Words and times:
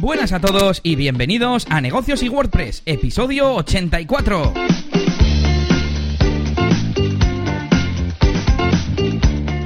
Buenas 0.00 0.32
a 0.32 0.40
todos 0.40 0.80
y 0.82 0.96
bienvenidos 0.96 1.66
a 1.68 1.82
Negocios 1.82 2.22
y 2.22 2.30
WordPress, 2.30 2.80
episodio 2.86 3.52
84. 3.56 4.54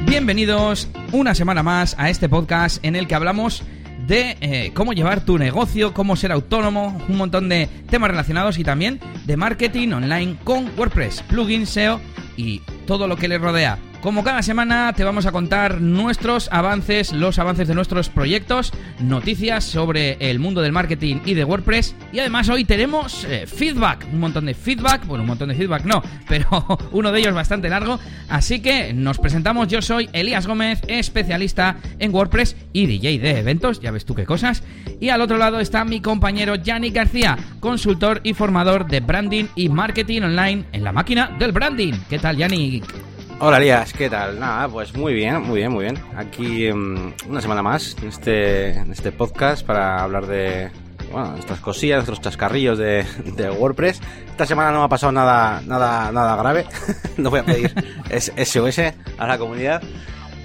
Bienvenidos 0.07 0.89
una 1.13 1.37
semana 1.37 1.63
más 1.63 1.95
a 1.99 2.11
este 2.11 2.29
podcast 2.29 2.85
en 2.85 2.97
el 2.97 3.07
que 3.07 3.15
hablamos 3.15 3.63
de 4.09 4.37
eh, 4.41 4.73
cómo 4.75 4.93
llevar 4.93 5.25
tu 5.25 5.39
negocio, 5.39 5.95
cómo 5.95 6.17
ser 6.17 6.33
autónomo, 6.33 7.01
un 7.09 7.17
montón 7.17 7.49
de 7.49 7.69
temas 7.89 8.11
relacionados 8.11 8.59
y 8.59 8.65
también 8.65 8.99
de 9.27 9.37
marketing 9.37 9.93
online 9.93 10.37
con 10.43 10.69
WordPress, 10.77 11.23
plugins, 11.23 11.71
SEO 11.71 12.01
y 12.37 12.59
todo 12.89 13.07
lo 13.07 13.15
que 13.15 13.29
le 13.29 13.39
rodea. 13.39 13.79
Como 14.05 14.23
cada 14.23 14.43
semana 14.43 14.93
te 14.93 15.03
vamos 15.03 15.25
a 15.25 15.33
contar 15.33 15.81
nuestros 15.81 16.51
avances, 16.53 17.11
los 17.15 17.39
avances 17.39 17.67
de 17.67 17.75
nuestros 17.75 18.11
proyectos, 18.11 18.71
noticias 19.01 19.65
sobre 19.65 20.19
el 20.21 20.39
mundo 20.39 20.61
del 20.61 20.73
marketing 20.73 21.21
y 21.25 21.33
de 21.33 21.43
WordPress. 21.43 21.97
Y 22.13 22.19
además 22.19 22.51
hoy 22.51 22.67
tenemos 22.67 23.25
eh, 23.25 23.47
feedback, 23.47 24.07
un 24.13 24.21
montón 24.21 24.45
de 24.45 24.53
feedback, 24.53 25.07
bueno, 25.07 25.23
un 25.23 25.29
montón 25.29 25.49
de 25.49 25.55
feedback 25.55 25.87
no, 25.87 26.03
pero 26.29 26.47
uno 26.93 27.13
de 27.13 27.21
ellos 27.21 27.33
bastante 27.33 27.71
largo, 27.71 27.99
así 28.29 28.61
que 28.61 28.93
nos 28.93 29.17
presentamos, 29.17 29.69
yo 29.69 29.81
soy 29.81 30.11
Elías 30.13 30.47
Gómez, 30.47 30.83
especialista 30.87 31.79
en 31.99 32.15
WordPress 32.15 32.57
y 32.75 32.85
DJ 32.85 33.19
de 33.21 33.39
eventos, 33.39 33.81
ya 33.81 33.91
ves 33.91 34.05
tú 34.05 34.15
qué 34.15 34.27
cosas, 34.27 34.63
y 35.01 35.09
al 35.09 35.23
otro 35.23 35.39
lado 35.39 35.61
está 35.61 35.83
mi 35.87 36.03
compañero 36.03 36.57
Yannick 36.57 36.95
García, 36.95 37.39
consultor 37.59 38.21
y 38.23 38.35
formador 38.35 38.87
de 38.87 39.01
branding 39.01 39.47
y 39.57 39.71
marketing 39.71 40.21
online 40.25 40.67
en 40.73 40.85
la 40.85 40.93
máquina 40.93 41.35
del 41.39 41.53
branding. 41.53 41.95
¿Qué 42.11 42.19
tal, 42.19 42.37
Yannick? 42.37 43.14
Hola 43.41 43.59
Elías, 43.59 43.93
¿qué 43.93 44.09
tal? 44.09 44.39
Nada, 44.39 44.69
pues 44.69 44.97
muy 44.97 45.13
bien, 45.13 45.43
muy 45.43 45.59
bien, 45.59 45.73
muy 45.73 45.85
bien. 45.85 45.99
Aquí 46.17 46.71
um, 46.71 47.13
una 47.29 47.41
semana 47.41 47.63
más 47.63 47.97
en 48.01 48.09
este, 48.09 48.71
en 48.71 48.93
este 48.93 49.11
podcast 49.11 49.67
para 49.67 50.03
hablar 50.03 50.27
de 50.27 50.71
bueno, 51.11 51.33
nuestras 51.33 51.59
cosillas, 51.59 51.97
nuestros 51.99 52.21
chascarrillos 52.21 52.79
de, 52.79 53.05
de, 53.37 53.51
WordPress. 53.51 54.01
Esta 54.29 54.47
semana 54.47 54.71
no 54.71 54.79
me 54.79 54.85
ha 54.85 54.89
pasado 54.89 55.11
nada, 55.11 55.61
nada, 55.67 56.13
nada 56.13 56.37
grave. 56.37 56.65
no 57.17 57.31
voy 57.31 57.41
a 57.41 57.45
pedir 57.45 57.75
SOS 58.09 58.79
a 59.19 59.27
la 59.27 59.37
comunidad. 59.37 59.83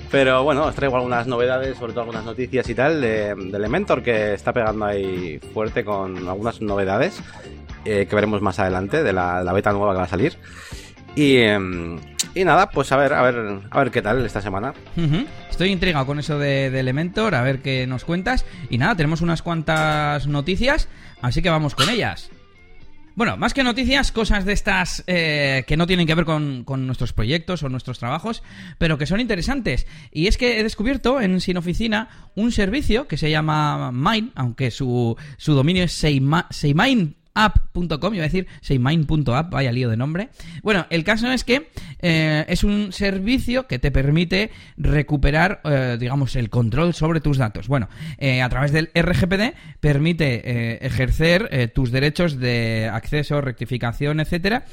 Pero 0.10 0.44
bueno, 0.44 0.66
os 0.66 0.74
traigo 0.74 0.96
algunas 0.96 1.28
novedades, 1.28 1.78
sobre 1.78 1.94
todo 1.94 2.02
algunas 2.02 2.26
noticias 2.26 2.68
y 2.70 2.74
tal, 2.74 3.02
de, 3.02 3.30
Elementor 3.30 4.02
que 4.02 4.34
está 4.34 4.52
pegando 4.52 4.86
ahí 4.86 5.40
fuerte 5.54 5.86
con 5.86 6.28
algunas 6.28 6.60
novedades 6.60 7.22
eh, 7.86 8.08
que 8.10 8.16
veremos 8.16 8.42
más 8.42 8.58
adelante 8.58 9.04
de 9.04 9.14
la, 9.14 9.44
la, 9.44 9.54
beta 9.54 9.72
nueva 9.72 9.94
que 9.94 10.00
va 10.00 10.06
a 10.06 10.08
salir. 10.08 10.36
Y, 11.16 11.38
eh, 11.38 11.60
y 12.36 12.44
nada, 12.46 12.70
pues 12.70 12.92
a 12.92 12.98
ver, 12.98 13.14
a 13.14 13.22
ver, 13.22 13.62
a 13.70 13.80
ver 13.80 13.92
qué 13.92 14.02
tal 14.02 14.26
esta 14.26 14.42
semana. 14.42 14.74
Estoy 15.50 15.72
intrigado 15.72 16.06
con 16.06 16.20
eso 16.20 16.40
de, 16.40 16.70
de, 16.70 16.80
Elementor, 16.80 17.36
a 17.36 17.42
ver 17.42 17.62
qué 17.62 17.88
nos 17.88 18.06
cuentas. 18.06 18.46
Y 18.70 18.78
nada, 18.78 18.96
tenemos 18.96 19.22
unas 19.22 19.42
cuantas 19.42 20.28
noticias, 20.28 20.88
así 21.22 21.42
que 21.42 21.50
vamos 21.50 21.76
con 21.76 21.90
ellas. 21.90 22.30
Bueno, 23.20 23.36
más 23.36 23.54
que 23.54 23.64
noticias, 23.64 24.14
cosas 24.14 24.46
de 24.46 24.54
estas 24.54 25.04
eh, 25.06 25.66
que 25.68 25.76
no 25.76 25.86
tienen 25.88 26.08
que 26.08 26.16
ver 26.16 26.24
con, 26.24 26.64
con, 26.64 26.88
nuestros 26.88 27.12
proyectos 27.12 27.64
o 27.64 27.68
nuestros 27.68 28.00
trabajos, 28.00 28.44
pero 28.78 28.98
que 28.98 29.06
son 29.06 29.20
interesantes. 29.20 29.88
Y 30.14 30.28
es 30.28 30.38
que 30.38 30.58
he 30.58 30.64
descubierto 30.64 31.20
en 31.20 31.42
Sin 31.42 31.58
Oficina 31.58 32.32
un 32.36 32.54
servicio 32.54 33.10
que 33.10 33.18
se 33.18 33.30
llama 33.30 33.92
Mine, 33.92 34.30
aunque 34.36 34.72
su, 34.72 35.18
su 35.36 35.54
dominio 35.54 35.84
es 35.84 35.92
Seimine 35.92 37.19
app.com, 37.46 38.14
iba 38.14 38.24
a 38.24 38.28
decir 38.28 38.48
seimain.app, 38.62 39.52
vaya 39.52 39.72
lío 39.72 39.90
de 39.90 39.98
nombre. 39.98 40.30
Bueno, 40.62 40.86
el 40.90 41.04
caso 41.04 41.32
es 41.32 41.44
que 41.44 41.70
eh, 42.02 42.46
es 42.48 42.64
un 42.64 42.92
servicio 42.92 43.68
que 43.68 43.80
te 43.80 43.92
permite 43.92 44.52
recuperar, 44.78 45.62
eh, 45.64 45.98
digamos, 46.00 46.36
el 46.36 46.50
control 46.50 46.94
sobre 46.94 47.22
tus 47.22 47.38
datos. 47.38 47.68
Bueno, 47.68 47.90
eh, 48.18 48.42
a 48.42 48.50
través 48.50 48.72
del 48.72 48.90
RGPD 48.94 49.54
permite 49.80 50.86
ejercer 50.86 51.72
tus 51.74 51.92
derechos 51.92 52.40
de 52.40 52.90
acceso, 52.92 53.42
rectificación, 53.42 54.20
etcétera. 54.20 54.66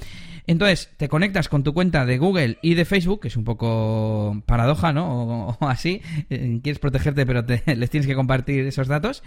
Entonces, 0.46 0.90
te 0.96 1.08
conectas 1.08 1.48
con 1.48 1.64
tu 1.64 1.74
cuenta 1.74 2.06
de 2.06 2.18
Google 2.18 2.58
y 2.62 2.74
de 2.74 2.84
Facebook, 2.84 3.20
que 3.20 3.28
es 3.28 3.36
un 3.36 3.44
poco 3.44 4.42
paradoja, 4.46 4.92
¿no? 4.92 5.56
O, 5.60 5.68
así. 5.68 6.02
Eh, 6.30 6.60
quieres 6.62 6.78
protegerte, 6.78 7.26
pero 7.26 7.44
les 7.66 7.90
tienes 7.90 8.06
que 8.06 8.14
compartir 8.14 8.66
esos 8.66 8.88
datos. 8.88 9.22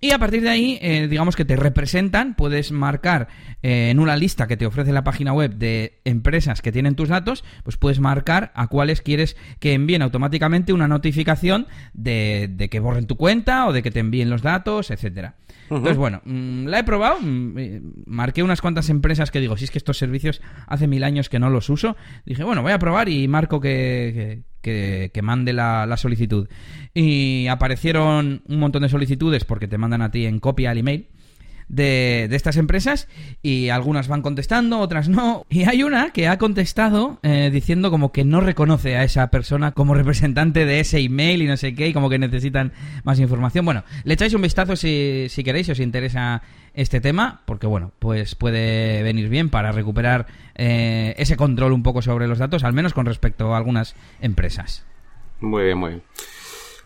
Y 0.00 0.10
a 0.10 0.18
partir 0.18 0.42
de 0.42 0.50
ahí, 0.50 0.78
eh, 0.82 1.08
digamos 1.08 1.36
que 1.36 1.44
te 1.44 1.56
representan, 1.56 2.34
puedes 2.34 2.70
marcar 2.70 3.28
eh, 3.62 3.90
en 3.90 3.98
una 3.98 4.16
lista 4.16 4.46
que 4.46 4.56
te 4.56 4.66
ofrece 4.66 4.92
la 4.92 5.04
página 5.04 5.32
web 5.32 5.54
de 5.56 6.00
empresas 6.04 6.62
que 6.62 6.72
tienen 6.72 6.94
tus 6.94 7.08
datos, 7.08 7.44
pues 7.64 7.76
puedes 7.76 8.00
marcar 8.00 8.52
a 8.54 8.66
cuáles 8.66 9.00
quieres 9.00 9.36
que 9.60 9.72
envíen 9.72 10.02
automáticamente 10.02 10.72
una 10.72 10.88
notificación 10.88 11.66
de, 11.94 12.50
de 12.52 12.68
que 12.68 12.80
borren 12.80 13.06
tu 13.06 13.16
cuenta 13.16 13.66
o 13.66 13.72
de 13.72 13.82
que 13.82 13.90
te 13.90 14.00
envíen 14.00 14.30
los 14.30 14.42
datos, 14.42 14.90
etcétera. 14.90 15.36
Uh 15.68 15.74
-huh. 15.74 15.76
Entonces, 15.78 15.96
bueno, 15.96 16.20
mmm, 16.24 16.66
la 16.66 16.78
he 16.78 16.84
probado, 16.84 17.18
mmm, 17.20 17.56
marqué 18.06 18.42
unas 18.42 18.60
cuantas 18.60 18.88
empresas 18.90 19.30
que 19.30 19.40
digo, 19.40 19.56
si 19.56 19.64
es 19.64 19.70
que 19.70 19.78
estos 19.78 19.98
servicios 19.98 20.40
hace 20.66 20.86
mil 20.86 21.04
años 21.04 21.28
que 21.28 21.38
no 21.38 21.50
los 21.50 21.68
uso, 21.70 21.96
dije, 22.24 22.44
bueno, 22.44 22.62
voy 22.62 22.72
a 22.72 22.78
probar 22.78 23.08
y 23.08 23.28
marco 23.28 23.60
que, 23.60 24.12
que, 24.14 24.42
que, 24.62 25.10
que 25.12 25.22
mande 25.22 25.52
la, 25.52 25.86
la, 25.86 25.96
solicitud. 25.96 26.48
Y 26.94 27.46
aparecieron 27.48 28.42
un 28.46 28.58
montón 28.58 28.82
de 28.82 28.88
solicitudes 28.88 29.44
porque 29.44 29.68
te 29.68 29.78
mandan 29.78 30.02
a 30.02 30.10
ti 30.10 30.26
en 30.26 30.38
copia 30.40 30.70
al 30.70 30.78
email 30.78 31.08
de, 31.68 32.28
estas 32.30 32.56
empresas 32.56 33.08
y 33.42 33.68
algunas 33.68 34.08
van 34.08 34.22
contestando, 34.22 34.78
otras 34.78 35.08
no. 35.08 35.44
Y 35.48 35.64
hay 35.64 35.82
una 35.82 36.10
que 36.10 36.28
ha 36.28 36.38
contestado 36.38 37.18
eh, 37.22 37.50
diciendo 37.52 37.90
como 37.90 38.12
que 38.12 38.24
no 38.24 38.40
reconoce 38.40 38.96
a 38.96 39.04
esa 39.04 39.28
persona 39.30 39.72
como 39.72 39.94
representante 39.94 40.64
de 40.64 40.80
ese 40.80 41.00
email 41.00 41.42
y 41.42 41.46
no 41.46 41.56
sé 41.56 41.74
qué, 41.74 41.88
y 41.88 41.92
como 41.92 42.10
que 42.10 42.18
necesitan 42.18 42.72
más 43.04 43.18
información. 43.18 43.64
Bueno, 43.64 43.84
le 44.04 44.14
echáis 44.14 44.34
un 44.34 44.42
vistazo 44.42 44.76
si, 44.76 45.26
si 45.28 45.44
queréis, 45.44 45.66
si 45.66 45.72
os 45.72 45.80
interesa 45.80 46.42
este 46.74 47.00
tema, 47.00 47.42
porque 47.44 47.66
bueno, 47.66 47.92
pues 47.98 48.34
puede 48.34 49.02
venir 49.02 49.28
bien 49.28 49.50
para 49.50 49.72
recuperar 49.72 50.26
eh, 50.54 51.14
ese 51.18 51.36
control 51.36 51.72
un 51.72 51.82
poco 51.82 52.02
sobre 52.02 52.28
los 52.28 52.38
datos, 52.38 52.64
al 52.64 52.72
menos 52.72 52.94
con 52.94 53.06
respecto 53.06 53.54
a 53.54 53.56
algunas 53.56 53.96
empresas. 54.20 54.86
Muy 55.40 55.64
bien, 55.64 55.78
muy 55.78 55.90
bien. 55.90 56.02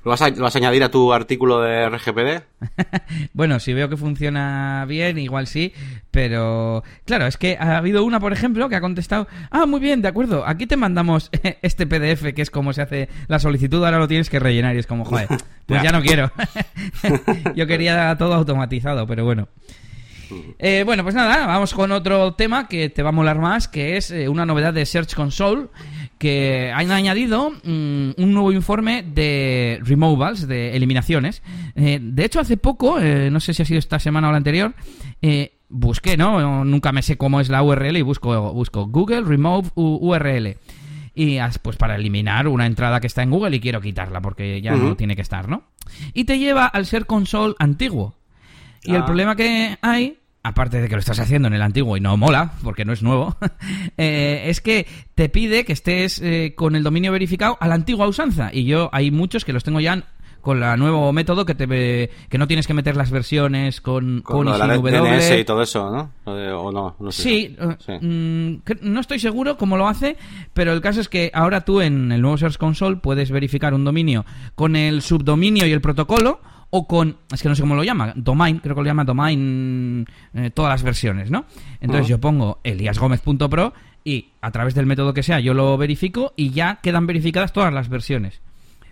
¿Lo 0.04 0.10
vas, 0.10 0.22
a, 0.22 0.30
¿Lo 0.30 0.42
vas 0.42 0.54
a 0.56 0.58
añadir 0.58 0.82
a 0.82 0.90
tu 0.90 1.12
artículo 1.12 1.60
de 1.60 1.88
RGPD? 1.88 2.42
bueno, 3.32 3.60
si 3.60 3.72
veo 3.72 3.88
que 3.88 3.96
funciona 3.96 4.84
bien, 4.88 5.16
igual 5.18 5.46
sí, 5.46 5.72
pero 6.10 6.82
claro, 7.04 7.26
es 7.26 7.36
que 7.36 7.56
ha 7.60 7.76
habido 7.76 8.04
una, 8.04 8.18
por 8.18 8.32
ejemplo, 8.32 8.68
que 8.68 8.74
ha 8.74 8.80
contestado, 8.80 9.28
ah, 9.50 9.64
muy 9.64 9.78
bien, 9.78 10.02
de 10.02 10.08
acuerdo, 10.08 10.44
aquí 10.44 10.66
te 10.66 10.76
mandamos 10.76 11.30
este 11.62 11.86
PDF 11.86 12.34
que 12.34 12.42
es 12.42 12.50
como 12.50 12.72
se 12.72 12.82
hace 12.82 13.08
la 13.28 13.38
solicitud, 13.38 13.84
ahora 13.84 13.98
lo 13.98 14.08
tienes 14.08 14.28
que 14.28 14.40
rellenar 14.40 14.74
y 14.74 14.80
es 14.80 14.86
como, 14.88 15.04
joder, 15.04 15.28
pues 15.66 15.82
ya 15.82 15.92
no 15.92 16.02
quiero. 16.02 16.32
Yo 17.54 17.66
quería 17.68 18.16
todo 18.18 18.34
automatizado, 18.34 19.06
pero 19.06 19.24
bueno. 19.24 19.48
Eh, 20.58 20.82
bueno, 20.84 21.02
pues 21.02 21.14
nada, 21.14 21.46
vamos 21.46 21.74
con 21.74 21.92
otro 21.92 22.34
tema 22.34 22.68
que 22.68 22.88
te 22.88 23.02
va 23.02 23.10
a 23.10 23.12
molar 23.12 23.38
más, 23.38 23.68
que 23.68 23.96
es 23.96 24.10
eh, 24.10 24.28
una 24.28 24.46
novedad 24.46 24.72
de 24.72 24.86
Search 24.86 25.14
Console, 25.14 25.68
que 26.22 26.70
han 26.72 26.92
añadido 26.92 27.50
mmm, 27.50 28.10
un 28.16 28.32
nuevo 28.32 28.52
informe 28.52 29.02
de 29.02 29.80
removals, 29.82 30.46
de 30.46 30.76
eliminaciones. 30.76 31.42
Eh, 31.74 31.98
de 32.00 32.24
hecho, 32.24 32.38
hace 32.38 32.56
poco, 32.56 33.00
eh, 33.00 33.28
no 33.28 33.40
sé 33.40 33.52
si 33.52 33.62
ha 33.62 33.64
sido 33.64 33.80
esta 33.80 33.98
semana 33.98 34.28
o 34.28 34.30
la 34.30 34.36
anterior, 34.36 34.72
eh, 35.20 35.58
busqué, 35.68 36.16
¿no? 36.16 36.64
Nunca 36.64 36.92
me 36.92 37.02
sé 37.02 37.16
cómo 37.16 37.40
es 37.40 37.48
la 37.48 37.64
URL 37.64 37.96
y 37.96 38.02
busco, 38.02 38.52
busco 38.52 38.86
Google 38.86 39.22
Remove 39.22 39.70
URL. 39.74 40.58
Y 41.16 41.38
pues 41.60 41.76
para 41.76 41.96
eliminar 41.96 42.46
una 42.46 42.66
entrada 42.66 43.00
que 43.00 43.08
está 43.08 43.24
en 43.24 43.30
Google 43.30 43.56
y 43.56 43.60
quiero 43.60 43.80
quitarla 43.80 44.20
porque 44.20 44.62
ya 44.62 44.74
uh 44.74 44.78
-huh. 44.78 44.88
no 44.90 44.96
tiene 44.96 45.16
que 45.16 45.22
estar, 45.22 45.48
¿no? 45.48 45.64
Y 46.14 46.22
te 46.22 46.38
lleva 46.38 46.66
al 46.66 46.86
Search 46.86 47.06
Console 47.06 47.54
antiguo. 47.58 48.14
Y 48.84 48.94
ah. 48.94 48.98
el 48.98 49.04
problema 49.06 49.34
que 49.34 49.76
hay 49.82 50.18
aparte 50.42 50.80
de 50.80 50.88
que 50.88 50.94
lo 50.94 51.00
estás 51.00 51.20
haciendo 51.20 51.48
en 51.48 51.54
el 51.54 51.62
antiguo 51.62 51.96
y 51.96 52.00
no 52.00 52.16
mola, 52.16 52.54
porque 52.62 52.84
no 52.84 52.92
es 52.92 53.02
nuevo, 53.02 53.36
eh, 53.96 54.44
es 54.46 54.60
que 54.60 54.86
te 55.14 55.28
pide 55.28 55.64
que 55.64 55.72
estés 55.72 56.20
eh, 56.20 56.54
con 56.56 56.74
el 56.76 56.82
dominio 56.82 57.12
verificado 57.12 57.56
a 57.60 57.68
la 57.68 57.74
antigua 57.74 58.08
usanza. 58.08 58.50
Y 58.52 58.64
yo 58.64 58.90
hay 58.92 59.10
muchos 59.10 59.44
que 59.44 59.52
los 59.52 59.64
tengo 59.64 59.80
ya 59.80 60.04
con 60.40 60.60
el 60.60 60.78
nuevo 60.78 61.12
método 61.12 61.46
que 61.46 61.54
te 61.54 61.66
que 62.28 62.38
no 62.38 62.48
tienes 62.48 62.66
que 62.66 62.74
meter 62.74 62.96
las 62.96 63.12
versiones 63.12 63.80
con, 63.80 64.22
con, 64.22 64.44
con 64.44 64.48
y 64.48 64.58
sin 64.58 64.68
W. 64.68 65.40
y 65.40 65.44
todo 65.44 65.62
eso, 65.62 65.88
¿no? 65.90 66.10
O 66.24 66.72
no, 66.72 66.96
no 66.98 67.12
sé. 67.12 67.22
Sí, 67.22 67.56
sí. 67.78 67.92
Mm, 67.92 68.62
no 68.82 69.00
estoy 69.00 69.20
seguro 69.20 69.56
cómo 69.56 69.76
lo 69.76 69.86
hace, 69.86 70.16
pero 70.52 70.72
el 70.72 70.80
caso 70.80 71.00
es 71.00 71.08
que 71.08 71.30
ahora 71.32 71.60
tú 71.60 71.80
en 71.80 72.10
el 72.10 72.20
nuevo 72.20 72.36
Search 72.36 72.58
Console 72.58 72.96
puedes 72.96 73.30
verificar 73.30 73.72
un 73.72 73.84
dominio 73.84 74.26
con 74.56 74.74
el 74.74 75.02
subdominio 75.02 75.64
y 75.66 75.72
el 75.72 75.80
protocolo 75.80 76.40
o 76.74 76.86
con, 76.86 77.18
es 77.30 77.42
que 77.42 77.50
no 77.50 77.54
sé 77.54 77.60
cómo 77.60 77.74
lo 77.74 77.84
llama, 77.84 78.14
domain, 78.16 78.58
creo 78.58 78.74
que 78.74 78.80
lo 78.80 78.86
llama 78.86 79.04
domain, 79.04 80.06
eh, 80.32 80.50
todas 80.50 80.70
las 80.70 80.82
versiones, 80.82 81.30
¿no? 81.30 81.44
Entonces 81.82 82.06
uh 82.06 82.06
-huh. 82.06 82.10
yo 82.10 82.20
pongo 82.20 82.60
eliasgomez.pro 82.64 83.74
y 84.04 84.30
a 84.40 84.50
través 84.52 84.74
del 84.74 84.86
método 84.86 85.12
que 85.12 85.22
sea 85.22 85.38
yo 85.38 85.52
lo 85.52 85.76
verifico 85.76 86.32
y 86.34 86.48
ya 86.48 86.80
quedan 86.82 87.06
verificadas 87.06 87.52
todas 87.52 87.74
las 87.74 87.90
versiones. 87.90 88.40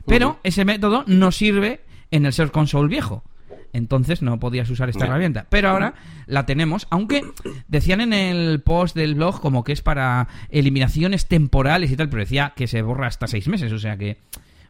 Pero 0.06 0.28
uh 0.28 0.32
-huh. 0.32 0.38
ese 0.42 0.66
método 0.66 1.04
no 1.06 1.32
sirve 1.32 1.80
en 2.10 2.26
el 2.26 2.34
Search 2.34 2.52
Console 2.52 2.88
viejo. 2.88 3.24
Entonces 3.72 4.20
no 4.20 4.38
podías 4.38 4.68
usar 4.68 4.90
esta 4.90 5.06
herramienta. 5.06 5.46
Pero 5.48 5.70
ahora 5.70 5.94
la 6.26 6.44
tenemos, 6.44 6.86
aunque 6.90 7.22
decían 7.68 8.02
en 8.02 8.12
el 8.12 8.60
post 8.60 8.94
del 8.94 9.14
blog 9.14 9.40
como 9.40 9.64
que 9.64 9.72
es 9.72 9.80
para 9.80 10.28
eliminaciones 10.50 11.28
temporales 11.28 11.90
y 11.90 11.96
tal, 11.96 12.10
pero 12.10 12.20
decía 12.20 12.52
que 12.54 12.66
se 12.66 12.82
borra 12.82 13.06
hasta 13.06 13.26
seis 13.26 13.48
meses, 13.48 13.72
o 13.72 13.78
sea 13.78 13.96
que 13.96 14.18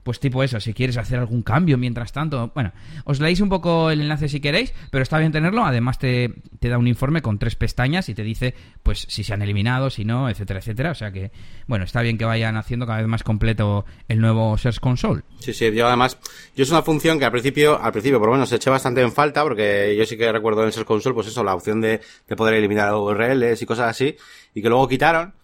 pues 0.02 0.20
tipo 0.20 0.42
eso, 0.42 0.60
si 0.60 0.72
quieres 0.74 0.96
hacer 0.96 1.18
algún 1.18 1.42
cambio 1.42 1.78
mientras 1.78 2.12
tanto. 2.12 2.50
Bueno, 2.54 2.72
os 3.04 3.20
leéis 3.20 3.40
un 3.40 3.48
poco 3.48 3.90
el 3.90 4.00
enlace 4.00 4.28
si 4.28 4.40
queréis, 4.40 4.72
pero 4.90 5.02
está 5.02 5.18
bien 5.18 5.32
tenerlo. 5.32 5.64
Además 5.64 5.98
te, 5.98 6.34
te 6.58 6.68
da 6.68 6.78
un 6.78 6.88
informe 6.88 7.22
con 7.22 7.38
tres 7.38 7.56
pestañas 7.56 8.08
y 8.08 8.14
te 8.14 8.22
dice 8.22 8.54
pues 8.82 9.06
si 9.08 9.24
se 9.24 9.34
han 9.34 9.42
eliminado, 9.42 9.90
si 9.90 10.04
no, 10.04 10.28
etcétera, 10.28 10.60
etcétera. 10.60 10.90
O 10.90 10.94
sea 10.94 11.12
que, 11.12 11.30
bueno, 11.66 11.84
está 11.84 12.02
bien 12.02 12.18
que 12.18 12.24
vayan 12.24 12.56
haciendo 12.56 12.86
cada 12.86 12.98
vez 12.98 13.08
más 13.08 13.22
completo 13.22 13.84
el 14.08 14.20
nuevo 14.20 14.56
Search 14.58 14.80
Console. 14.80 15.22
Sí, 15.38 15.52
sí, 15.52 15.70
yo 15.72 15.86
además, 15.86 16.18
yo 16.56 16.62
es 16.62 16.70
una 16.70 16.82
función 16.82 17.18
que 17.18 17.24
al 17.24 17.32
principio, 17.32 17.80
al 17.80 17.92
principio 17.92 18.18
por 18.18 18.28
lo 18.28 18.34
menos 18.34 18.52
eché 18.52 18.70
bastante 18.70 19.00
en 19.02 19.12
falta, 19.12 19.42
porque 19.42 19.94
yo 19.96 20.04
sí 20.06 20.16
que 20.16 20.30
recuerdo 20.32 20.64
en 20.64 20.72
Search 20.72 20.86
Console, 20.86 21.14
pues 21.14 21.26
eso, 21.26 21.44
la 21.44 21.54
opción 21.54 21.80
de, 21.80 22.00
de 22.28 22.36
poder 22.36 22.54
eliminar 22.54 22.94
URLs 22.94 23.62
y 23.62 23.66
cosas 23.66 23.90
así, 23.90 24.16
y 24.54 24.62
que 24.62 24.68
luego 24.68 24.88
quitaron. 24.88 25.34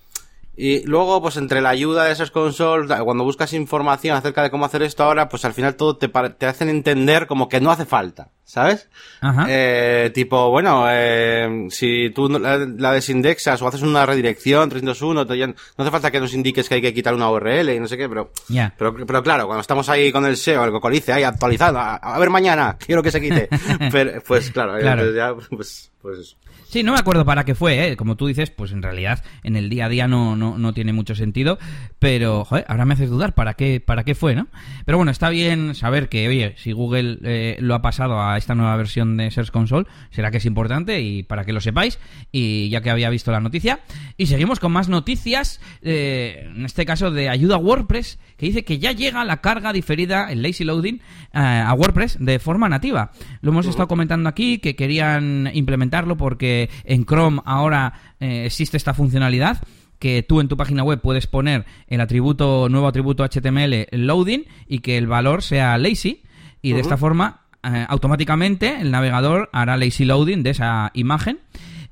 Y 0.56 0.82
luego, 0.86 1.20
pues 1.20 1.36
entre 1.36 1.60
la 1.60 1.68
ayuda 1.68 2.04
de 2.04 2.12
esas 2.12 2.30
consoles, 2.30 2.90
cuando 3.04 3.24
buscas 3.24 3.52
información 3.52 4.16
acerca 4.16 4.42
de 4.42 4.50
cómo 4.50 4.64
hacer 4.64 4.82
esto 4.82 5.04
ahora, 5.04 5.28
pues 5.28 5.44
al 5.44 5.52
final 5.52 5.76
todo 5.76 5.98
te, 5.98 6.08
te 6.08 6.46
hacen 6.46 6.70
entender 6.70 7.26
como 7.26 7.50
que 7.50 7.60
no 7.60 7.70
hace 7.70 7.84
falta, 7.84 8.30
¿sabes? 8.42 8.88
Ajá. 9.20 9.44
Eh, 9.50 10.10
tipo, 10.14 10.50
bueno, 10.50 10.86
eh, 10.88 11.66
si 11.68 12.08
tú 12.08 12.30
la, 12.30 12.56
la, 12.56 12.92
desindexas 12.92 13.60
o 13.60 13.68
haces 13.68 13.82
una 13.82 14.06
redirección 14.06 14.70
301, 14.70 15.26
te, 15.26 15.46
no 15.46 15.54
hace 15.76 15.90
falta 15.90 16.10
que 16.10 16.20
nos 16.20 16.32
indiques 16.32 16.70
que 16.70 16.76
hay 16.76 16.82
que 16.82 16.94
quitar 16.94 17.14
una 17.14 17.30
URL 17.30 17.74
y 17.74 17.78
no 17.80 17.86
sé 17.86 17.98
qué, 17.98 18.08
pero, 18.08 18.30
yeah. 18.48 18.72
pero, 18.78 18.94
pero 18.94 19.22
claro, 19.22 19.44
cuando 19.44 19.60
estamos 19.60 19.90
ahí 19.90 20.10
con 20.10 20.24
el 20.24 20.38
SEO, 20.38 20.64
el 20.64 20.70
cocolice 20.70 21.12
ahí 21.12 21.22
actualizando, 21.22 21.80
a, 21.80 21.96
a 21.96 22.18
ver 22.18 22.30
mañana, 22.30 22.78
quiero 22.78 23.02
que 23.02 23.10
se 23.10 23.20
quite. 23.20 23.50
pero, 23.92 24.22
pues 24.26 24.50
claro, 24.52 24.78
claro. 24.78 25.12
Ya, 25.12 25.34
pues, 25.34 25.90
pues 26.00 26.38
Sí, 26.68 26.82
no 26.82 26.92
me 26.92 26.98
acuerdo 26.98 27.24
para 27.24 27.44
qué 27.44 27.54
fue, 27.54 27.88
¿eh? 27.88 27.96
Como 27.96 28.16
tú 28.16 28.26
dices, 28.26 28.50
pues 28.50 28.72
en 28.72 28.82
realidad 28.82 29.22
en 29.44 29.54
el 29.54 29.68
día 29.68 29.86
a 29.86 29.88
día 29.88 30.08
no, 30.08 30.34
no, 30.34 30.58
no 30.58 30.74
tiene 30.74 30.92
mucho 30.92 31.14
sentido, 31.14 31.58
pero, 32.00 32.44
joder, 32.44 32.64
ahora 32.68 32.84
me 32.84 32.94
haces 32.94 33.08
dudar 33.08 33.34
para 33.34 33.54
qué, 33.54 33.78
para 33.80 34.02
qué 34.02 34.16
fue, 34.16 34.34
¿no? 34.34 34.48
Pero 34.84 34.98
bueno, 34.98 35.12
está 35.12 35.30
bien 35.30 35.76
saber 35.76 36.08
que, 36.08 36.26
oye, 36.26 36.54
si 36.56 36.72
Google 36.72 37.18
eh, 37.22 37.56
lo 37.60 37.76
ha 37.76 37.82
pasado 37.82 38.20
a 38.20 38.36
esta 38.36 38.56
nueva 38.56 38.76
versión 38.76 39.16
de 39.16 39.30
Search 39.30 39.52
Console, 39.52 39.86
será 40.10 40.32
que 40.32 40.38
es 40.38 40.44
importante 40.44 41.00
y 41.00 41.22
para 41.22 41.44
que 41.44 41.52
lo 41.52 41.60
sepáis, 41.60 42.00
y 42.32 42.68
ya 42.68 42.80
que 42.80 42.90
había 42.90 43.10
visto 43.10 43.30
la 43.30 43.40
noticia. 43.40 43.80
Y 44.16 44.26
seguimos 44.26 44.58
con 44.58 44.72
más 44.72 44.88
noticias, 44.88 45.60
eh, 45.82 46.50
en 46.52 46.64
este 46.64 46.84
caso 46.84 47.12
de 47.12 47.28
ayuda 47.28 47.54
a 47.54 47.58
WordPress, 47.58 48.18
que 48.36 48.46
dice 48.46 48.64
que 48.64 48.80
ya 48.80 48.90
llega 48.90 49.24
la 49.24 49.40
carga 49.40 49.72
diferida, 49.72 50.32
el 50.32 50.42
lazy 50.42 50.64
loading, 50.64 50.96
eh, 51.32 51.38
a 51.38 51.72
WordPress 51.74 52.18
de 52.18 52.40
forma 52.40 52.68
nativa. 52.68 53.12
Lo 53.40 53.52
hemos 53.52 53.66
estado 53.66 53.86
comentando 53.86 54.28
aquí, 54.28 54.58
que 54.58 54.74
querían 54.74 55.48
implementarlo 55.54 56.16
porque 56.16 56.55
en 56.84 57.04
Chrome 57.04 57.40
ahora 57.44 57.92
eh, 58.20 58.44
existe 58.46 58.76
esta 58.76 58.94
funcionalidad 58.94 59.62
que 59.98 60.22
tú 60.22 60.40
en 60.40 60.48
tu 60.48 60.56
página 60.56 60.82
web 60.82 61.00
puedes 61.00 61.26
poner 61.26 61.64
el 61.88 62.00
atributo 62.00 62.68
nuevo 62.68 62.86
atributo 62.86 63.24
HTML 63.24 63.86
loading 63.92 64.44
y 64.66 64.80
que 64.80 64.98
el 64.98 65.06
valor 65.06 65.42
sea 65.42 65.78
lazy 65.78 66.22
y 66.62 66.70
de 66.70 66.74
uh 66.74 66.78
-huh. 66.78 66.82
esta 66.82 66.96
forma 66.96 67.40
eh, 67.62 67.86
automáticamente 67.88 68.80
el 68.80 68.90
navegador 68.90 69.48
hará 69.52 69.76
lazy 69.76 70.04
loading 70.04 70.42
de 70.42 70.50
esa 70.50 70.90
imagen 70.94 71.40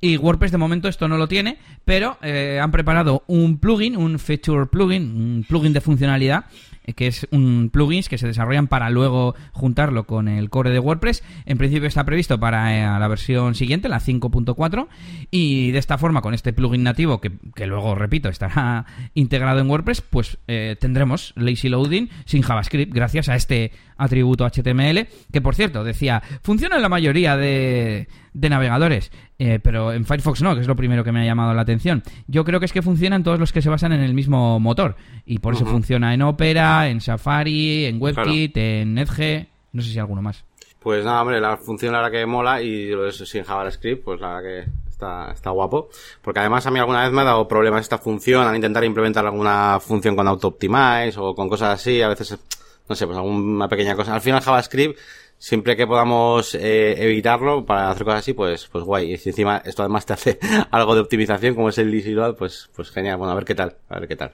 y 0.04 0.18
WordPress 0.18 0.52
de 0.52 0.58
momento 0.58 0.88
esto 0.88 1.08
no 1.08 1.16
lo 1.16 1.28
tiene, 1.28 1.56
pero 1.86 2.18
eh, 2.20 2.60
han 2.62 2.70
preparado 2.70 3.24
un 3.26 3.58
plugin, 3.58 3.96
un 3.96 4.18
feature 4.18 4.66
plugin, 4.66 5.02
un 5.02 5.46
plugin 5.48 5.72
de 5.72 5.80
funcionalidad 5.80 6.44
que 6.92 7.06
es 7.06 7.26
un 7.30 7.70
plugins 7.72 8.08
que 8.08 8.18
se 8.18 8.26
desarrollan 8.26 8.68
para 8.68 8.90
luego 8.90 9.34
juntarlo 9.52 10.04
con 10.04 10.28
el 10.28 10.50
core 10.50 10.70
de 10.70 10.78
WordPress. 10.78 11.22
En 11.46 11.58
principio 11.58 11.88
está 11.88 12.04
previsto 12.04 12.38
para 12.38 12.76
eh, 12.76 12.98
la 12.98 13.08
versión 13.08 13.54
siguiente, 13.54 13.88
la 13.88 14.00
5.4, 14.00 14.88
y 15.30 15.70
de 15.70 15.78
esta 15.78 15.98
forma, 15.98 16.20
con 16.20 16.34
este 16.34 16.52
plugin 16.52 16.82
nativo, 16.82 17.20
que, 17.20 17.32
que 17.54 17.66
luego, 17.66 17.94
repito, 17.94 18.28
estará 18.28 18.86
integrado 19.14 19.60
en 19.60 19.70
WordPress, 19.70 20.02
pues 20.02 20.38
eh, 20.46 20.76
tendremos 20.78 21.32
lazy 21.36 21.68
loading 21.68 22.10
sin 22.26 22.42
JavaScript, 22.42 22.92
gracias 22.92 23.28
a 23.28 23.36
este 23.36 23.72
atributo 23.96 24.44
HTML, 24.44 25.08
que 25.32 25.40
por 25.40 25.54
cierto, 25.54 25.84
decía, 25.84 26.22
funciona 26.42 26.76
en 26.76 26.82
la 26.82 26.88
mayoría 26.88 27.36
de, 27.36 28.08
de 28.34 28.50
navegadores, 28.50 29.10
eh, 29.38 29.60
pero 29.62 29.92
en 29.92 30.04
Firefox 30.04 30.42
no, 30.42 30.54
que 30.54 30.60
es 30.60 30.68
lo 30.68 30.76
primero 30.76 31.04
que 31.04 31.12
me 31.12 31.22
ha 31.22 31.24
llamado 31.24 31.54
la 31.54 31.62
atención. 31.62 32.02
Yo 32.26 32.44
creo 32.44 32.60
que 32.60 32.66
es 32.66 32.72
que 32.72 32.82
funciona 32.82 33.16
en 33.16 33.22
todos 33.22 33.38
los 33.38 33.52
que 33.52 33.62
se 33.62 33.70
basan 33.70 33.92
en 33.92 34.00
el 34.00 34.12
mismo 34.12 34.60
motor, 34.60 34.96
y 35.24 35.38
por 35.38 35.54
uh 35.54 35.56
-huh. 35.56 35.62
eso 35.62 35.70
funciona 35.70 36.12
en 36.12 36.22
Opera, 36.22 36.88
en 36.88 37.00
Safari, 37.00 37.86
en 37.86 38.02
WebKit, 38.02 38.52
claro. 38.52 38.68
en 38.68 38.98
Edge, 38.98 39.48
no 39.72 39.82
sé 39.82 39.90
si 39.90 39.98
alguno 39.98 40.20
más. 40.20 40.44
Pues 40.80 41.02
nada, 41.02 41.22
hombre, 41.22 41.40
la 41.40 41.56
función 41.56 41.92
la 41.92 42.02
verdad 42.02 42.12
que 42.12 42.26
mola 42.26 42.60
y 42.60 42.90
lo 42.90 43.08
es 43.08 43.16
sin 43.16 43.42
JavaScript, 43.42 44.04
pues 44.04 44.20
la 44.20 44.34
verdad 44.34 44.42
que 44.42 44.70
está, 44.90 45.32
está 45.32 45.50
guapo. 45.50 45.88
Porque 46.20 46.40
además 46.40 46.66
a 46.66 46.70
mí 46.70 46.78
alguna 46.78 47.04
vez 47.04 47.12
me 47.12 47.22
ha 47.22 47.24
dado 47.24 47.48
problemas 47.48 47.80
esta 47.80 47.96
función 47.96 48.46
al 48.46 48.54
intentar 48.54 48.84
implementar 48.84 49.24
alguna 49.24 49.78
función 49.80 50.14
con 50.14 50.28
AutoOptimize 50.28 51.14
o 51.16 51.34
con 51.34 51.48
cosas 51.48 51.80
así, 51.80 52.02
a 52.02 52.08
veces, 52.08 52.38
no 52.86 52.94
sé, 52.94 53.06
pues 53.06 53.16
alguna 53.16 53.66
pequeña 53.66 53.96
cosa. 53.96 54.14
Al 54.14 54.20
final 54.20 54.42
JavaScript 54.42 54.98
siempre 55.44 55.76
que 55.76 55.86
podamos 55.86 56.54
eh, 56.54 56.94
evitarlo 57.04 57.66
para 57.66 57.90
hacer 57.90 58.04
cosas 58.04 58.20
así, 58.20 58.32
pues, 58.32 58.66
pues 58.72 58.82
guay. 58.82 59.12
Y 59.12 59.18
si 59.18 59.28
encima 59.28 59.58
esto 59.58 59.82
además 59.82 60.06
te 60.06 60.14
hace 60.14 60.38
algo 60.70 60.94
de 60.94 61.02
optimización, 61.02 61.54
como 61.54 61.68
es 61.68 61.76
el 61.76 61.90
Load, 62.14 62.36
pues, 62.36 62.70
pues 62.74 62.90
genial. 62.90 63.18
Bueno, 63.18 63.32
a 63.32 63.34
ver 63.34 63.44
qué 63.44 63.54
tal, 63.54 63.76
a 63.90 63.98
ver 63.98 64.08
qué 64.08 64.16
tal. 64.16 64.32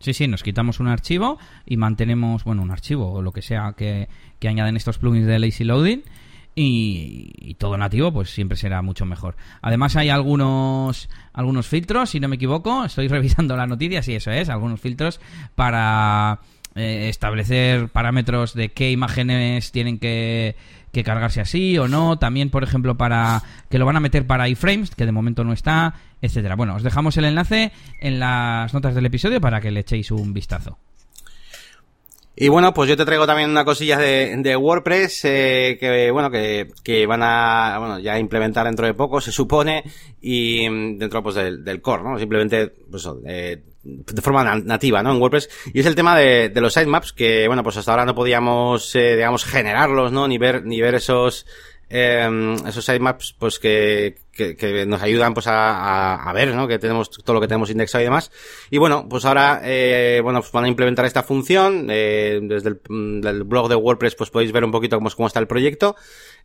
Sí, 0.00 0.12
sí, 0.12 0.28
nos 0.28 0.42
quitamos 0.42 0.80
un 0.80 0.88
archivo 0.88 1.38
y 1.64 1.78
mantenemos, 1.78 2.44
bueno, 2.44 2.60
un 2.60 2.70
archivo 2.70 3.10
o 3.10 3.22
lo 3.22 3.32
que 3.32 3.40
sea 3.40 3.72
que, 3.74 4.08
que 4.38 4.48
añaden 4.48 4.76
estos 4.76 4.98
plugins 4.98 5.26
de 5.26 5.38
Lazy 5.38 5.64
Loading 5.64 6.02
y, 6.54 7.32
y, 7.38 7.54
todo 7.54 7.78
nativo 7.78 8.12
pues 8.12 8.28
siempre 8.28 8.58
será 8.58 8.82
mucho 8.82 9.06
mejor. 9.06 9.34
Además 9.62 9.96
hay 9.96 10.10
algunos 10.10 11.08
algunos 11.32 11.66
filtros, 11.66 12.10
si 12.10 12.20
no 12.20 12.28
me 12.28 12.36
equivoco, 12.36 12.84
estoy 12.84 13.08
revisando 13.08 13.56
las 13.56 13.68
noticias 13.68 14.06
y 14.08 14.16
eso 14.16 14.30
es, 14.30 14.50
algunos 14.50 14.78
filtros 14.78 15.20
para 15.54 16.40
eh, 16.74 17.08
establecer 17.08 17.88
parámetros 17.88 18.54
de 18.54 18.70
qué 18.70 18.90
imágenes 18.90 19.72
tienen 19.72 19.98
que, 19.98 20.56
que, 20.92 21.04
cargarse 21.04 21.40
así 21.40 21.78
o 21.78 21.88
no. 21.88 22.18
También, 22.18 22.50
por 22.50 22.62
ejemplo, 22.62 22.96
para 22.96 23.42
que 23.70 23.78
lo 23.78 23.86
van 23.86 23.96
a 23.96 24.00
meter 24.00 24.26
para 24.26 24.48
iframes, 24.48 24.94
que 24.94 25.06
de 25.06 25.12
momento 25.12 25.44
no 25.44 25.52
está, 25.52 25.94
etcétera. 26.22 26.56
Bueno, 26.56 26.74
os 26.74 26.82
dejamos 26.82 27.16
el 27.16 27.24
enlace 27.24 27.72
en 28.00 28.20
las 28.20 28.72
notas 28.74 28.94
del 28.94 29.06
episodio 29.06 29.40
para 29.40 29.60
que 29.60 29.70
le 29.70 29.80
echéis 29.80 30.10
un 30.10 30.32
vistazo. 30.32 30.78
Y 32.40 32.46
bueno, 32.46 32.72
pues 32.72 32.88
yo 32.88 32.96
te 32.96 33.04
traigo 33.04 33.26
también 33.26 33.50
una 33.50 33.64
cosilla 33.64 33.98
de, 33.98 34.56
WordPress 34.56 35.24
eh, 35.24 35.76
que 35.80 36.12
bueno 36.12 36.30
que, 36.30 36.68
que 36.84 37.04
van 37.04 37.20
a 37.24 37.76
bueno 37.80 37.98
ya 37.98 38.16
implementar 38.16 38.64
dentro 38.66 38.86
de 38.86 38.94
poco 38.94 39.20
se 39.20 39.32
supone 39.32 39.82
y 40.20 40.62
dentro 40.96 41.20
pues 41.20 41.34
del, 41.34 41.64
del 41.64 41.82
core, 41.82 42.04
¿no? 42.04 42.16
Simplemente 42.16 42.68
pues 42.68 43.08
eh, 43.26 43.60
de 43.82 44.22
forma 44.22 44.44
nativa, 44.56 45.02
¿no? 45.02 45.12
En 45.12 45.20
WordPress. 45.20 45.48
Y 45.72 45.80
es 45.80 45.86
el 45.86 45.94
tema 45.94 46.16
de, 46.16 46.48
de 46.48 46.60
los 46.60 46.74
sitemaps 46.74 47.12
que, 47.12 47.46
bueno, 47.46 47.62
pues 47.62 47.76
hasta 47.76 47.90
ahora 47.90 48.04
no 48.04 48.14
podíamos, 48.14 48.94
eh, 48.94 49.16
digamos, 49.16 49.44
generarlos, 49.44 50.12
¿no? 50.12 50.28
Ni 50.28 50.38
ver, 50.38 50.64
ni 50.64 50.80
ver 50.80 50.94
esos, 50.94 51.46
eh, 51.90 52.56
esos 52.66 52.84
sitemaps, 52.84 53.34
pues 53.38 53.58
que, 53.58 54.16
que, 54.32 54.56
que, 54.56 54.84
nos 54.84 55.02
ayudan, 55.02 55.32
pues 55.32 55.46
a, 55.46 55.70
a, 55.70 56.30
a, 56.30 56.32
ver, 56.32 56.54
¿no? 56.54 56.68
Que 56.68 56.78
tenemos 56.78 57.10
todo 57.10 57.34
lo 57.34 57.40
que 57.40 57.48
tenemos 57.48 57.70
indexado 57.70 58.02
y 58.02 58.04
demás. 58.04 58.30
Y 58.70 58.78
bueno, 58.78 59.06
pues 59.08 59.24
ahora, 59.24 59.60
eh, 59.64 60.20
bueno, 60.22 60.40
pues 60.40 60.52
van 60.52 60.64
a 60.64 60.68
implementar 60.68 61.06
esta 61.06 61.22
función. 61.22 61.88
Eh, 61.90 62.40
desde 62.42 62.70
el 62.70 63.20
del 63.22 63.44
blog 63.44 63.68
de 63.68 63.74
WordPress, 63.74 64.14
pues 64.14 64.30
podéis 64.30 64.52
ver 64.52 64.64
un 64.64 64.70
poquito 64.70 64.96
cómo, 64.96 65.10
cómo 65.10 65.26
está 65.26 65.40
el 65.40 65.46
proyecto. 65.46 65.96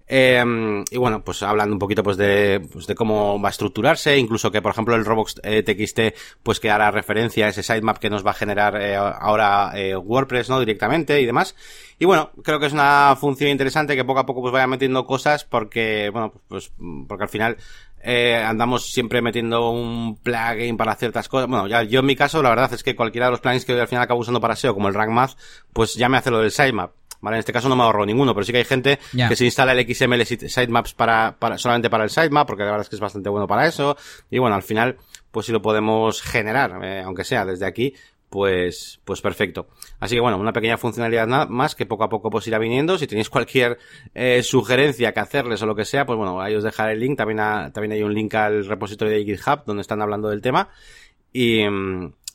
Eh, 0.08 0.84
y 0.92 0.98
bueno, 0.98 1.24
pues 1.24 1.42
hablando 1.44 1.74
un 1.74 1.80
poquito 1.80 2.04
pues 2.04 2.18
de, 2.18 2.68
pues 2.72 2.88
de 2.88 2.96
cómo 2.96 3.42
va 3.42 3.50
a 3.50 3.52
estructurarse, 3.52 4.18
incluso 4.18 4.52
que 4.52 4.62
por 4.62 4.72
ejemplo 4.72 4.96
el 4.96 5.06
Robox 5.06 5.40
eh, 5.44 5.64
TXT 5.64 6.18
pues 6.44 6.60
que 6.60 6.70
hará 6.70 6.92
referencia 6.92 7.46
a 7.46 7.50
ese 7.50 7.64
sitemap 7.64 7.98
que 7.98 8.10
nos 8.10 8.26
va 8.26 8.32
a 8.32 8.36
generar 8.36 8.76
eh, 8.82 8.96
ahora 8.96 9.72
eh, 9.76 9.96
WordPress, 9.96 10.50
¿no? 10.50 10.60
Directamente 10.60 11.22
y 11.22 11.26
demás. 11.26 11.56
Y 12.00 12.06
bueno, 12.06 12.32
creo 12.44 12.60
que 12.60 12.66
es 12.66 12.74
una 12.74 13.16
función 13.20 13.50
interesante 13.50 13.96
que 13.96 14.04
poco 14.04 14.20
a 14.20 14.26
poco 14.26 14.42
pues 14.42 14.52
vaya 14.52 14.68
metiendo 14.68 15.06
cosas 15.06 15.46
porque, 15.46 16.10
bueno, 16.12 16.34
pues 16.48 16.72
porque 17.08 17.24
al 17.24 17.30
final 17.30 17.58
eh, 18.06 18.36
andamos 18.36 18.92
siempre 18.92 19.22
metiendo 19.22 19.70
un 19.70 20.18
plugin 20.18 20.76
para 20.76 20.96
ciertas 20.96 21.30
cosas. 21.30 21.48
Bueno, 21.48 21.68
ya 21.68 21.84
yo 21.84 22.02
en 22.02 22.06
mi 22.06 22.18
caso 22.18 22.44
la 22.44 22.50
verdad 22.50 22.74
es 22.74 22.84
que 22.84 22.96
cualquiera 22.96 23.28
de 23.28 23.32
los 23.32 23.40
plugins 23.40 23.64
que 23.64 23.80
al 23.80 23.88
final 23.88 24.04
acabo 24.04 24.20
usando 24.20 24.42
para 24.42 24.58
SEO 24.58 24.74
como 24.74 24.90
el 24.90 24.94
Rank 24.94 25.12
Math, 25.12 25.38
pues 25.72 25.94
ya 25.96 26.10
me 26.10 26.18
hace 26.18 26.30
lo 26.30 26.40
del 26.40 26.52
sitemap. 26.52 26.92
¿Vale? 27.24 27.38
En 27.38 27.40
este 27.40 27.54
caso 27.54 27.70
no 27.70 27.76
me 27.76 27.84
ahorro 27.84 28.06
ninguno, 28.06 28.34
pero 28.34 28.44
sí 28.44 28.52
que 28.52 28.60
hay 28.60 28.66
gente 28.66 29.00
yeah. 29.14 29.30
que 29.30 29.36
se 29.36 29.46
instala 29.46 29.72
el 29.72 29.96
XML 29.96 30.26
sitemaps 30.26 30.94
para, 30.94 31.38
para, 31.40 31.58
solamente 31.58 31.90
para 31.90 32.04
el 32.04 32.10
sitemap, 32.10 32.46
porque 32.46 32.64
la 32.64 32.72
verdad 32.72 32.84
es 32.84 32.90
que 32.90 32.98
es 32.98 33.02
bastante 33.02 33.30
bueno 33.30 33.48
para 33.48 33.66
eso. 33.66 33.96
Y 34.30 34.40
bueno, 34.40 34.56
al 34.56 34.62
final, 34.62 34.98
pues 35.32 35.46
si 35.46 35.54
lo 35.54 35.62
podemos 35.62 36.22
generar, 36.22 36.84
eh, 36.84 37.02
aunque 37.02 37.24
sea 37.24 37.46
desde 37.46 37.66
aquí, 37.66 37.94
pues, 38.30 39.00
pues 39.06 39.22
perfecto. 39.22 39.68
Así 40.00 40.16
que 40.16 40.22
bueno, 40.22 40.38
una 40.38 40.52
pequeña 40.52 40.78
funcionalidad 40.78 41.48
más 41.48 41.76
que 41.76 41.86
poco 41.86 42.04
a 42.04 42.10
poco 42.10 42.30
pues 42.30 42.46
irá 42.48 42.60
viniendo. 42.60 42.98
Si 42.98 43.08
tenéis 43.08 43.30
cualquier 43.30 43.78
eh, 44.14 44.44
sugerencia 44.44 45.14
que 45.14 45.20
hacerles 45.22 45.62
o 45.62 45.66
lo 45.66 45.76
que 45.76 45.86
sea, 45.86 46.06
pues 46.06 46.18
bueno, 46.18 46.42
ahí 46.42 46.56
os 46.56 46.64
dejaré 46.64 46.94
el 46.94 47.00
link. 47.00 47.18
También, 47.18 47.38
también 47.72 47.94
hay 47.94 48.04
un 48.04 48.14
link 48.14 48.34
al 48.34 48.66
repositorio 48.66 49.14
de 49.14 49.24
GitHub 49.24 49.64
donde 49.66 49.82
están 49.82 50.02
hablando 50.02 50.30
del 50.30 50.42
tema. 50.42 50.70
Y, 51.32 51.62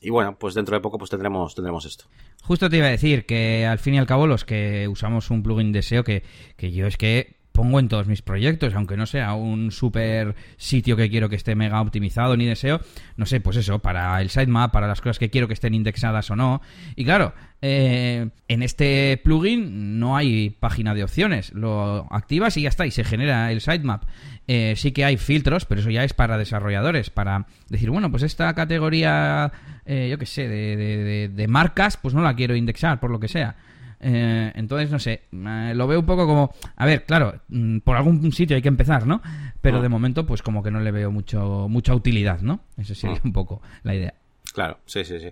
y 0.00 0.10
bueno, 0.10 0.36
pues 0.38 0.54
dentro 0.54 0.76
de 0.76 0.80
poco 0.80 0.98
pues 0.98 1.10
tendremos, 1.10 1.54
tendremos 1.54 1.84
esto. 1.84 2.04
Justo 2.42 2.68
te 2.70 2.76
iba 2.78 2.86
a 2.86 2.90
decir 2.90 3.26
que 3.26 3.66
al 3.66 3.78
fin 3.78 3.94
y 3.94 3.98
al 3.98 4.06
cabo 4.06 4.26
los 4.26 4.44
que 4.44 4.88
usamos 4.88 5.30
un 5.30 5.42
plugin 5.42 5.72
de 5.72 5.82
SEO 5.82 6.04
que, 6.04 6.22
que 6.56 6.72
yo 6.72 6.86
es 6.86 6.96
que 6.96 7.37
pongo 7.58 7.80
en 7.80 7.88
todos 7.88 8.06
mis 8.06 8.22
proyectos, 8.22 8.72
aunque 8.76 8.96
no 8.96 9.04
sea 9.04 9.34
un 9.34 9.72
super 9.72 10.36
sitio 10.58 10.96
que 10.96 11.10
quiero 11.10 11.28
que 11.28 11.34
esté 11.34 11.56
mega 11.56 11.80
optimizado 11.80 12.36
ni 12.36 12.46
deseo, 12.46 12.80
no 13.16 13.26
sé, 13.26 13.40
pues 13.40 13.56
eso, 13.56 13.80
para 13.80 14.20
el 14.20 14.30
sitemap, 14.30 14.70
para 14.70 14.86
las 14.86 15.00
cosas 15.00 15.18
que 15.18 15.28
quiero 15.28 15.48
que 15.48 15.54
estén 15.54 15.74
indexadas 15.74 16.30
o 16.30 16.36
no. 16.36 16.62
Y 16.94 17.04
claro, 17.04 17.34
eh, 17.60 18.28
en 18.46 18.62
este 18.62 19.20
plugin 19.24 19.98
no 19.98 20.16
hay 20.16 20.50
página 20.50 20.94
de 20.94 21.02
opciones, 21.02 21.52
lo 21.52 22.06
activas 22.12 22.56
y 22.56 22.62
ya 22.62 22.68
está, 22.68 22.86
y 22.86 22.92
se 22.92 23.02
genera 23.02 23.50
el 23.50 23.60
sitemap. 23.60 24.04
Eh, 24.46 24.74
sí 24.76 24.92
que 24.92 25.04
hay 25.04 25.16
filtros, 25.16 25.64
pero 25.64 25.80
eso 25.80 25.90
ya 25.90 26.04
es 26.04 26.12
para 26.12 26.38
desarrolladores, 26.38 27.10
para 27.10 27.46
decir, 27.68 27.90
bueno, 27.90 28.08
pues 28.08 28.22
esta 28.22 28.54
categoría, 28.54 29.50
eh, 29.84 30.06
yo 30.08 30.16
qué 30.16 30.26
sé, 30.26 30.46
de, 30.46 31.28
de 31.28 31.48
marcas, 31.48 31.96
pues 31.96 32.14
no 32.14 32.22
la 32.22 32.36
quiero 32.36 32.54
indexar, 32.54 33.00
por 33.00 33.10
lo 33.10 33.18
que 33.18 33.26
sea. 33.26 33.56
Eh, 34.00 34.52
entonces, 34.54 34.90
no 34.90 34.98
sé, 34.98 35.22
eh, 35.32 35.72
lo 35.74 35.86
veo 35.86 36.00
un 36.00 36.06
poco 36.06 36.26
como... 36.26 36.52
A 36.76 36.86
ver, 36.86 37.04
claro, 37.04 37.40
mm, 37.48 37.78
por 37.78 37.96
algún 37.96 38.32
sitio 38.32 38.56
hay 38.56 38.62
que 38.62 38.68
empezar, 38.68 39.06
¿no? 39.06 39.20
Pero 39.60 39.78
ah. 39.78 39.82
de 39.82 39.88
momento, 39.88 40.26
pues 40.26 40.42
como 40.42 40.62
que 40.62 40.70
no 40.70 40.80
le 40.80 40.90
veo 40.90 41.10
mucho 41.10 41.66
mucha 41.68 41.94
utilidad, 41.94 42.40
¿no? 42.40 42.60
Esa 42.76 42.94
sería 42.94 43.16
ah. 43.16 43.22
un 43.24 43.32
poco 43.32 43.62
la 43.82 43.94
idea. 43.94 44.14
Claro, 44.58 44.78
sí, 44.86 45.04
sí, 45.04 45.20
sí. 45.20 45.30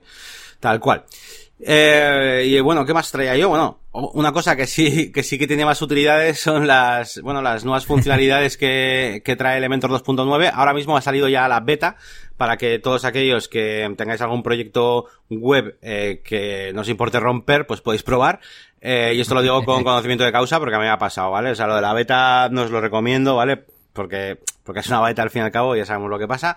Tal 0.60 0.78
cual. 0.78 1.02
Eh, 1.58 2.44
y 2.46 2.60
bueno, 2.60 2.86
¿qué 2.86 2.94
más 2.94 3.10
traía 3.10 3.36
yo? 3.36 3.48
Bueno, 3.48 3.80
una 3.90 4.30
cosa 4.30 4.54
que 4.54 4.68
sí, 4.68 5.10
que 5.12 5.24
sí 5.24 5.36
que 5.36 5.48
tiene 5.48 5.64
más 5.64 5.82
utilidades 5.82 6.38
son 6.38 6.68
las, 6.68 7.20
bueno, 7.22 7.42
las 7.42 7.64
nuevas 7.64 7.86
funcionalidades 7.86 8.56
que, 8.56 9.22
que 9.24 9.34
trae 9.34 9.58
Elementor 9.58 9.90
2.9. 9.90 10.52
Ahora 10.54 10.74
mismo 10.74 10.96
ha 10.96 11.00
salido 11.00 11.28
ya 11.28 11.48
la 11.48 11.58
beta 11.58 11.96
para 12.36 12.56
que 12.56 12.78
todos 12.78 13.04
aquellos 13.04 13.48
que 13.48 13.92
tengáis 13.98 14.20
algún 14.20 14.44
proyecto 14.44 15.06
web 15.28 15.76
eh, 15.82 16.22
que 16.24 16.70
nos 16.72 16.88
importe 16.88 17.18
romper, 17.18 17.66
pues 17.66 17.80
podéis 17.80 18.04
probar. 18.04 18.38
Eh, 18.80 19.14
y 19.16 19.20
esto 19.20 19.34
lo 19.34 19.42
digo 19.42 19.64
con 19.64 19.82
conocimiento 19.82 20.22
de 20.22 20.30
causa 20.30 20.60
porque 20.60 20.76
a 20.76 20.78
mí 20.78 20.84
me 20.84 20.90
ha 20.90 20.98
pasado, 20.98 21.32
¿vale? 21.32 21.50
O 21.50 21.54
sea, 21.56 21.66
lo 21.66 21.74
de 21.74 21.82
la 21.82 21.94
beta 21.94 22.48
no 22.52 22.62
os 22.62 22.70
lo 22.70 22.80
recomiendo, 22.80 23.34
¿vale? 23.34 23.64
Porque, 23.92 24.38
porque 24.62 24.82
es 24.82 24.86
una 24.86 25.00
beta 25.00 25.22
al 25.22 25.30
fin 25.30 25.42
y 25.42 25.46
al 25.46 25.50
cabo, 25.50 25.74
ya 25.74 25.84
sabemos 25.84 26.10
lo 26.10 26.18
que 26.20 26.28
pasa. 26.28 26.54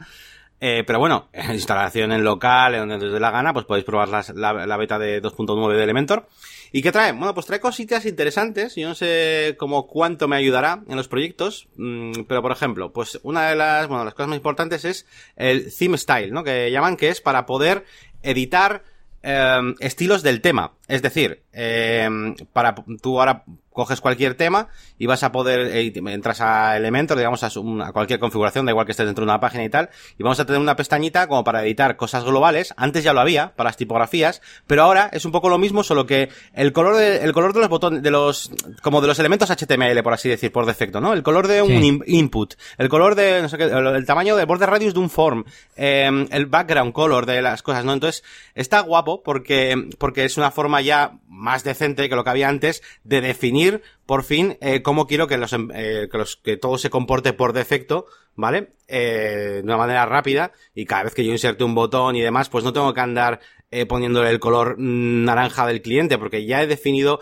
Eh, 0.61 0.83
pero 0.85 0.99
bueno, 0.99 1.29
en 1.33 1.51
instalación 1.51 2.11
en 2.11 2.23
local, 2.23 2.75
en 2.75 2.87
donde 2.87 3.07
os 3.07 3.13
dé 3.13 3.19
la 3.19 3.31
gana, 3.31 3.53
pues 3.53 3.65
podéis 3.65 3.85
probar 3.85 4.09
la, 4.09 4.77
beta 4.77 4.99
de 4.99 5.21
2.9 5.21 5.75
de 5.75 5.83
Elementor. 5.83 6.27
¿Y 6.71 6.81
qué 6.81 6.91
trae? 6.91 7.11
Bueno, 7.13 7.33
pues 7.33 7.47
trae 7.47 7.59
cositas 7.59 8.05
interesantes. 8.05 8.75
Yo 8.75 8.87
no 8.87 8.95
sé 8.95 9.55
cómo 9.57 9.87
cuánto 9.87 10.27
me 10.27 10.35
ayudará 10.35 10.83
en 10.87 10.97
los 10.97 11.07
proyectos. 11.07 11.67
Mm, 11.77 12.23
pero 12.27 12.41
por 12.41 12.51
ejemplo, 12.51 12.93
pues 12.93 13.19
una 13.23 13.49
de 13.49 13.55
las, 13.55 13.87
bueno, 13.87 14.03
las 14.05 14.13
cosas 14.13 14.29
más 14.29 14.37
importantes 14.37 14.85
es 14.85 15.07
el 15.35 15.73
theme 15.75 15.97
style, 15.97 16.31
¿no? 16.31 16.43
Que 16.43 16.69
llaman 16.71 16.97
que 16.97 17.09
es 17.09 17.21
para 17.21 17.45
poder 17.45 17.85
editar 18.21 18.83
eh, 19.23 19.73
estilos 19.79 20.21
del 20.21 20.41
tema. 20.41 20.73
Es 20.87 21.01
decir, 21.01 21.43
eh, 21.53 22.07
para 22.53 22.75
tú 23.01 23.19
ahora 23.19 23.45
coges 23.71 24.01
cualquier 24.01 24.35
tema 24.35 24.67
y 24.97 25.05
vas 25.05 25.23
a 25.23 25.31
poder, 25.31 25.67
eh, 25.73 25.93
entras 25.95 26.41
a 26.41 26.75
Elementor, 26.77 27.17
digamos, 27.17 27.43
a, 27.43 27.49
cualquier 27.91 28.19
configuración, 28.19 28.65
da 28.65 28.71
igual 28.71 28.85
que 28.85 28.91
estés 28.91 29.05
dentro 29.05 29.23
de 29.23 29.31
una 29.31 29.39
página 29.39 29.63
y 29.63 29.69
tal, 29.69 29.89
y 30.17 30.23
vamos 30.23 30.39
a 30.39 30.45
tener 30.45 30.59
una 30.59 30.75
pestañita 30.75 31.27
como 31.27 31.43
para 31.43 31.63
editar 31.63 31.95
cosas 31.95 32.23
globales. 32.23 32.73
Antes 32.77 33.03
ya 33.03 33.13
lo 33.13 33.21
había, 33.21 33.55
para 33.55 33.69
las 33.69 33.77
tipografías, 33.77 34.41
pero 34.67 34.83
ahora 34.83 35.09
es 35.13 35.25
un 35.25 35.31
poco 35.31 35.49
lo 35.49 35.57
mismo, 35.57 35.83
solo 35.83 36.05
que 36.05 36.29
el 36.53 36.73
color 36.73 36.97
de, 36.97 37.23
el 37.23 37.33
color 37.33 37.53
de 37.53 37.59
los 37.59 37.69
botones, 37.69 38.03
de 38.03 38.11
los, 38.11 38.51
como 38.81 39.01
de 39.01 39.07
los 39.07 39.19
elementos 39.19 39.49
HTML, 39.49 40.01
por 40.03 40.13
así 40.13 40.29
decir, 40.29 40.51
por 40.51 40.65
defecto, 40.65 40.99
¿no? 40.99 41.13
El 41.13 41.23
color 41.23 41.47
de 41.47 41.61
un 41.61 42.03
input, 42.05 42.55
el 42.77 42.89
color 42.89 43.15
de, 43.15 43.41
no 43.41 43.49
sé 43.49 43.57
qué, 43.57 43.65
el, 43.65 44.05
tamaño 44.05 44.35
de 44.35 44.45
borde 44.45 44.65
radius 44.65 44.93
de 44.93 44.99
un 44.99 45.09
form, 45.09 45.45
em, 45.75 46.27
el 46.31 46.47
background 46.47 46.93
color 46.93 47.25
de 47.25 47.41
las 47.41 47.61
cosas, 47.61 47.85
¿no? 47.85 47.93
Entonces, 47.93 48.23
está 48.55 48.81
guapo 48.81 49.23
porque, 49.23 49.89
porque 49.97 50.25
es 50.25 50.38
una 50.38 50.51
forma 50.51 50.81
ya 50.81 51.13
más 51.27 51.63
decente 51.63 52.09
que 52.09 52.15
lo 52.15 52.23
que 52.23 52.29
había 52.29 52.49
antes 52.49 52.81
de 53.03 53.21
definir 53.21 53.58
por 54.05 54.23
fin 54.23 54.57
eh, 54.61 54.81
cómo 54.81 55.07
quiero 55.07 55.27
em, 55.29 55.69
eh, 55.73 56.07
que 56.11 56.17
los 56.17 56.35
que 56.37 56.57
todo 56.57 56.77
se 56.77 56.89
comporte 56.89 57.33
por 57.33 57.53
defecto, 57.53 58.05
¿vale? 58.35 58.73
Eh, 58.87 59.57
de 59.57 59.63
una 59.63 59.77
manera 59.77 60.05
rápida 60.05 60.51
y 60.73 60.85
cada 60.85 61.03
vez 61.03 61.13
que 61.13 61.23
yo 61.23 61.31
inserte 61.31 61.63
un 61.63 61.75
botón 61.75 62.15
y 62.15 62.21
demás, 62.21 62.49
pues 62.49 62.63
no 62.63 62.73
tengo 62.73 62.93
que 62.93 63.01
andar 63.01 63.39
poniéndole 63.87 64.31
el 64.31 64.39
color 64.39 64.79
naranja 64.79 65.67
del 65.67 65.83
cliente 65.83 66.17
porque 66.17 66.43
ya 66.43 66.63
he 66.63 66.65
definido 66.65 67.19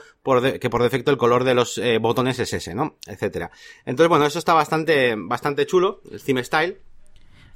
que 0.61 0.69
por 0.69 0.81
defecto 0.81 1.11
el 1.11 1.17
color 1.17 1.43
de 1.43 1.53
los 1.53 1.77
botones 1.99 2.39
es 2.39 2.53
ese, 2.53 2.73
¿no? 2.73 2.95
Etcétera. 3.05 3.51
Entonces, 3.83 4.07
bueno, 4.07 4.25
eso 4.25 4.39
está 4.39 4.53
bastante 4.53 5.15
bastante 5.17 5.65
chulo, 5.65 5.99
el 6.09 6.23
theme 6.23 6.45
style. 6.45 6.77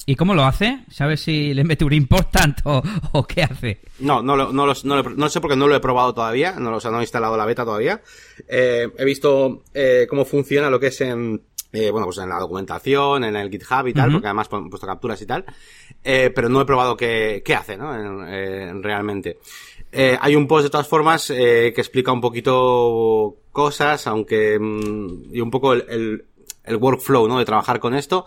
¿Y 0.06 0.16
cómo 0.16 0.34
lo 0.34 0.44
hace? 0.44 0.80
¿Sabes 0.90 1.22
si 1.22 1.54
le 1.54 1.64
mete 1.64 1.86
un 1.86 1.94
important 1.94 2.60
o, 2.64 2.82
o 3.12 3.28
qué 3.28 3.44
hace? 3.44 3.82
No, 4.00 4.22
no, 4.22 4.36
no, 4.36 4.52
no, 4.52 4.66
no, 4.66 5.30
sé 5.30 5.42
porque 5.42 5.56
no 5.56 5.68
lo 5.68 5.76
he 5.76 5.80
probado 5.80 6.14
todavía, 6.14 6.54
no, 6.54 6.76
o 6.76 6.80
sea, 6.80 6.92
no 6.92 7.00
he 7.00 7.04
instalado 7.04 7.38
la 7.38 7.46
beta 7.46 7.64
todavía. 7.64 8.02
Eh, 8.48 8.90
he 8.98 9.06
visto 9.06 9.64
eh, 9.74 10.08
cómo 10.10 10.26
funciona 10.26 10.70
lo 10.70 10.80
que 10.80 10.88
es 10.88 11.02
en, 11.02 11.42
eh, 11.74 11.90
bueno, 11.90 12.08
pues 12.08 12.18
en 12.18 12.30
la 12.30 12.40
documentación, 12.40 13.24
en 13.24 13.36
el 13.36 13.50
GitHub 13.50 13.88
y 13.88 13.94
tal, 13.94 14.12
porque 14.12 14.28
además 14.28 14.48
he 14.48 14.70
puesto 14.70 14.88
capturas 14.88 15.22
y 15.22 15.26
tal, 15.26 15.46
eh, 16.04 16.32
pero 16.34 16.50
no 16.50 16.62
he 16.62 16.66
probado 16.66 16.98
qué, 16.98 17.42
qué 17.46 17.56
hace, 17.56 17.78
¿no? 17.78 17.96
En, 17.96 18.84
realmente. 18.84 19.40
Eh, 19.92 20.18
hay 20.20 20.36
un 20.36 20.48
post 20.48 20.64
de 20.64 20.70
todas 20.70 20.88
formas 20.88 21.30
eh, 21.30 21.72
que 21.74 21.82
explica 21.82 22.12
un 22.12 22.22
poquito 22.22 23.38
cosas, 23.52 24.06
aunque 24.08 24.58
mm, 24.60 25.34
y 25.34 25.42
un 25.42 25.52
poco 25.52 25.74
el, 25.74 25.86
el, 25.90 26.26
el 26.66 26.76
workflow, 26.76 27.28
¿no? 27.28 27.40
De 27.40 27.46
trabajar 27.46 27.80
con 27.80 27.94
esto. 27.94 28.26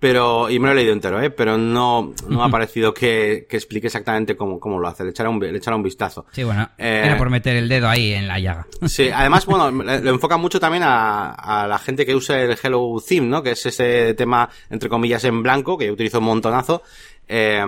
Pero, 0.00 0.48
y 0.48 0.60
me 0.60 0.68
lo 0.68 0.72
he 0.72 0.76
leído 0.76 0.92
entero, 0.92 1.20
¿eh? 1.20 1.30
Pero 1.30 1.58
no, 1.58 2.12
no 2.28 2.44
ha 2.44 2.48
parecido 2.48 2.94
que, 2.94 3.46
que 3.50 3.56
explique 3.56 3.88
exactamente 3.88 4.36
cómo, 4.36 4.60
cómo 4.60 4.78
lo 4.78 4.86
hace. 4.86 5.02
Le 5.02 5.10
echará 5.10 5.28
un, 5.28 5.40
le 5.40 5.56
echará 5.56 5.76
un 5.76 5.82
vistazo. 5.82 6.24
Sí, 6.30 6.44
bueno, 6.44 6.70
eh, 6.78 7.02
era 7.04 7.18
por 7.18 7.30
meter 7.30 7.56
el 7.56 7.68
dedo 7.68 7.88
ahí 7.88 8.12
en 8.12 8.28
la 8.28 8.38
llaga. 8.38 8.68
Sí, 8.86 9.10
además, 9.14 9.44
bueno, 9.46 9.70
lo 9.82 10.10
enfoca 10.10 10.36
mucho 10.36 10.60
también 10.60 10.84
a, 10.84 11.30
a 11.30 11.66
la 11.66 11.78
gente 11.78 12.06
que 12.06 12.14
usa 12.14 12.40
el 12.40 12.56
Hello 12.62 13.02
Theme, 13.06 13.26
¿no? 13.26 13.42
Que 13.42 13.52
es 13.52 13.66
ese 13.66 14.14
tema, 14.14 14.48
entre 14.70 14.88
comillas, 14.88 15.24
en 15.24 15.42
blanco, 15.42 15.76
que 15.76 15.86
yo 15.86 15.94
utilizo 15.94 16.20
un 16.20 16.26
montonazo. 16.26 16.82
Eh, 17.26 17.62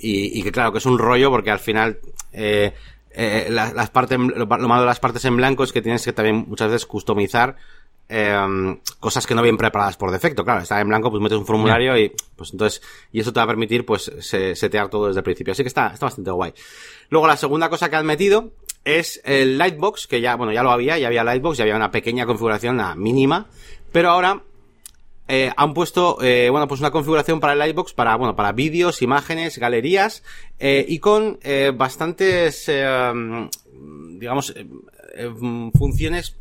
y, 0.00 0.38
y 0.38 0.42
que 0.42 0.52
claro, 0.52 0.70
que 0.72 0.78
es 0.78 0.86
un 0.86 0.98
rollo 0.98 1.30
porque 1.30 1.50
al 1.50 1.58
final, 1.58 1.98
eh, 2.32 2.72
eh, 3.10 3.48
las, 3.50 3.74
las 3.74 3.90
partes, 3.90 4.18
lo 4.18 4.46
malo 4.46 4.80
de 4.82 4.86
las 4.86 5.00
partes 5.00 5.24
en 5.24 5.36
blanco 5.36 5.64
es 5.64 5.72
que 5.72 5.82
tienes 5.82 6.04
que 6.04 6.12
también 6.12 6.44
muchas 6.48 6.68
veces 6.68 6.86
customizar 6.86 7.56
eh, 8.08 8.78
cosas 9.00 9.26
que 9.26 9.34
no 9.34 9.42
vienen 9.42 9.56
preparadas 9.56 9.96
por 9.96 10.10
defecto. 10.10 10.44
Claro, 10.44 10.60
está 10.60 10.80
en 10.80 10.88
blanco, 10.88 11.10
pues 11.10 11.22
metes 11.22 11.38
un 11.38 11.46
formulario 11.46 11.96
y, 11.98 12.12
pues 12.36 12.52
entonces, 12.52 12.82
y 13.12 13.20
eso 13.20 13.32
te 13.32 13.40
va 13.40 13.44
a 13.44 13.48
permitir, 13.48 13.84
pues, 13.84 14.10
setear 14.20 14.88
todo 14.88 15.08
desde 15.08 15.20
el 15.20 15.24
principio. 15.24 15.52
Así 15.52 15.62
que 15.62 15.68
está, 15.68 15.88
está 15.92 16.06
bastante 16.06 16.30
guay. 16.30 16.52
Luego, 17.10 17.26
la 17.26 17.36
segunda 17.36 17.68
cosa 17.68 17.90
que 17.90 17.96
han 17.96 18.06
metido 18.06 18.52
es 18.84 19.20
el 19.24 19.58
Lightbox, 19.58 20.06
que 20.06 20.20
ya, 20.20 20.36
bueno, 20.36 20.52
ya 20.52 20.62
lo 20.62 20.70
había, 20.70 20.98
ya 20.98 21.08
había 21.08 21.24
Lightbox, 21.24 21.58
ya 21.58 21.64
había 21.64 21.76
una 21.76 21.90
pequeña 21.90 22.26
configuración, 22.26 22.76
la 22.76 22.94
mínima, 22.94 23.48
pero 23.90 24.10
ahora, 24.10 24.42
eh, 25.26 25.52
han 25.56 25.74
puesto, 25.74 26.22
eh, 26.22 26.50
bueno, 26.50 26.68
pues 26.68 26.80
una 26.80 26.92
configuración 26.92 27.40
para 27.40 27.54
el 27.54 27.58
Lightbox 27.58 27.94
para, 27.94 28.14
bueno, 28.14 28.36
para 28.36 28.52
vídeos, 28.52 29.02
imágenes, 29.02 29.58
galerías, 29.58 30.22
eh, 30.60 30.84
y 30.86 31.00
con, 31.00 31.40
bastantes, 31.74 32.68
eh, 32.68 33.48
digamos, 34.18 34.54
eh, 35.16 35.30
funciones 35.76 36.36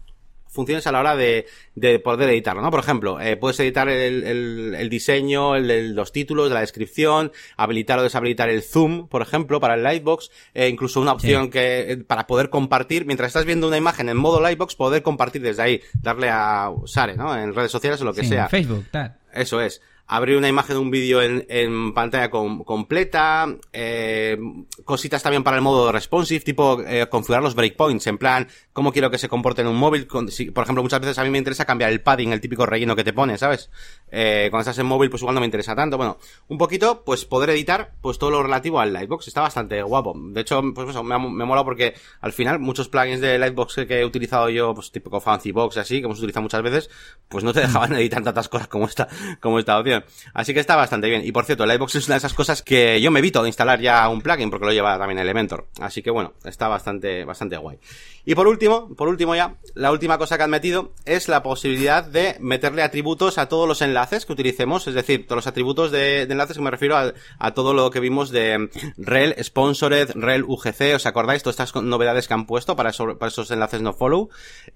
funciones 0.56 0.88
a 0.88 0.92
la 0.92 1.00
hora 1.00 1.16
de, 1.16 1.46
de 1.76 2.00
poder 2.00 2.30
editarlo, 2.30 2.62
¿no? 2.62 2.72
Por 2.72 2.80
ejemplo, 2.80 3.20
eh, 3.20 3.38
puedes 3.38 3.60
editar 3.60 3.88
el, 3.90 4.24
el, 4.24 4.76
el 4.76 4.90
diseño, 4.90 5.56
el 5.56 5.94
los 5.94 6.12
títulos, 6.12 6.52
la 6.52 6.62
descripción, 6.62 7.32
habilitar 7.58 8.00
o 8.00 8.04
deshabilitar 8.04 8.50
el 8.50 8.64
zoom, 8.64 9.08
por 9.08 9.22
ejemplo, 9.22 9.60
para 9.60 9.76
el 9.76 9.84
Lightbox, 9.84 10.32
eh, 10.54 10.70
incluso 10.70 11.02
una 11.02 11.14
opción 11.14 11.50
que 11.50 11.92
eh, 11.92 11.98
para 11.98 12.26
poder 12.28 12.50
compartir, 12.50 13.06
mientras 13.06 13.28
estás 13.28 13.46
viendo 13.46 13.68
una 13.68 13.78
imagen 13.78 14.10
en 14.10 14.18
modo 14.18 14.42
Lightbox, 14.42 14.76
poder 14.76 15.04
compartir 15.04 15.42
desde 15.42 15.62
ahí, 15.62 15.82
darle 16.02 16.30
a 16.30 16.70
usar, 16.70 17.16
¿no? 17.16 17.38
En 17.38 17.54
redes 17.54 17.72
sociales 17.72 18.02
o 18.02 18.06
lo 18.06 18.14
que 18.14 18.24
sí, 18.24 18.30
sea. 18.30 18.44
En 18.44 18.50
Facebook, 18.50 18.86
tal. 18.92 19.18
Eso 19.34 19.60
es 19.62 19.82
abrir 20.08 20.38
una 20.38 20.48
imagen 20.48 20.76
de 20.76 20.80
un 20.80 20.92
vídeo 20.92 21.22
en, 21.22 21.94
pantalla 21.94 22.30
completa, 22.30 23.48
eh, 23.74 24.38
cositas 24.84 25.24
también 25.24 25.44
para 25.44 25.58
el 25.58 25.64
modo 25.64 25.92
responsive, 25.92 26.42
tipo 26.42 26.82
eh, 26.82 27.08
configurar 27.10 27.42
los 27.42 27.56
breakpoints, 27.56 28.08
en 28.08 28.18
plan, 28.18 28.48
cómo 28.74 28.92
quiero 28.92 29.10
que 29.10 29.18
se 29.18 29.30
comporte 29.30 29.62
en 29.62 29.68
un 29.68 29.78
móvil. 29.78 30.06
Por 30.06 30.64
ejemplo, 30.64 30.84
muchas 30.84 31.00
veces 31.00 31.18
a 31.18 31.24
mí 31.24 31.30
me 31.30 31.38
interesa 31.38 31.66
cambiar 31.66 31.92
el 31.92 32.02
padding, 32.02 32.32
el 32.32 32.42
típico 32.42 32.66
relleno 32.66 32.96
que 32.96 33.04
te 33.04 33.14
pone, 33.14 33.38
¿sabes? 33.38 33.70
Eh, 34.12 34.48
cuando 34.52 34.62
estás 34.62 34.78
en 34.80 34.86
móvil, 34.86 35.10
pues 35.10 35.22
igual 35.22 35.36
no 35.36 35.42
me 35.42 35.46
interesa 35.46 35.76
tanto. 35.76 35.98
Bueno, 35.98 36.18
un 36.48 36.58
poquito, 36.58 37.04
pues 37.04 37.26
poder 37.26 37.50
editar, 37.52 37.94
pues 38.02 38.20
todo 38.20 38.32
lo 38.32 38.44
relativo 38.44 38.80
al 38.80 38.94
Lightbox. 38.94 39.28
Está 39.28 39.42
bastante 39.42 39.82
guapo. 39.82 40.14
De 40.16 40.42
hecho, 40.42 40.62
pues 40.74 40.90
eso, 40.90 41.04
me 41.04 41.16
ha, 41.16 41.20
me 41.20 41.46
porque 41.64 41.96
al 42.22 42.34
final 42.34 42.60
muchos 42.60 42.90
plugins 42.90 43.22
de 43.22 43.40
Lightbox 43.40 43.76
que, 43.88 44.02
he 44.02 44.06
utilizado 44.06 44.50
yo, 44.50 44.74
pues 44.74 44.92
típico 44.92 45.20
Fancy 45.20 45.52
Box 45.52 45.78
así, 45.78 46.00
que 46.00 46.06
hemos 46.06 46.18
utilizado 46.18 46.44
muchas 46.44 46.62
veces, 46.62 46.90
pues 47.30 47.44
no 47.44 47.54
te 47.54 47.60
dejaban 47.66 47.94
editar 47.94 48.24
tantas 48.24 48.50
cosas 48.50 48.68
como 48.68 48.86
esta, 48.86 49.08
como 49.40 49.58
esta 49.58 49.80
opción. 49.80 49.95
Así 50.34 50.54
que 50.54 50.60
está 50.60 50.76
bastante 50.76 51.10
bien. 51.10 51.26
Y 51.26 51.32
por 51.32 51.46
cierto, 51.46 51.66
Lightbox 51.66 51.96
es 51.96 52.08
una 52.08 52.16
de 52.16 52.20
esas 52.20 52.34
cosas 52.34 52.62
que 52.62 53.00
yo 53.02 53.12
me 53.12 53.20
evito 53.20 53.42
de 53.42 53.50
instalar 53.50 53.80
ya 53.80 54.08
un 54.10 54.22
plugin 54.22 54.50
porque 54.50 54.66
lo 54.66 54.72
lleva 54.72 54.98
también 54.98 55.20
Elementor. 55.20 55.68
Así 55.80 56.02
que 56.02 56.12
bueno, 56.12 56.34
está 56.44 56.68
bastante, 56.68 57.26
bastante 57.26 57.58
guay. 57.58 57.78
Y 58.26 58.34
por 58.34 58.48
último, 58.48 58.90
por 58.96 59.08
último 59.08 59.36
ya, 59.36 59.56
la 59.76 59.92
última 59.92 60.18
cosa 60.18 60.38
que 60.38 60.44
han 60.44 60.50
metido 60.50 60.94
es 61.06 61.28
la 61.28 61.44
posibilidad 61.44 62.04
de 62.04 62.38
meterle 62.40 62.82
atributos 62.82 63.38
a 63.38 63.48
todos 63.48 63.68
los 63.68 63.82
enlaces 63.84 64.26
que 64.26 64.34
utilicemos, 64.34 64.88
es 64.88 64.96
decir, 64.96 65.28
todos 65.28 65.38
los 65.38 65.48
atributos 65.48 65.92
de, 65.92 66.24
enlaces 66.24 66.58
que 66.58 66.64
me 66.64 66.72
refiero 66.72 66.98
a, 66.98 67.14
a, 67.38 67.54
todo 67.54 67.76
lo 67.76 67.92
que 67.92 68.00
vimos 68.00 68.32
de 68.32 68.70
rel, 68.98 69.36
sponsored, 69.44 70.12
rel, 70.16 70.44
UGC, 70.44 70.96
¿os 70.96 71.06
acordáis? 71.06 71.44
Todas 71.44 71.60
estas 71.60 71.84
novedades 71.84 72.28
que 72.28 72.34
han 72.34 72.48
puesto 72.48 72.76
para, 72.76 72.92
para 72.92 73.28
esos 73.28 73.52
enlaces 73.52 73.82
no 73.82 73.94
follow. 73.94 74.30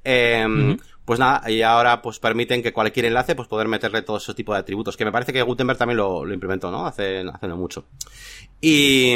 Eh, 0.04 0.78
pues 1.10 1.18
nada, 1.18 1.50
y 1.50 1.64
ahora 1.64 2.04
pues 2.04 2.20
permiten 2.20 2.62
que 2.62 2.72
cualquier 2.72 3.08
enlace 3.08 3.34
pues 3.34 3.48
poder 3.48 3.68
meterle 3.68 4.04
todo 4.04 4.18
ese 4.18 4.36
tipo 4.36 4.54
de 4.54 4.60
atributos, 4.60 4.96
que 4.96 5.06
me 5.06 5.12
parece 5.12 5.34
que 5.34 5.42
Gutenberg 5.42 5.80
también 5.80 5.98
lo, 5.98 6.24
lo 6.24 6.32
implementó, 6.36 6.70
¿no? 6.70 6.86
Hace, 6.86 7.22
hace 7.22 7.48
no 7.48 7.58
mucho. 7.58 7.88
Y, 8.62 9.16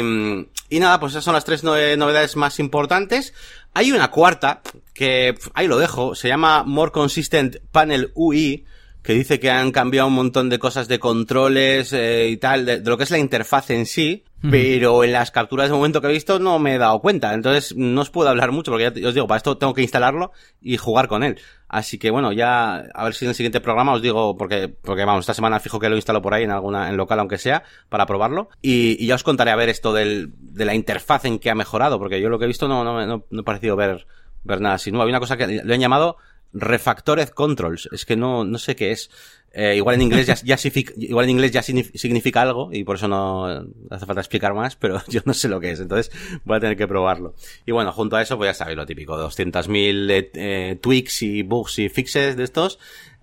y 0.70 0.80
nada, 0.80 0.98
pues 0.98 1.12
esas 1.12 1.22
son 1.22 1.34
las 1.34 1.44
tres 1.44 1.62
novedades 1.62 2.34
más 2.34 2.58
importantes. 2.58 3.32
Hay 3.74 3.92
una 3.92 4.10
cuarta, 4.10 4.60
que 4.92 5.36
ahí 5.54 5.68
lo 5.68 5.78
dejo, 5.78 6.16
se 6.16 6.26
llama 6.26 6.64
More 6.64 6.90
Consistent 6.90 7.58
Panel 7.70 8.10
UI, 8.16 8.64
que 9.04 9.12
dice 9.12 9.38
que 9.38 9.50
han 9.50 9.70
cambiado 9.70 10.08
un 10.08 10.14
montón 10.14 10.48
de 10.48 10.58
cosas 10.58 10.88
de 10.88 10.98
controles 10.98 11.92
eh, 11.92 12.26
y 12.28 12.38
tal, 12.38 12.64
de, 12.64 12.80
lo 12.80 12.96
que 12.96 13.04
es 13.04 13.10
la 13.10 13.18
interfaz 13.18 13.68
en 13.70 13.84
sí, 13.84 14.24
pero 14.50 15.04
en 15.04 15.12
las 15.12 15.30
capturas 15.30 15.68
de 15.68 15.74
momento 15.74 16.00
que 16.00 16.08
he 16.08 16.12
visto 16.12 16.38
no 16.38 16.58
me 16.58 16.74
he 16.74 16.78
dado 16.78 17.00
cuenta. 17.00 17.34
Entonces 17.34 17.76
no 17.76 18.00
os 18.00 18.10
puedo 18.10 18.30
hablar 18.30 18.50
mucho 18.50 18.70
porque 18.72 18.92
ya 18.98 19.08
os 19.08 19.14
digo, 19.14 19.26
para 19.26 19.36
esto 19.36 19.58
tengo 19.58 19.74
que 19.74 19.82
instalarlo 19.82 20.32
y 20.60 20.78
jugar 20.78 21.08
con 21.08 21.22
él. 21.22 21.38
Así 21.74 21.98
que 21.98 22.12
bueno, 22.12 22.30
ya 22.30 22.84
a 22.94 23.02
ver 23.02 23.14
si 23.14 23.24
en 23.24 23.30
el 23.30 23.34
siguiente 23.34 23.60
programa 23.60 23.94
os 23.94 24.00
digo, 24.00 24.36
porque, 24.36 24.68
porque 24.68 25.04
vamos, 25.04 25.24
esta 25.24 25.34
semana 25.34 25.58
fijo 25.58 25.80
que 25.80 25.88
lo 25.88 25.96
instalo 25.96 26.22
por 26.22 26.32
ahí 26.32 26.44
en 26.44 26.52
alguna, 26.52 26.88
en 26.88 26.96
local 26.96 27.18
aunque 27.18 27.36
sea, 27.36 27.64
para 27.88 28.06
probarlo. 28.06 28.48
Y, 28.62 29.04
ya 29.04 29.16
os 29.16 29.24
contaré 29.24 29.50
a 29.50 29.56
ver 29.56 29.68
esto 29.68 29.92
del, 29.92 30.30
de 30.38 30.66
la 30.66 30.76
interfaz 30.76 31.24
en 31.24 31.40
que 31.40 31.50
ha 31.50 31.56
mejorado, 31.56 31.98
porque 31.98 32.20
yo 32.20 32.28
lo 32.28 32.38
que 32.38 32.44
he 32.44 32.46
visto 32.46 32.68
no, 32.68 32.84
no, 32.84 33.04
no, 33.04 33.24
no 33.28 33.40
he 33.40 33.42
parecido 33.42 33.74
ver, 33.74 34.06
ver 34.44 34.60
nada 34.60 34.76
así. 34.76 34.92
No, 34.92 35.02
hay 35.02 35.08
una 35.08 35.18
cosa 35.18 35.36
que 35.36 35.48
le 35.48 35.74
han 35.74 35.80
llamado 35.80 36.16
Refactored 36.54 37.28
Controls. 37.30 37.88
Es 37.92 38.06
que 38.06 38.16
no, 38.16 38.44
no 38.44 38.58
sé 38.58 38.76
qué 38.76 38.92
es. 38.92 39.10
Eh, 39.56 39.76
igual 39.76 39.96
en 39.96 40.02
inglés 40.02 40.26
ya, 40.26 40.34
ya, 40.34 40.56
igual 40.96 41.26
en 41.26 41.30
inglés 41.30 41.52
ya 41.52 41.62
significa 41.62 42.42
algo 42.42 42.70
y 42.72 42.82
por 42.82 42.96
eso 42.96 43.06
no 43.06 43.46
hace 43.88 44.04
falta 44.04 44.20
explicar 44.20 44.52
más, 44.52 44.74
pero 44.74 45.00
yo 45.08 45.20
no 45.26 45.32
sé 45.32 45.48
lo 45.48 45.60
que 45.60 45.70
es, 45.70 45.78
entonces 45.78 46.10
voy 46.44 46.56
a 46.56 46.60
tener 46.60 46.76
que 46.76 46.88
probarlo. 46.88 47.34
Y 47.64 47.70
bueno, 47.70 47.92
junto 47.92 48.16
a 48.16 48.22
eso, 48.22 48.36
pues 48.36 48.48
ya 48.48 48.54
sabéis 48.54 48.76
lo 48.76 48.84
típico, 48.84 49.16
200.000 49.16 50.10
eh, 50.10 50.30
eh, 50.34 50.78
tweaks 50.80 51.22
y 51.22 51.42
bugs 51.42 51.78
y 51.78 51.88
fixes 51.88 52.36
de 52.36 52.42
estos. 52.42 52.80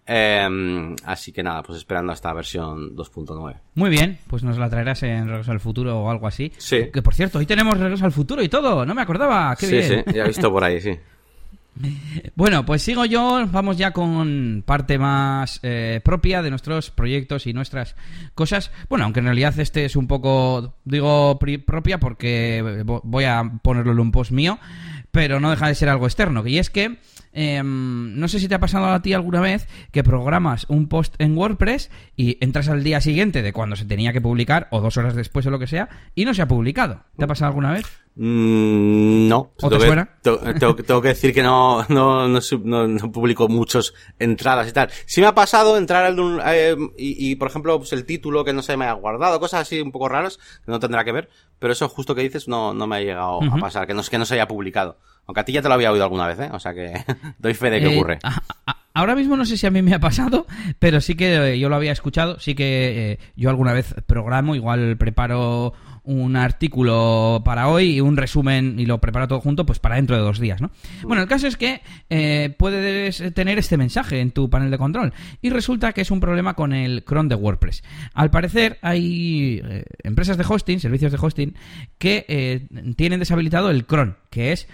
Eh, 0.08 0.96
así 1.06 1.32
que 1.32 1.44
nada, 1.44 1.64
pues 1.64 1.78
esperando 1.78 2.14
hasta 2.14 2.34
versión 2.34 2.96
2.9. 2.96 3.56
Muy 3.76 3.90
bien, 3.90 4.18
pues 4.28 4.44
nos 4.44 4.58
la 4.58 4.70
traerás 4.70 5.04
en 5.04 5.28
Regreso 5.28 5.52
al 5.52 5.60
Futuro 5.60 6.00
o 6.00 6.10
algo 6.10 6.28
así. 6.28 6.52
Sí. 6.58 6.90
Que 6.94 7.02
por 7.02 7.14
cierto, 7.14 7.40
hoy 7.40 7.46
tenemos 7.46 7.78
Regreso 7.78 8.06
al 8.06 8.12
Futuro 8.14 8.42
y 8.42 8.50
todo, 8.50 8.86
no 8.86 8.96
me 8.96 9.02
acordaba. 9.02 9.54
Qué 9.58 9.66
sí, 9.66 9.74
bien. 9.74 10.04
sí, 10.08 10.14
ya 10.14 10.24
he 10.24 10.28
visto 10.28 10.50
por 10.50 10.64
ahí, 10.64 10.80
sí. 10.80 10.98
Bueno, 12.36 12.66
pues 12.66 12.82
sigo 12.82 13.06
yo, 13.06 13.46
vamos 13.52 13.78
ya 13.78 13.92
con 13.92 14.64
parte 14.66 14.98
más 14.98 15.60
eh, 15.64 16.02
propia 16.04 16.42
de 16.42 16.50
nuestros 16.50 16.92
proyectos 16.92 17.48
y 17.48 17.54
nuestras 17.54 17.96
cosas. 18.36 18.72
Bueno, 18.90 19.06
aunque 19.06 19.20
en 19.20 19.26
realidad 19.26 19.58
este 19.60 19.86
es 19.86 19.96
un 19.96 20.08
poco, 20.08 20.76
digo 20.86 21.40
propia 21.66 22.00
porque 22.00 22.84
voy 22.86 23.24
a 23.26 23.44
ponerlo 23.62 23.92
en 23.92 24.00
un 24.00 24.12
post 24.12 24.32
mío, 24.32 24.60
pero 25.12 25.40
no 25.40 25.50
deja 25.50 25.68
de 25.68 25.76
ser 25.76 25.90
algo 25.90 26.06
externo. 26.06 26.46
Y 26.48 26.58
es 26.58 26.70
que 26.70 27.00
Em, 27.34 28.20
no 28.20 28.28
sé 28.28 28.40
si 28.40 28.48
te 28.48 28.56
ha 28.56 28.60
pasado 28.60 28.86
a 28.86 29.02
ti 29.02 29.14
alguna 29.14 29.42
vez 29.42 29.68
que 29.92 30.04
programas 30.04 30.66
un 30.70 30.88
post 30.88 31.16
en 31.20 31.38
WordPress 31.38 31.90
y 32.16 32.38
entras 32.44 32.70
al 32.70 32.84
día 32.84 33.02
siguiente 33.02 33.42
de 33.42 33.54
cuando 33.54 33.76
se 33.76 33.86
tenía 33.86 34.14
que 34.14 34.22
publicar 34.22 34.68
o 34.72 34.82
dos 34.82 34.98
horas 34.98 35.16
después 35.16 35.46
o 35.46 35.52
lo 35.52 35.60
que 35.60 35.68
sea 35.68 35.90
y 36.16 36.26
no 36.26 36.34
se 36.34 36.42
ha 36.42 36.48
publicado. 36.48 37.04
¿Te 37.18 37.26
ha 37.26 37.28
pasado 37.28 37.50
alguna 37.50 37.72
vez? 37.72 37.86
Mm, 38.16 39.30
no. 39.30 39.54
¿O 39.62 39.70
te 39.70 39.80
suena? 39.80 40.18
tengo, 40.22 40.76
tengo, 40.76 41.02
que 41.02 41.08
decir 41.10 41.34
que 41.34 41.42
no, 41.42 41.86
no, 41.88 42.28
no, 42.28 42.88
no, 42.88 43.12
publico 43.12 43.48
muchas 43.48 43.94
entradas 44.20 44.68
y 44.68 44.74
tal. 44.74 44.90
Sí 45.06 45.22
me 45.22 45.28
ha 45.28 45.36
pasado 45.36 45.78
entrar 45.78 46.04
al 46.04 46.18
eh, 46.46 46.76
y, 46.98 47.32
y, 47.32 47.36
por 47.36 47.48
ejemplo, 47.48 47.78
pues 47.78 47.94
el 47.94 48.06
título 48.06 48.44
que 48.44 48.52
no 48.52 48.62
se 48.62 48.76
me 48.76 48.86
ha 48.86 48.94
guardado, 48.94 49.40
cosas 49.40 49.62
así 49.62 49.80
un 49.80 49.94
poco 49.94 50.10
raras 50.10 50.38
que 50.38 50.72
no 50.72 50.80
tendrá 50.80 51.06
que 51.06 51.14
ver, 51.14 51.30
pero 51.58 51.72
eso 51.72 51.88
justo 51.88 52.14
que 52.14 52.22
dices 52.22 52.50
no, 52.50 52.74
no 52.74 52.86
me 52.86 52.98
ha 52.98 53.02
llegado 53.02 53.40
a 53.44 53.58
pasar, 53.58 53.88
que 53.88 53.94
no, 53.94 54.04
que 54.04 54.18
no 54.18 54.26
se 54.26 54.34
haya 54.34 54.48
publicado. 54.48 54.98
Aunque 55.28 55.42
a 55.42 55.46
ti 55.46 55.52
ya 55.54 55.62
te 55.62 55.68
lo 55.68 55.74
había 55.76 55.92
oído 55.92 56.04
alguna 56.04 56.28
vez, 56.28 56.40
¿eh? 56.40 56.50
O 56.52 56.60
sea 56.60 56.74
que 56.74 56.94
doy 57.40 57.54
fe 57.54 57.70
de 57.70 57.80
que 57.80 57.94
Eh, 57.94 57.98
ocurre. 57.98 58.20
a- 58.24 58.42
a- 58.66 58.78
ahora 58.94 59.16
mismo 59.16 59.38
no 59.38 59.46
sé 59.46 59.56
si 59.58 59.66
a 59.68 59.72
mí 59.72 59.82
me 59.82 59.94
ha 59.94 60.00
pasado, 60.00 60.46
pero 60.80 61.00
sí 61.00 61.16
que 61.16 61.54
eh, 61.54 61.60
yo 61.60 61.70
lo 61.70 61.76
había 61.76 61.92
escuchado. 61.94 62.40
Sí 62.40 62.56
que 62.56 63.12
eh, 63.14 63.20
yo 63.36 63.50
alguna 63.50 63.74
vez 63.74 63.96
programo, 64.08 64.56
igual 64.56 64.98
preparo 64.98 65.74
un 66.04 66.36
artículo 66.36 67.42
para 67.46 67.68
hoy 67.68 67.98
y 67.98 68.02
un 68.02 68.18
resumen 68.18 68.80
y 68.80 68.86
lo 68.86 69.00
preparo 69.00 69.28
todo 69.28 69.42
junto 69.42 69.66
pues 69.66 69.80
para 69.80 69.96
dentro 69.96 70.16
de 70.16 70.22
dos 70.22 70.40
días, 70.40 70.62
¿no? 70.62 70.72
Bueno, 71.04 71.22
el 71.22 71.28
caso 71.28 71.48
es 71.48 71.58
que 71.58 71.82
eh, 72.10 72.54
puedes 72.58 73.24
tener 73.34 73.60
este 73.60 73.78
mensaje 73.78 74.20
en 74.20 74.32
tu 74.32 74.50
panel 74.50 74.72
de 74.72 74.78
control 74.78 75.14
y 75.42 75.50
resulta 75.50 75.94
que 75.94 76.02
es 76.02 76.12
un 76.12 76.20
problema 76.20 76.56
con 76.56 76.74
el 76.74 77.04
cron 77.04 77.30
de 77.30 77.36
WordPress. 77.36 77.84
Al 78.14 78.32
parecer 78.32 78.80
hay 78.82 79.62
eh, 79.64 79.86
empresas 80.04 80.38
de 80.38 80.46
hosting, 80.48 80.80
servicios 80.80 81.12
de 81.12 81.20
hosting, 81.22 81.56
que 81.98 82.26
eh, 82.28 82.68
tienen 82.96 83.20
deshabilitado 83.20 83.70
el 83.70 83.86
cron, 83.86 84.18
que 84.30 84.54
es, 84.54 84.68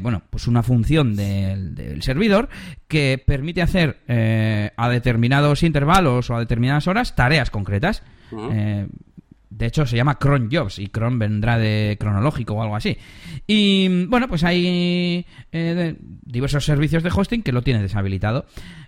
bueno, 0.00 0.22
pues 0.30 0.46
una 0.46 0.62
función 0.62 1.16
del, 1.16 1.74
del 1.74 2.02
servidor 2.02 2.48
que 2.88 3.22
permite 3.24 3.62
hacer 3.62 3.98
eh, 4.06 4.70
a 4.76 4.88
determinados 4.88 5.62
intervalos 5.62 6.30
o 6.30 6.36
a 6.36 6.40
determinadas 6.40 6.86
horas 6.86 7.14
tareas 7.16 7.50
concretas. 7.50 8.02
Eh, 8.52 8.86
de 9.50 9.66
hecho, 9.66 9.86
se 9.86 9.96
llama 9.96 10.18
cron 10.18 10.48
jobs 10.50 10.78
y 10.78 10.88
cron 10.88 11.18
vendrá 11.18 11.56
de 11.58 11.96
cronológico 12.00 12.54
o 12.54 12.62
algo 12.62 12.76
así. 12.76 12.96
Y 13.46 14.04
bueno, 14.06 14.28
pues 14.28 14.42
hay 14.44 15.24
eh, 15.52 15.96
diversos 16.00 16.64
servicios 16.64 17.02
de 17.02 17.10
hosting 17.14 17.42
que 17.42 17.52
lo 17.52 17.62
tienen 17.62 17.82
deshabilitado. 17.82 18.46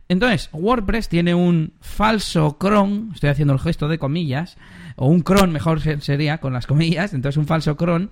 Entonces, 0.08 0.48
WordPress 0.52 1.08
tiene 1.08 1.34
un 1.34 1.74
falso 1.80 2.58
cron, 2.58 3.10
estoy 3.14 3.30
haciendo 3.30 3.54
el 3.54 3.60
gesto 3.60 3.88
de 3.88 3.98
comillas, 3.98 4.56
o 4.96 5.06
un 5.06 5.20
cron 5.20 5.52
mejor 5.52 5.80
se- 5.80 6.00
sería 6.00 6.38
con 6.38 6.52
las 6.52 6.66
comillas, 6.66 7.12
entonces 7.14 7.36
un 7.36 7.46
falso 7.46 7.76
cron, 7.76 8.10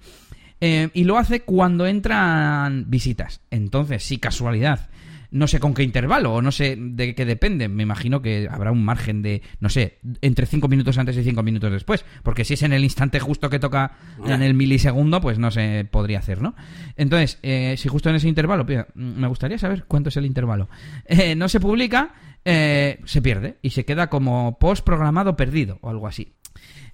eh, 0.60 0.90
y 0.94 1.04
lo 1.04 1.18
hace 1.18 1.40
cuando 1.40 1.86
entran 1.86 2.84
visitas. 2.88 3.40
Entonces, 3.50 4.02
si 4.02 4.18
casualidad, 4.18 4.88
no 5.30 5.46
sé 5.46 5.60
con 5.60 5.74
qué 5.74 5.82
intervalo 5.82 6.34
o 6.34 6.42
no 6.42 6.52
sé 6.52 6.76
de 6.78 7.14
qué 7.14 7.24
depende, 7.24 7.68
me 7.68 7.82
imagino 7.82 8.22
que 8.22 8.48
habrá 8.50 8.72
un 8.72 8.84
margen 8.84 9.22
de, 9.22 9.42
no 9.60 9.68
sé, 9.68 9.98
entre 10.20 10.46
5 10.46 10.68
minutos 10.68 10.98
antes 10.98 11.16
y 11.16 11.24
5 11.24 11.42
minutos 11.42 11.72
después, 11.72 12.04
porque 12.22 12.44
si 12.44 12.54
es 12.54 12.62
en 12.62 12.72
el 12.72 12.84
instante 12.84 13.20
justo 13.20 13.50
que 13.50 13.58
toca 13.58 13.92
en 14.24 14.42
el 14.42 14.54
milisegundo, 14.54 15.20
pues 15.20 15.38
no 15.38 15.50
se 15.50 15.86
podría 15.90 16.18
hacer, 16.18 16.42
¿no? 16.42 16.54
Entonces, 16.96 17.38
eh, 17.42 17.74
si 17.76 17.88
justo 17.88 18.10
en 18.10 18.16
ese 18.16 18.28
intervalo, 18.28 18.64
mira, 18.64 18.86
mm, 18.94 19.20
me 19.20 19.28
gustaría 19.28 19.58
saber 19.58 19.84
cuánto 19.86 20.08
es 20.08 20.16
el 20.16 20.26
intervalo, 20.26 20.68
eh, 21.06 21.34
no 21.34 21.48
se 21.48 21.60
publica, 21.60 22.14
eh, 22.44 23.00
se 23.04 23.22
pierde 23.22 23.56
y 23.62 23.70
se 23.70 23.84
queda 23.84 24.08
como 24.08 24.58
post 24.58 24.84
programado 24.84 25.36
perdido 25.36 25.78
o 25.82 25.90
algo 25.90 26.06
así. 26.06 26.32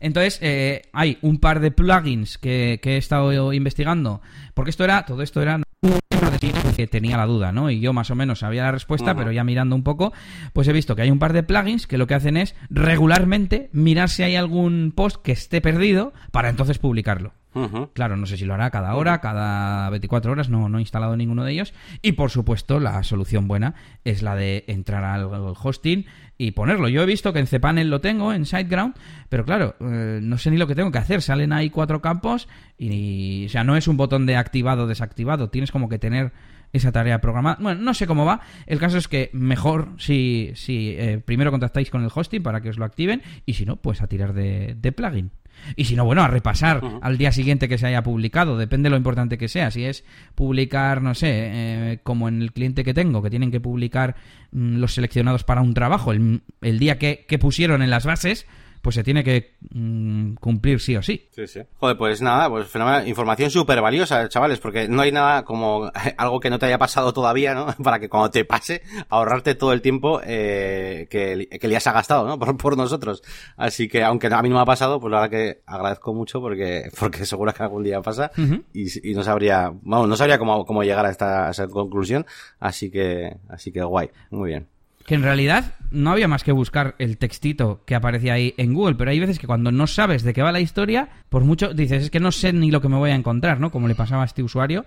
Entonces, 0.00 0.38
eh, 0.42 0.82
hay 0.92 1.18
un 1.22 1.38
par 1.38 1.60
de 1.60 1.70
plugins 1.70 2.38
que, 2.38 2.80
que 2.82 2.94
he 2.94 2.96
estado 2.96 3.52
investigando, 3.52 4.20
porque 4.54 4.70
esto 4.70 4.82
era, 4.82 5.04
todo 5.06 5.22
esto 5.22 5.40
era 5.40 5.60
que 6.74 6.86
tenía 6.86 7.16
la 7.16 7.26
duda, 7.26 7.52
¿no? 7.52 7.70
Y 7.70 7.80
yo 7.80 7.92
más 7.92 8.10
o 8.10 8.14
menos 8.14 8.40
sabía 8.40 8.62
la 8.62 8.72
respuesta, 8.72 9.14
pero 9.14 9.32
ya 9.32 9.44
mirando 9.44 9.76
un 9.76 9.82
poco, 9.82 10.12
pues 10.52 10.68
he 10.68 10.72
visto 10.72 10.96
que 10.96 11.02
hay 11.02 11.10
un 11.10 11.18
par 11.18 11.32
de 11.32 11.42
plugins 11.42 11.86
que 11.86 11.98
lo 11.98 12.06
que 12.06 12.14
hacen 12.14 12.36
es 12.36 12.54
regularmente 12.70 13.70
mirar 13.72 14.08
si 14.08 14.22
hay 14.22 14.36
algún 14.36 14.92
post 14.94 15.22
que 15.22 15.32
esté 15.32 15.60
perdido 15.60 16.12
para 16.30 16.48
entonces 16.48 16.78
publicarlo. 16.78 17.32
Claro, 17.92 18.16
no 18.16 18.24
sé 18.24 18.38
si 18.38 18.46
lo 18.46 18.54
hará 18.54 18.70
cada 18.70 18.94
hora, 18.94 19.20
cada 19.20 19.90
24 19.90 20.32
horas, 20.32 20.48
no, 20.48 20.70
no 20.70 20.78
he 20.78 20.80
instalado 20.80 21.16
ninguno 21.16 21.44
de 21.44 21.52
ellos. 21.52 21.74
Y 22.00 22.12
por 22.12 22.30
supuesto, 22.30 22.80
la 22.80 23.02
solución 23.02 23.46
buena 23.46 23.74
es 24.04 24.22
la 24.22 24.34
de 24.34 24.64
entrar 24.68 25.04
al 25.04 25.28
hosting 25.62 26.06
y 26.38 26.52
ponerlo. 26.52 26.88
Yo 26.88 27.02
he 27.02 27.06
visto 27.06 27.32
que 27.32 27.40
en 27.40 27.46
cPanel 27.46 27.90
lo 27.90 28.00
tengo, 28.00 28.32
en 28.32 28.46
SiteGround, 28.46 28.94
pero 29.28 29.44
claro, 29.44 29.76
eh, 29.80 30.20
no 30.22 30.38
sé 30.38 30.50
ni 30.50 30.56
lo 30.56 30.66
que 30.66 30.74
tengo 30.74 30.90
que 30.90 30.98
hacer. 30.98 31.20
Salen 31.20 31.52
ahí 31.52 31.68
cuatro 31.68 32.00
campos 32.00 32.48
y, 32.78 33.44
o 33.46 33.48
sea, 33.50 33.64
no 33.64 33.76
es 33.76 33.86
un 33.86 33.98
botón 33.98 34.24
de 34.24 34.36
activado 34.36 34.84
o 34.84 34.86
desactivado. 34.86 35.50
Tienes 35.50 35.70
como 35.70 35.90
que 35.90 35.98
tener 35.98 36.32
esa 36.72 36.92
tarea 36.92 37.20
programada. 37.20 37.58
Bueno, 37.60 37.80
no 37.80 37.94
sé 37.94 38.06
cómo 38.06 38.24
va. 38.24 38.40
El 38.66 38.78
caso 38.78 38.98
es 38.98 39.08
que 39.08 39.30
mejor 39.32 39.90
si, 39.98 40.52
si 40.54 40.94
eh, 40.98 41.20
primero 41.24 41.50
contactáis 41.50 41.90
con 41.90 42.02
el 42.02 42.10
hosting 42.14 42.42
para 42.42 42.60
que 42.60 42.70
os 42.70 42.78
lo 42.78 42.84
activen 42.84 43.22
y 43.46 43.54
si 43.54 43.64
no, 43.64 43.76
pues 43.76 44.02
a 44.02 44.06
tirar 44.06 44.32
de, 44.32 44.76
de 44.80 44.92
plugin. 44.92 45.30
Y 45.76 45.84
si 45.84 45.96
no, 45.96 46.04
bueno, 46.04 46.22
a 46.22 46.28
repasar 46.28 46.80
al 47.02 47.18
día 47.18 47.30
siguiente 47.30 47.68
que 47.68 47.78
se 47.78 47.86
haya 47.86 48.02
publicado, 48.02 48.56
depende 48.56 48.86
de 48.86 48.90
lo 48.90 48.96
importante 48.96 49.38
que 49.38 49.48
sea. 49.48 49.70
Si 49.70 49.84
es 49.84 50.04
publicar, 50.34 51.02
no 51.02 51.14
sé, 51.14 51.28
eh, 51.30 52.00
como 52.02 52.28
en 52.28 52.42
el 52.42 52.52
cliente 52.52 52.84
que 52.84 52.94
tengo, 52.94 53.22
que 53.22 53.30
tienen 53.30 53.50
que 53.50 53.60
publicar 53.60 54.16
mm, 54.50 54.78
los 54.78 54.94
seleccionados 54.94 55.44
para 55.44 55.62
un 55.62 55.74
trabajo 55.74 56.12
el, 56.12 56.42
el 56.62 56.78
día 56.78 56.98
que, 56.98 57.26
que 57.28 57.38
pusieron 57.38 57.82
en 57.82 57.90
las 57.90 58.04
bases, 58.04 58.46
pues 58.82 58.96
se 58.96 59.04
tiene 59.04 59.22
que 59.22 59.54
mm, 59.70 60.34
cumplir 60.34 60.80
sí 60.80 60.96
o 60.96 61.02
sí. 61.02 61.28
Sí, 61.30 61.46
sí. 61.46 61.60
Joder, 61.78 61.96
pues 61.96 62.20
nada, 62.20 62.50
pues 62.50 62.66
fenomenal. 62.66 63.06
Información 63.06 63.48
súper 63.48 63.80
valiosa, 63.80 64.28
chavales, 64.28 64.58
porque 64.58 64.88
no 64.88 65.02
hay 65.02 65.12
nada 65.12 65.44
como 65.44 65.90
algo 66.18 66.40
que 66.40 66.50
no 66.50 66.58
te 66.58 66.66
haya 66.66 66.78
pasado 66.78 67.12
todavía, 67.12 67.54
¿no? 67.54 67.66
Para 67.82 68.00
que 68.00 68.08
cuando 68.08 68.30
te 68.30 68.44
pase, 68.44 68.82
ahorrarte 69.08 69.54
todo 69.54 69.72
el 69.72 69.80
tiempo 69.80 70.20
eh, 70.24 71.06
que, 71.08 71.48
que 71.60 71.68
le 71.68 71.76
has 71.76 71.84
gastado, 71.84 72.26
¿no? 72.26 72.38
Por, 72.42 72.56
por 72.56 72.76
nosotros. 72.76 73.22
Así 73.56 73.88
que, 73.88 74.02
aunque 74.02 74.26
a 74.26 74.42
mí 74.42 74.48
no 74.48 74.56
me 74.56 74.62
ha 74.62 74.66
pasado, 74.66 74.98
pues 74.98 75.12
la 75.12 75.20
verdad 75.20 75.30
que 75.30 75.62
agradezco 75.64 76.12
mucho 76.12 76.40
porque, 76.40 76.90
porque 76.98 77.24
seguro 77.24 77.54
que 77.54 77.62
algún 77.62 77.84
día 77.84 78.02
pasa 78.02 78.32
y, 78.72 79.10
y 79.10 79.14
no 79.14 79.22
sabría, 79.22 79.72
vamos, 79.82 80.08
no 80.08 80.16
sabría 80.16 80.38
cómo, 80.38 80.64
cómo 80.66 80.82
llegar 80.82 81.06
a 81.06 81.10
esta, 81.10 81.46
a 81.46 81.50
esa 81.52 81.68
conclusión. 81.68 82.26
Así 82.58 82.90
que, 82.90 83.36
así 83.48 83.70
que 83.70 83.82
guay. 83.84 84.10
Muy 84.30 84.50
bien. 84.50 84.71
Que 85.06 85.14
en 85.14 85.22
realidad 85.22 85.74
no 85.90 86.10
había 86.10 86.28
más 86.28 86.44
que 86.44 86.52
buscar 86.52 86.94
el 86.98 87.18
textito 87.18 87.82
que 87.84 87.94
aparecía 87.94 88.34
ahí 88.34 88.54
en 88.56 88.72
Google, 88.72 88.94
pero 88.94 89.10
hay 89.10 89.20
veces 89.20 89.38
que 89.38 89.46
cuando 89.46 89.70
no 89.70 89.86
sabes 89.86 90.22
de 90.22 90.32
qué 90.32 90.42
va 90.42 90.52
la 90.52 90.60
historia, 90.60 91.08
por 91.28 91.44
mucho 91.44 91.74
dices, 91.74 92.04
es 92.04 92.10
que 92.10 92.20
no 92.20 92.32
sé 92.32 92.52
ni 92.52 92.70
lo 92.70 92.80
que 92.80 92.88
me 92.88 92.96
voy 92.96 93.10
a 93.10 93.14
encontrar, 93.14 93.60
¿no? 93.60 93.70
Como 93.70 93.88
le 93.88 93.94
pasaba 93.94 94.22
a 94.22 94.26
este 94.26 94.42
usuario. 94.42 94.84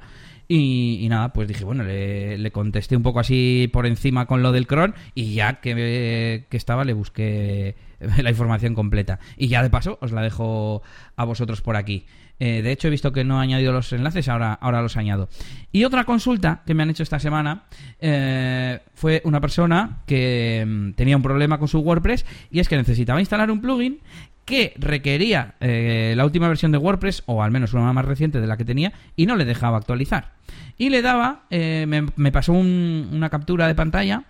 Y, 0.48 1.08
nada, 1.10 1.34
pues 1.34 1.48
dije, 1.48 1.64
bueno, 1.64 1.84
le, 1.84 2.52
contesté 2.52 2.96
un 2.96 3.02
poco 3.02 3.20
así 3.20 3.68
por 3.74 3.88
encima 3.88 4.28
con 4.28 4.44
lo 4.44 4.52
del 4.52 4.68
cron 4.68 4.94
y 5.16 5.34
ya 5.34 5.60
que, 5.60 6.46
que 6.48 6.58
estaba 6.58 6.84
le 6.84 6.94
busqué 6.94 7.76
la 8.22 8.30
información 8.30 8.76
completa. 8.76 9.20
Y 9.38 9.48
ya 9.48 9.64
de 9.64 9.70
paso 9.70 9.98
os 10.02 10.12
la 10.12 10.22
dejo 10.22 10.84
a 11.16 11.26
vosotros 11.26 11.62
por 11.62 11.76
aquí. 11.76 12.06
Eh, 12.40 12.62
de 12.62 12.72
hecho, 12.72 12.88
he 12.88 12.92
visto 12.92 13.12
que 13.12 13.24
no 13.24 13.40
he 13.40 13.44
añadido 13.44 13.72
los 13.72 13.92
enlaces, 13.94 14.28
ahora, 14.28 14.54
ahora 14.54 14.82
los 14.82 14.98
añado. 14.98 15.30
Y 15.72 15.84
otra 15.84 16.04
consulta 16.04 16.64
que 16.66 16.74
me 16.74 16.84
han 16.84 16.90
hecho 16.90 17.04
esta 17.04 17.20
semana 17.20 17.64
eh, 18.00 18.80
fue 18.94 19.22
una 19.26 19.40
persona 19.40 20.02
que 20.06 20.66
mm, 20.68 20.92
tenía 20.94 21.16
un 21.16 21.24
problema 21.24 21.58
con 21.58 21.68
su 21.68 21.80
WordPress 21.80 22.26
y 22.52 22.60
es 22.60 22.68
que 22.68 22.78
necesitaba 22.78 23.20
instalar 23.20 23.52
un 23.52 23.62
plugin 23.62 24.00
que 24.44 24.74
requería 24.78 25.56
eh, 25.60 26.14
la 26.16 26.24
última 26.24 26.48
versión 26.48 26.72
de 26.72 26.78
WordPress, 26.78 27.24
o 27.26 27.42
al 27.42 27.50
menos 27.50 27.74
una 27.74 27.94
más 27.94 28.06
reciente 28.06 28.40
de 28.40 28.48
la 28.48 28.58
que 28.58 28.66
tenía, 28.66 28.94
y 29.16 29.26
no 29.26 29.36
le 29.36 29.46
dejaba 29.46 29.78
actualizar. 29.78 30.34
Y 30.78 30.90
le 30.90 31.02
daba, 31.02 31.46
me, 31.50 32.32
pasó 32.32 32.54
una 32.54 33.30
captura 33.32 33.66
de 33.68 33.74
pantalla 33.74 34.26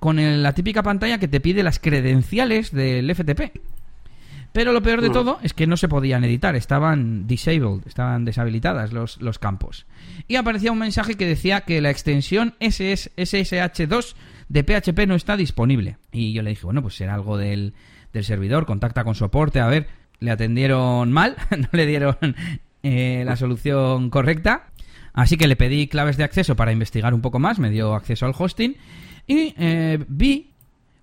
con 0.00 0.42
la 0.42 0.52
típica 0.52 0.82
pantalla 0.82 1.18
que 1.18 1.28
te 1.28 1.38
pide 1.38 1.62
las 1.62 1.78
credenciales 1.78 2.72
del 2.72 3.14
FTP. 3.14 3.52
Pero 4.52 4.72
lo 4.72 4.82
peor 4.82 5.00
de 5.00 5.10
todo 5.10 5.38
es 5.42 5.54
que 5.54 5.66
no 5.66 5.76
se 5.78 5.88
podían 5.88 6.24
editar, 6.24 6.54
estaban 6.56 7.26
disabled, 7.26 7.86
estaban 7.86 8.24
deshabilitadas 8.26 8.92
los, 8.92 9.20
los 9.20 9.38
campos. 9.38 9.86
Y 10.28 10.36
aparecía 10.36 10.72
un 10.72 10.78
mensaje 10.78 11.14
que 11.14 11.26
decía 11.26 11.62
que 11.62 11.80
la 11.80 11.90
extensión 11.90 12.54
SSH2 12.60 14.14
de 14.48 14.62
PHP 14.62 15.06
no 15.06 15.14
está 15.14 15.38
disponible. 15.38 15.96
Y 16.12 16.34
yo 16.34 16.42
le 16.42 16.50
dije, 16.50 16.64
bueno, 16.64 16.82
pues 16.82 16.96
será 16.96 17.14
algo 17.14 17.38
del, 17.38 17.72
del 18.12 18.24
servidor, 18.24 18.66
contacta 18.66 19.04
con 19.04 19.14
soporte, 19.14 19.60
a 19.60 19.68
ver, 19.68 19.88
le 20.20 20.30
atendieron 20.30 21.10
mal, 21.10 21.36
no 21.50 21.68
le 21.72 21.86
dieron 21.86 22.16
eh, 22.82 23.22
la 23.24 23.36
solución 23.36 24.10
correcta. 24.10 24.68
Así 25.14 25.36
que 25.36 25.46
le 25.46 25.56
pedí 25.56 25.88
claves 25.88 26.16
de 26.16 26.24
acceso 26.24 26.56
para 26.56 26.72
investigar 26.72 27.14
un 27.14 27.20
poco 27.20 27.38
más, 27.38 27.58
me 27.58 27.70
dio 27.70 27.94
acceso 27.94 28.26
al 28.26 28.34
hosting 28.36 28.76
y 29.26 29.54
eh, 29.58 29.98
vi 30.08 30.51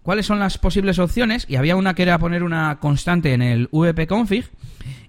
cuáles 0.04 0.26
son 0.26 0.40
las 0.40 0.58
posibles 0.58 1.00
opciones 1.00 1.46
y 1.50 1.56
había 1.56 1.76
una 1.76 1.94
que 1.94 2.04
era 2.04 2.20
poner 2.20 2.44
una 2.44 2.80
constante 2.80 3.34
en 3.34 3.42
el 3.42 3.70
vpconfig 3.72 4.46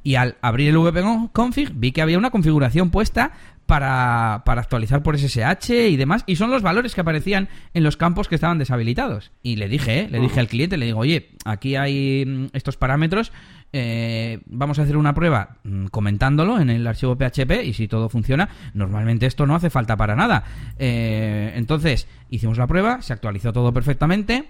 y 0.03 0.15
al 0.15 0.37
abrir 0.41 0.69
el 0.69 0.79
vpconfig 0.79 1.73
vi 1.75 1.93
que 1.93 2.03
había 2.03 2.19
una 2.19 2.31
configuración 2.31 2.91
puesta 2.91 3.33
para, 3.67 4.43
para, 4.45 4.63
actualizar 4.63 5.01
por 5.05 5.17
SSH 5.17 5.71
y 5.91 5.97
demás, 5.97 6.25
y 6.27 6.35
son 6.35 6.51
los 6.51 6.61
valores 6.61 6.93
que 6.93 7.03
aparecían 7.03 7.49
en 7.73 7.85
los 7.85 7.97
campos 7.97 8.27
que 8.27 8.35
estaban 8.35 8.59
deshabilitados. 8.59 9.31
Y 9.45 9.57
le 9.57 9.69
dije, 9.69 10.01
¿eh? 10.01 10.09
le 10.11 10.19
dije 10.19 10.41
al 10.41 10.49
cliente, 10.49 10.77
le 10.77 10.87
digo, 10.87 10.99
oye, 10.99 11.31
aquí 11.45 11.77
hay 11.77 12.25
mm, 12.27 12.47
estos 12.53 12.77
parámetros, 12.77 13.31
eh, 13.73 14.41
vamos 14.47 14.81
a 14.81 14.83
hacer 14.83 14.97
una 14.97 15.15
prueba 15.15 15.59
mm, 15.63 15.87
comentándolo 15.87 16.59
en 16.59 16.69
el 16.69 16.85
archivo 16.85 17.17
PHP 17.17 17.63
y 17.65 17.73
si 17.75 17.87
todo 17.87 18.09
funciona, 18.09 18.49
normalmente 18.75 19.27
esto 19.27 19.47
no 19.47 19.55
hace 19.55 19.71
falta 19.71 19.97
para 19.97 20.17
nada. 20.17 20.43
Eh, 20.77 21.53
entonces, 21.55 22.09
hicimos 22.29 22.59
la 22.59 22.67
prueba, 22.67 23.03
se 23.03 23.13
actualizó 23.13 23.53
todo 23.53 23.73
perfectamente 23.73 24.49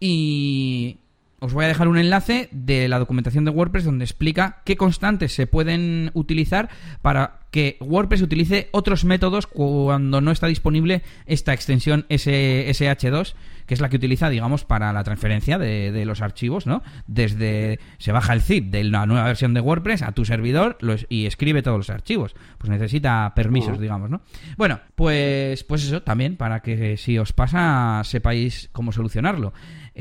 y 0.00 0.98
os 1.40 1.54
voy 1.54 1.64
a 1.64 1.68
dejar 1.68 1.88
un 1.88 1.98
enlace 1.98 2.48
de 2.52 2.88
la 2.88 2.98
documentación 2.98 3.44
de 3.44 3.50
WordPress 3.50 3.84
donde 3.84 4.04
explica 4.04 4.62
qué 4.64 4.76
constantes 4.76 5.34
se 5.34 5.46
pueden 5.46 6.10
utilizar 6.14 6.68
para 7.00 7.40
que 7.50 7.78
WordPress 7.80 8.22
utilice 8.22 8.68
otros 8.72 9.04
métodos 9.04 9.46
cuando 9.46 10.20
no 10.20 10.30
está 10.30 10.46
disponible 10.46 11.02
esta 11.26 11.52
extensión 11.52 12.06
SSH2, 12.08 13.34
que 13.66 13.74
es 13.74 13.80
la 13.80 13.88
que 13.88 13.96
utiliza, 13.96 14.28
digamos, 14.30 14.64
para 14.64 14.92
la 14.92 15.02
transferencia 15.02 15.58
de, 15.58 16.04
los 16.04 16.22
archivos, 16.22 16.66
¿no? 16.66 16.82
Desde 17.06 17.80
se 17.98 18.12
baja 18.12 18.32
el 18.32 18.40
zip 18.40 18.70
de 18.70 18.84
la 18.84 19.06
nueva 19.06 19.24
versión 19.24 19.54
de 19.54 19.60
WordPress 19.60 20.02
a 20.02 20.12
tu 20.12 20.24
servidor 20.24 20.78
y 21.08 21.26
escribe 21.26 21.62
todos 21.62 21.78
los 21.78 21.90
archivos. 21.90 22.34
Pues 22.58 22.70
necesita 22.70 23.32
permisos, 23.34 23.80
digamos, 23.80 24.10
¿no? 24.10 24.22
Bueno, 24.56 24.80
pues, 24.94 25.64
pues 25.64 25.84
eso 25.84 26.02
también, 26.02 26.36
para 26.36 26.60
que 26.60 26.96
si 26.96 27.18
os 27.18 27.32
pasa 27.32 28.02
sepáis 28.04 28.68
cómo 28.72 28.92
solucionarlo. 28.92 29.52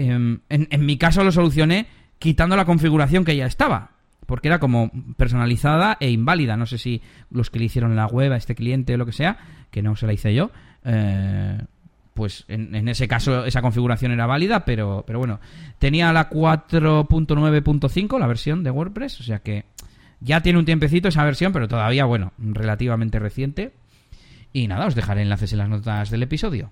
Em, 0.01 0.39
en, 0.47 0.85
mi 0.85 0.97
caso 0.97 1.25
lo 1.25 1.31
solucioné 1.33 1.87
quitando 2.19 2.55
la 2.55 2.63
configuración 2.63 3.25
que 3.25 3.35
ya 3.35 3.45
estaba 3.45 3.91
porque 4.25 4.47
era 4.47 4.57
como 4.57 4.91
personalizada 5.17 5.97
e 5.99 6.09
inválida. 6.09 6.55
No 6.55 6.65
sé 6.65 6.77
si 6.77 7.01
los 7.31 7.49
que 7.49 7.59
le 7.59 7.65
hicieron 7.65 7.97
la 7.97 8.05
web 8.07 8.31
a 8.31 8.37
este 8.37 8.55
cliente 8.55 8.93
o 8.93 8.97
lo 8.97 9.05
que 9.05 9.11
sea, 9.11 9.37
que 9.71 9.81
no 9.81 9.97
se 9.97 10.07
la 10.07 10.13
hice 10.13 10.33
yo, 10.33 10.51
eh, 10.85 11.59
pues 12.13 12.45
en, 12.47 12.87
ese 12.87 13.09
caso 13.09 13.43
esa 13.43 13.61
configuración 13.61 14.13
era 14.13 14.25
válida, 14.25 14.63
pero, 14.63 15.03
pero 15.05 15.19
bueno, 15.19 15.41
tenía 15.79 16.13
la 16.13 16.29
4.9.5, 16.29 18.19
la 18.19 18.27
versión 18.27 18.63
de 18.63 18.71
WordPress, 18.71 19.19
o 19.19 19.23
sea 19.23 19.39
que 19.39 19.65
ya 20.21 20.41
tiene 20.41 20.59
un 20.59 20.65
tiempecito 20.65 21.09
esa 21.09 21.25
versión, 21.25 21.51
pero 21.51 21.67
todavía, 21.67 22.05
bueno, 22.05 22.31
relativamente 22.37 23.19
reciente. 23.19 23.73
Y 24.53 24.67
nada, 24.67 24.85
os 24.85 24.95
dejaré 24.95 25.23
enlaces 25.23 25.51
en 25.51 25.59
las 25.59 25.69
notas 25.69 26.09
del 26.09 26.23
episodio. 26.23 26.69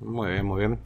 Muy 0.00 0.30
bien, 0.32 0.46
muy 0.46 0.58
bien. 0.58 0.78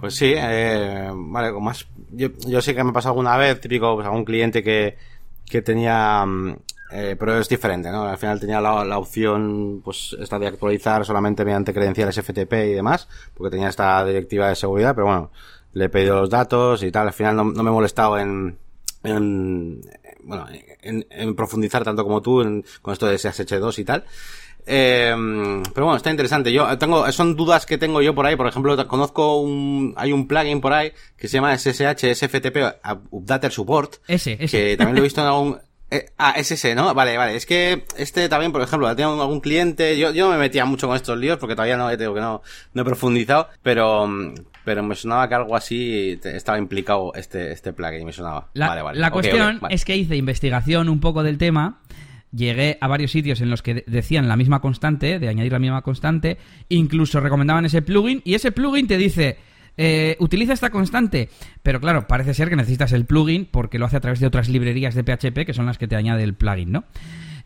Pues 0.00 0.16
sí, 0.16 0.32
eh, 0.34 1.10
vale, 1.14 1.52
con 1.52 1.62
más. 1.62 1.86
Yo, 2.10 2.28
yo 2.46 2.62
sí 2.62 2.74
que 2.74 2.82
me 2.82 2.92
pasado 2.92 3.12
alguna 3.12 3.36
vez, 3.36 3.60
típico, 3.60 3.94
pues 3.94 4.06
algún 4.06 4.24
cliente 4.24 4.62
que, 4.62 4.96
que 5.44 5.60
tenía. 5.60 6.24
Mm, 6.24 6.56
eh, 6.92 7.16
pero 7.18 7.38
es 7.38 7.48
diferente, 7.48 7.90
¿no? 7.90 8.04
Al 8.04 8.18
final 8.18 8.40
tenía 8.40 8.60
la, 8.60 8.84
la, 8.84 8.98
opción, 8.98 9.80
pues, 9.84 10.16
esta 10.18 10.38
de 10.38 10.48
actualizar 10.48 11.04
solamente 11.04 11.44
mediante 11.44 11.72
credenciales 11.72 12.16
FTP 12.16 12.52
y 12.52 12.72
demás, 12.72 13.08
porque 13.34 13.50
tenía 13.52 13.68
esta 13.68 14.04
directiva 14.04 14.48
de 14.48 14.56
seguridad, 14.56 14.94
pero 14.94 15.06
bueno, 15.06 15.30
le 15.74 15.84
he 15.84 15.88
pedido 15.88 16.20
los 16.20 16.30
datos 16.30 16.82
y 16.82 16.90
tal. 16.90 17.06
Al 17.08 17.12
final 17.12 17.36
no, 17.36 17.44
no 17.44 17.62
me 17.62 17.70
he 17.70 17.72
molestado 17.72 18.18
en, 18.18 18.58
en 19.04 19.82
bueno, 20.22 20.46
en, 20.82 21.06
en, 21.10 21.36
profundizar 21.36 21.84
tanto 21.84 22.04
como 22.04 22.22
tú 22.22 22.40
en, 22.40 22.64
con 22.82 22.92
esto 22.92 23.06
de 23.06 23.16
SSH2 23.16 23.78
y 23.78 23.84
tal. 23.84 24.04
Eh, 24.66 25.14
pero 25.74 25.86
bueno, 25.86 25.96
está 25.96 26.10
interesante. 26.10 26.52
Yo 26.52 26.76
tengo, 26.78 27.10
son 27.12 27.36
dudas 27.36 27.66
que 27.66 27.78
tengo 27.78 28.02
yo 28.02 28.14
por 28.14 28.26
ahí. 28.26 28.36
Por 28.36 28.46
ejemplo, 28.46 28.88
conozco 28.88 29.40
un, 29.40 29.94
hay 29.96 30.12
un 30.12 30.26
plugin 30.26 30.60
por 30.60 30.72
ahí 30.72 30.92
que 31.16 31.28
se 31.28 31.34
llama 31.34 31.56
SSH 31.56 32.14
SFTP 32.14 32.56
Updater 33.10 33.52
Support. 33.52 33.96
Ese, 34.06 34.36
ese. 34.40 34.46
Que 34.46 34.76
también 34.76 34.96
lo 34.96 35.00
he 35.00 35.04
visto 35.04 35.20
en 35.20 35.26
algún, 35.28 35.58
eh, 35.92 36.06
ah, 36.18 36.34
es 36.36 36.52
ese, 36.52 36.74
¿no? 36.74 36.94
Vale, 36.94 37.16
vale. 37.16 37.34
Es 37.34 37.46
que 37.46 37.84
este 37.96 38.28
también, 38.28 38.52
por 38.52 38.62
ejemplo, 38.62 38.94
tengo 38.94 39.20
algún 39.20 39.40
cliente. 39.40 39.98
Yo, 39.98 40.12
yo 40.12 40.30
me 40.30 40.38
metía 40.38 40.64
mucho 40.64 40.86
con 40.86 40.94
estos 40.94 41.18
líos 41.18 41.38
porque 41.38 41.56
todavía 41.56 41.76
no, 41.76 41.88
tengo 41.96 42.14
que 42.14 42.20
no, 42.20 42.42
no 42.74 42.82
he 42.82 42.84
profundizado, 42.84 43.48
pero, 43.62 44.08
pero 44.64 44.84
me 44.84 44.94
sonaba 44.94 45.28
que 45.28 45.34
algo 45.34 45.56
así 45.56 46.18
estaba 46.22 46.58
implicado 46.58 47.12
este, 47.14 47.50
este 47.50 47.72
plugin. 47.72 48.06
Me 48.06 48.12
sonaba. 48.12 48.48
La, 48.54 48.68
vale, 48.68 48.82
vale. 48.82 49.00
La 49.00 49.10
cuestión 49.10 49.60
es 49.68 49.84
que 49.84 49.96
hice 49.96 50.14
investigación 50.14 50.88
un 50.88 51.00
poco 51.00 51.24
del 51.24 51.38
tema 51.38 51.80
llegué 52.32 52.78
a 52.80 52.88
varios 52.88 53.10
sitios 53.10 53.40
en 53.40 53.50
los 53.50 53.62
que 53.62 53.84
decían 53.86 54.28
la 54.28 54.36
misma 54.36 54.60
constante, 54.60 55.18
de 55.18 55.28
añadir 55.28 55.52
la 55.52 55.58
misma 55.58 55.82
constante, 55.82 56.38
incluso 56.68 57.20
recomendaban 57.20 57.64
ese 57.64 57.82
plugin, 57.82 58.22
y 58.24 58.34
ese 58.34 58.52
plugin 58.52 58.86
te 58.86 58.96
dice, 58.96 59.38
eh, 59.76 60.16
utiliza 60.18 60.52
esta 60.52 60.70
constante, 60.70 61.28
pero 61.62 61.80
claro, 61.80 62.06
parece 62.06 62.34
ser 62.34 62.48
que 62.48 62.56
necesitas 62.56 62.92
el 62.92 63.04
plugin 63.04 63.46
porque 63.50 63.78
lo 63.78 63.86
hace 63.86 63.96
a 63.96 64.00
través 64.00 64.20
de 64.20 64.26
otras 64.26 64.48
librerías 64.48 64.94
de 64.94 65.04
PHP 65.04 65.46
que 65.46 65.54
son 65.54 65.66
las 65.66 65.78
que 65.78 65.88
te 65.88 65.96
añade 65.96 66.22
el 66.22 66.34
plugin, 66.34 66.72
¿no? 66.72 66.84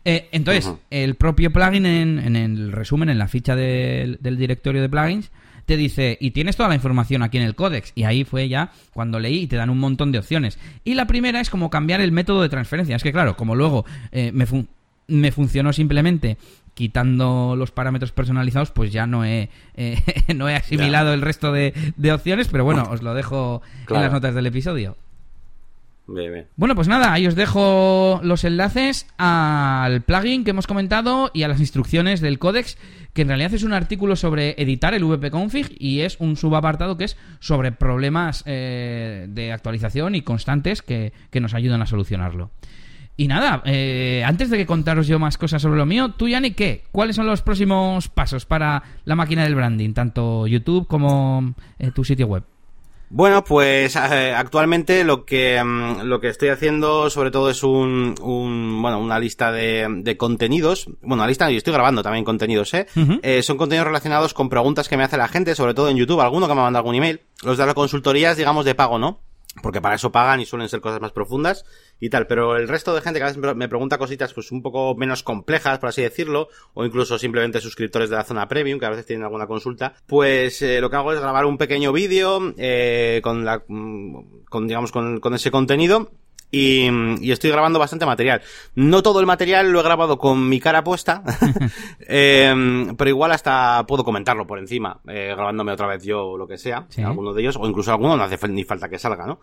Eh, 0.07 0.29
entonces, 0.31 0.71
el 0.91 1.15
propio 1.15 1.51
plugin 1.51 1.85
en, 1.87 2.35
el 2.35 2.71
resumen, 2.71 3.09
en 3.09 3.17
la 3.17 3.27
ficha 3.27 3.55
del, 3.55 4.19
del 4.21 4.37
directorio 4.37 4.83
de 4.83 4.89
plugins, 4.89 5.31
te 5.65 5.77
dice, 5.77 6.17
y 6.19 6.31
tienes 6.31 6.55
toda 6.55 6.69
la 6.69 6.75
información 6.75 7.23
aquí 7.23 7.37
en 7.37 7.43
el 7.43 7.55
códex. 7.55 7.91
Y 7.95 8.03
ahí 8.03 8.23
fue 8.23 8.47
ya 8.47 8.71
cuando 8.93 9.19
leí 9.19 9.41
y 9.41 9.47
te 9.47 9.55
dan 9.55 9.69
un 9.69 9.79
montón 9.79 10.11
de 10.11 10.19
opciones. 10.19 10.59
Y 10.83 10.93
la 10.93 11.07
primera 11.07 11.41
es 11.41 11.49
como 11.49 11.69
cambiar 11.69 12.01
el 12.01 12.11
método 12.11 12.41
de 12.41 12.49
transferencia. 12.49 12.95
Es 12.95 13.03
que 13.03 13.11
claro, 13.11 13.35
como 13.35 13.55
luego 13.55 13.85
eh, 14.11 14.31
me, 14.33 14.45
me 15.07 15.31
funcionó 15.31 15.73
simplemente 15.73 16.37
quitando 16.75 17.55
los 17.57 17.71
parámetros 17.71 18.11
personalizados, 18.11 18.69
pues 18.69 18.91
ya 18.91 19.07
no 19.07 19.25
he, 19.25 19.49
eh, 19.75 19.97
no 20.35 20.47
he 20.47 20.55
asimilado 20.55 21.13
el 21.13 21.21
resto 21.21 21.51
de, 21.51 21.73
opciones, 22.13 22.49
pero 22.49 22.63
bueno, 22.63 22.83
os 22.91 23.01
lo 23.01 23.13
dejo 23.13 23.61
en 23.89 24.01
las 24.01 24.11
notas 24.11 24.35
del 24.35 24.45
episodio. 24.45 24.97
Bueno, 26.55 26.75
pues 26.75 26.87
nada, 26.87 27.13
ahí 27.13 27.25
os 27.25 27.35
dejo 27.35 28.19
los 28.23 28.43
enlaces 28.43 29.07
al 29.17 30.01
plugin 30.01 30.43
que 30.43 30.51
hemos 30.51 30.67
comentado 30.67 31.31
y 31.33 31.43
a 31.43 31.47
las 31.47 31.59
instrucciones 31.59 32.21
del 32.21 32.37
códex, 32.37 32.77
que 33.13 33.23
en 33.23 33.29
realidad 33.29 33.53
es 33.53 33.63
un 33.63 33.73
artículo 33.73 34.15
sobre 34.15 34.55
editar 34.61 34.93
el 34.93 35.03
vpconfig 35.03 35.75
y 35.79 36.01
es 36.01 36.17
un 36.19 36.35
subapartado 36.35 36.97
que 36.97 37.05
es 37.05 37.17
sobre 37.39 37.71
problemas 37.71 38.43
eh, 38.45 39.25
de 39.29 39.51
actualización 39.51 40.15
y 40.15 40.21
constantes 40.21 40.81
que 40.81 41.11
nos 41.39 41.53
ayudan 41.53 41.81
a 41.81 41.87
solucionarlo. 41.87 42.51
Y 43.17 43.27
nada, 43.27 43.61
eh, 43.65 44.23
antes 44.25 44.49
de 44.49 44.57
que 44.57 44.65
contaros 44.65 45.07
yo 45.07 45.19
más 45.19 45.37
cosas 45.37 45.61
sobre 45.61 45.77
lo 45.77 45.85
mío, 45.85 46.09
tú, 46.09 46.27
Yanni, 46.27 46.51
¿qué? 46.51 46.83
¿Cuáles 46.91 47.15
son 47.15 47.27
los 47.27 47.41
próximos 47.41 48.09
pasos 48.09 48.45
para 48.45 48.83
la 49.05 49.15
máquina 49.15 49.43
del 49.43 49.55
branding, 49.55 49.93
tanto 49.93 50.47
YouTube 50.47 50.87
como 50.87 51.55
eh, 51.79 51.91
tu 51.91 52.03
sitio 52.03 52.27
web? 52.27 52.43
Bueno, 53.09 53.43
pues 53.43 53.95
eh, 53.95 54.33
actualmente 54.35 55.03
lo 55.03 55.25
que 55.25 55.61
mm, 55.63 56.01
lo 56.03 56.19
que 56.19 56.29
estoy 56.29 56.49
haciendo 56.49 57.09
sobre 57.09 57.31
todo 57.31 57.49
es 57.49 57.63
un, 57.63 58.15
un 58.21 58.81
bueno 58.81 58.99
una 58.99 59.19
lista 59.19 59.51
de, 59.51 59.87
de 60.01 60.17
contenidos. 60.17 60.87
Bueno, 61.01 61.15
una 61.23 61.27
lista 61.27 61.51
y 61.51 61.57
estoy 61.57 61.73
grabando 61.73 62.03
también 62.03 62.25
contenidos, 62.25 62.73
¿eh? 62.73 62.87
¿eh? 63.21 63.43
Son 63.43 63.57
contenidos 63.57 63.87
relacionados 63.87 64.33
con 64.33 64.49
preguntas 64.49 64.89
que 64.89 64.97
me 64.97 65.03
hace 65.03 65.17
la 65.17 65.27
gente, 65.27 65.55
sobre 65.55 65.73
todo 65.73 65.89
en 65.89 65.97
YouTube, 65.97 66.21
alguno 66.21 66.47
que 66.47 66.53
me 66.53 66.61
ha 66.61 66.63
mandado 66.63 66.81
algún 66.81 66.95
email 66.95 67.21
los 67.43 67.57
de 67.57 67.65
las 67.65 67.75
consultorías, 67.75 68.37
digamos, 68.37 68.65
de 68.65 68.75
pago, 68.75 68.97
¿no? 68.97 69.19
Porque 69.61 69.81
para 69.81 69.95
eso 69.95 70.11
pagan 70.11 70.41
y 70.41 70.45
suelen 70.45 70.67
ser 70.67 70.81
cosas 70.81 70.99
más 70.99 71.11
profundas 71.11 71.65
y 71.99 72.09
tal. 72.09 72.27
Pero 72.27 72.57
el 72.57 72.67
resto 72.67 72.93
de 72.93 73.01
gente 73.01 73.19
que 73.19 73.23
a 73.23 73.27
veces 73.27 73.55
me 73.55 73.69
pregunta 73.69 73.97
cositas 73.97 74.33
pues 74.33 74.51
un 74.51 74.61
poco 74.61 74.95
menos 74.95 75.23
complejas, 75.23 75.79
por 75.79 75.89
así 75.89 76.01
decirlo, 76.01 76.49
o 76.73 76.85
incluso 76.85 77.17
simplemente 77.17 77.61
suscriptores 77.61 78.09
de 78.09 78.17
la 78.17 78.23
zona 78.23 78.47
premium, 78.47 78.79
que 78.79 78.85
a 78.85 78.89
veces 78.89 79.05
tienen 79.05 79.23
alguna 79.23 79.47
consulta, 79.47 79.93
pues 80.07 80.61
eh, 80.61 80.81
lo 80.81 80.89
que 80.89 80.97
hago 80.97 81.13
es 81.13 81.19
grabar 81.19 81.45
un 81.45 81.57
pequeño 81.57 81.93
vídeo 81.93 82.53
eh, 82.57 83.21
con 83.23 83.45
la, 83.45 83.63
mm, 83.67 84.43
con, 84.49 84.67
digamos, 84.67 84.91
con, 84.91 85.19
con 85.19 85.33
ese 85.33 85.51
contenido 85.51 86.11
y, 86.51 86.89
y, 87.21 87.31
estoy 87.31 87.51
grabando 87.51 87.79
bastante 87.79 88.05
material. 88.05 88.41
No 88.75 89.03
todo 89.03 89.19
el 89.19 89.25
material 89.25 89.71
lo 89.71 89.79
he 89.79 89.83
grabado 89.83 90.17
con 90.17 90.47
mi 90.47 90.59
cara 90.59 90.83
puesta, 90.83 91.23
eh, 91.99 92.53
pero 92.97 93.09
igual 93.09 93.31
hasta 93.31 93.85
puedo 93.87 94.03
comentarlo 94.03 94.47
por 94.47 94.59
encima, 94.59 94.99
eh, 95.07 95.33
grabándome 95.35 95.71
otra 95.71 95.87
vez 95.87 96.03
yo 96.03 96.25
o 96.25 96.37
lo 96.37 96.47
que 96.47 96.57
sea, 96.57 96.85
¿Sí? 96.89 97.01
alguno 97.01 97.33
de 97.33 97.41
ellos, 97.41 97.57
o 97.59 97.67
incluso 97.67 97.91
alguno 97.91 98.15
no 98.15 98.23
hace 98.23 98.47
ni 98.47 98.63
falta 98.63 98.89
que 98.89 98.99
salga, 98.99 99.25
¿no? 99.25 99.39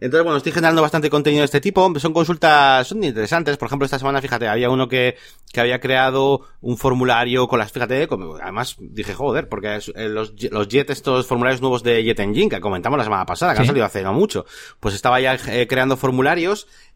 Entonces, 0.00 0.24
bueno, 0.24 0.36
estoy 0.38 0.52
generando 0.52 0.82
bastante 0.82 1.10
contenido 1.10 1.42
de 1.42 1.46
este 1.46 1.60
tipo. 1.60 1.92
Son 1.98 2.12
consultas, 2.12 2.86
son 2.86 3.04
interesantes. 3.04 3.56
Por 3.56 3.66
ejemplo, 3.66 3.84
esta 3.84 3.98
semana, 3.98 4.20
fíjate, 4.20 4.48
había 4.48 4.70
uno 4.70 4.88
que, 4.88 5.16
que 5.52 5.60
había 5.60 5.80
creado 5.80 6.42
un 6.60 6.76
formulario 6.76 7.46
con 7.46 7.58
las, 7.58 7.72
fíjate, 7.72 8.08
además 8.42 8.76
dije, 8.80 9.14
joder, 9.14 9.48
porque 9.48 9.80
eh, 9.94 10.08
los, 10.08 10.32
los 10.50 10.68
Jet, 10.68 10.90
estos 10.90 11.26
formularios 11.26 11.60
nuevos 11.60 11.82
de 11.82 12.02
Jet 12.02 12.20
Engine, 12.20 12.48
que 12.48 12.60
comentamos 12.60 12.98
la 12.98 13.04
semana 13.04 13.26
pasada, 13.26 13.52
que 13.52 13.58
¿Sí? 13.58 13.62
han 13.62 13.66
salido 13.66 13.86
hace 13.86 14.02
no 14.02 14.12
mucho, 14.12 14.46
pues 14.80 14.94
estaba 14.94 15.20
ya 15.20 15.34
eh, 15.48 15.66
creando 15.66 15.96
formularios, 15.96 16.41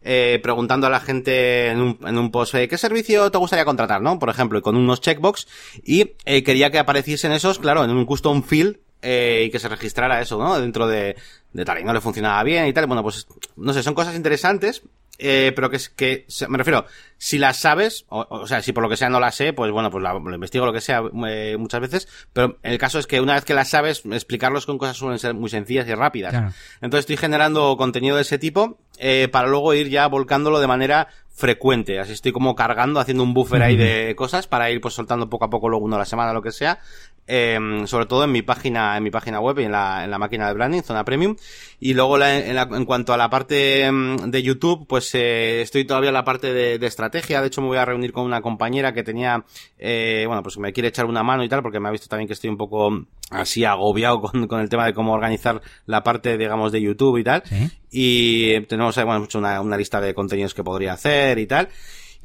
eh, 0.01 0.39
preguntando 0.41 0.87
a 0.87 0.89
la 0.89 0.99
gente 0.99 1.67
en 1.67 1.79
un, 1.79 2.31
post, 2.31 2.55
eh, 2.55 2.67
¿qué 2.67 2.77
servicio 2.77 3.29
te 3.31 3.37
gustaría 3.37 3.65
contratar, 3.65 4.01
no? 4.01 4.19
Por 4.19 4.29
ejemplo, 4.29 4.61
con 4.61 4.75
unos 4.75 5.01
checkbox, 5.01 5.47
y 5.83 6.13
eh, 6.25 6.43
quería 6.43 6.71
que 6.71 6.79
apareciesen 6.79 7.31
esos, 7.31 7.59
claro, 7.59 7.83
en 7.83 7.91
un 7.91 8.05
custom 8.05 8.43
field, 8.43 8.77
eh, 9.01 9.43
y 9.45 9.49
que 9.51 9.59
se 9.59 9.69
registrara 9.69 10.21
eso, 10.21 10.37
¿no? 10.37 10.59
Dentro 10.59 10.87
de, 10.87 11.15
de 11.53 11.65
tal, 11.65 11.79
y 11.79 11.83
no 11.83 11.93
le 11.93 12.01
funcionaba 12.01 12.41
bien 12.43 12.67
y 12.67 12.73
tal. 12.73 12.87
Bueno, 12.87 13.03
pues, 13.03 13.27
no 13.55 13.73
sé, 13.73 13.83
son 13.83 13.93
cosas 13.93 14.15
interesantes, 14.15 14.83
eh, 15.19 15.51
pero 15.55 15.69
que 15.69 15.77
es 15.77 15.89
que, 15.89 16.25
me 16.47 16.57
refiero, 16.57 16.85
si 17.17 17.37
las 17.37 17.57
sabes, 17.57 18.05
o, 18.09 18.25
o, 18.29 18.47
sea, 18.47 18.61
si 18.61 18.71
por 18.71 18.83
lo 18.83 18.89
que 18.89 18.97
sea 18.97 19.09
no 19.09 19.19
las 19.19 19.35
sé, 19.35 19.53
pues 19.53 19.71
bueno, 19.71 19.89
pues 19.89 20.03
la, 20.03 20.13
lo 20.13 20.35
investigo 20.35 20.65
lo 20.65 20.73
que 20.73 20.81
sea 20.81 21.01
eh, 21.27 21.55
muchas 21.57 21.81
veces, 21.81 22.07
pero 22.33 22.57
el 22.61 22.77
caso 22.77 22.99
es 22.99 23.07
que 23.07 23.19
una 23.19 23.33
vez 23.33 23.43
que 23.43 23.53
las 23.53 23.69
sabes, 23.69 24.03
explicarlos 24.11 24.65
con 24.65 24.77
cosas 24.77 24.97
suelen 24.97 25.19
ser 25.19 25.33
muy 25.33 25.49
sencillas 25.49 25.87
y 25.87 25.95
rápidas. 25.95 26.31
Claro. 26.31 26.53
Entonces 26.81 26.99
estoy 26.99 27.17
generando 27.17 27.75
contenido 27.77 28.15
de 28.15 28.21
ese 28.21 28.37
tipo, 28.37 28.77
eh, 28.99 29.27
para 29.31 29.47
luego 29.47 29.73
ir 29.73 29.89
ya 29.89 30.07
volcándolo 30.07 30.59
de 30.59 30.67
manera 30.67 31.07
frecuente. 31.37 31.99
Así 31.99 32.13
estoy 32.13 32.31
como 32.31 32.55
cargando, 32.55 32.99
haciendo 32.99 33.23
un 33.23 33.33
buffer 33.33 33.61
ahí 33.61 33.75
de 33.75 34.15
cosas 34.15 34.47
para 34.47 34.71
ir 34.71 34.81
pues 34.81 34.95
soltando 34.95 35.29
poco 35.29 35.45
a 35.45 35.49
poco 35.49 35.69
luego 35.69 35.85
uno 35.85 35.95
a 35.95 35.99
la 35.99 36.05
semana, 36.05 36.33
lo 36.33 36.41
que 36.41 36.51
sea. 36.51 36.79
Eh, 37.29 37.83
sobre 37.85 38.05
todo 38.05 38.23
en 38.23 38.31
mi 38.31 38.41
página, 38.41 38.95
en 38.95 39.03
mi 39.03 39.11
página 39.11 39.41
web 39.41 39.59
y 39.59 39.63
en 39.63 39.73
la, 39.73 40.05
en 40.05 40.11
la 40.11 40.17
máquina 40.17 40.47
de 40.47 40.53
branding, 40.53 40.81
zona 40.81 41.03
premium. 41.03 41.35
Y 41.79 41.93
luego 41.93 42.17
la, 42.17 42.37
en, 42.37 42.55
la, 42.55 42.69
en, 42.71 42.85
cuanto 42.85 43.13
a 43.13 43.17
la 43.17 43.29
parte 43.29 43.91
de 43.91 44.43
YouTube, 44.43 44.87
pues 44.87 45.13
eh, 45.13 45.61
estoy 45.61 45.85
todavía 45.85 46.09
en 46.09 46.13
la 46.13 46.23
parte 46.23 46.53
de, 46.53 46.79
de, 46.79 46.87
estrategia. 46.87 47.41
De 47.41 47.47
hecho, 47.47 47.61
me 47.61 47.67
voy 47.67 47.77
a 47.77 47.85
reunir 47.85 48.13
con 48.13 48.23
una 48.23 48.41
compañera 48.41 48.93
que 48.93 49.03
tenía, 49.03 49.43
eh, 49.77 50.23
bueno, 50.25 50.41
pues 50.41 50.57
me 50.57 50.71
quiere 50.71 50.89
echar 50.89 51.05
una 51.05 51.21
mano 51.21 51.43
y 51.43 51.49
tal, 51.49 51.61
porque 51.61 51.79
me 51.81 51.89
ha 51.89 51.91
visto 51.91 52.07
también 52.07 52.27
que 52.27 52.33
estoy 52.33 52.49
un 52.49 52.57
poco 52.57 52.89
así 53.29 53.65
agobiado 53.65 54.21
con, 54.21 54.47
con 54.47 54.61
el 54.61 54.69
tema 54.69 54.85
de 54.85 54.93
cómo 54.93 55.11
organizar 55.13 55.61
la 55.85 56.03
parte, 56.03 56.37
digamos, 56.37 56.71
de 56.71 56.81
YouTube 56.81 57.17
y 57.17 57.23
tal. 57.25 57.43
¿Sí? 57.45 57.69
Y 57.91 58.61
tenemos, 58.61 58.95
bueno, 58.95 59.19
mucho 59.19 59.39
una, 59.39 59.59
una 59.61 59.75
lista 59.75 59.99
de 59.99 60.13
contenidos 60.13 60.53
que 60.53 60.63
podría 60.63 60.93
hacer 60.93 61.39
y 61.39 61.45
tal. 61.45 61.67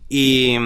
Y, 0.09 0.57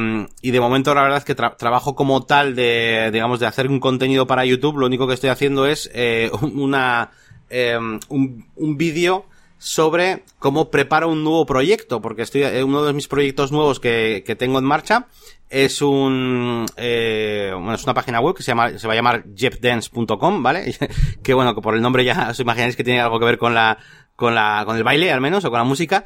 y, 0.42 0.50
de 0.50 0.60
momento 0.60 0.92
la 0.92 1.02
verdad 1.02 1.18
es 1.18 1.24
que 1.24 1.36
tra 1.36 1.56
trabajo 1.56 1.94
como 1.94 2.24
tal 2.24 2.56
de, 2.56 3.10
digamos, 3.12 3.38
de 3.38 3.46
hacer 3.46 3.68
un 3.68 3.78
contenido 3.78 4.26
para 4.26 4.44
YouTube. 4.44 4.78
Lo 4.78 4.86
único 4.86 5.06
que 5.06 5.14
estoy 5.14 5.30
haciendo 5.30 5.66
es 5.66 5.88
eh, 5.94 6.30
una, 6.42 7.10
eh, 7.48 7.78
un, 8.08 8.46
un 8.56 8.76
vídeo 8.76 9.26
sobre 9.58 10.24
cómo 10.38 10.70
preparo 10.70 11.08
un 11.08 11.24
nuevo 11.24 11.46
proyecto, 11.46 12.00
porque 12.00 12.22
estoy, 12.22 12.42
eh, 12.42 12.62
uno 12.62 12.84
de 12.84 12.92
mis 12.92 13.08
proyectos 13.08 13.52
nuevos 13.52 13.80
que, 13.80 14.22
que 14.26 14.36
tengo 14.36 14.58
en 14.58 14.64
marcha 14.64 15.06
es 15.48 15.80
un, 15.80 16.66
eh, 16.76 17.50
bueno, 17.54 17.74
es 17.74 17.84
una 17.84 17.94
página 17.94 18.20
web 18.20 18.34
que 18.34 18.42
se 18.42 18.48
llama, 18.48 18.78
se 18.78 18.86
va 18.86 18.92
a 18.92 18.96
llamar 18.96 19.24
jepdance.com, 19.34 20.42
¿vale? 20.42 20.74
que 21.22 21.34
bueno, 21.34 21.54
que 21.54 21.60
por 21.60 21.74
el 21.74 21.82
nombre 21.82 22.04
ya 22.04 22.28
os 22.30 22.40
imagináis 22.40 22.76
que 22.76 22.84
tiene 22.84 23.00
algo 23.00 23.18
que 23.18 23.26
ver 23.26 23.38
con 23.38 23.54
la, 23.54 23.78
con 24.16 24.34
la, 24.34 24.62
con 24.64 24.76
el 24.76 24.82
baile 24.84 25.12
al 25.12 25.20
menos, 25.20 25.44
o 25.44 25.50
con 25.50 25.58
la 25.58 25.64
música. 25.64 26.04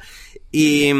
Y, 0.51 0.91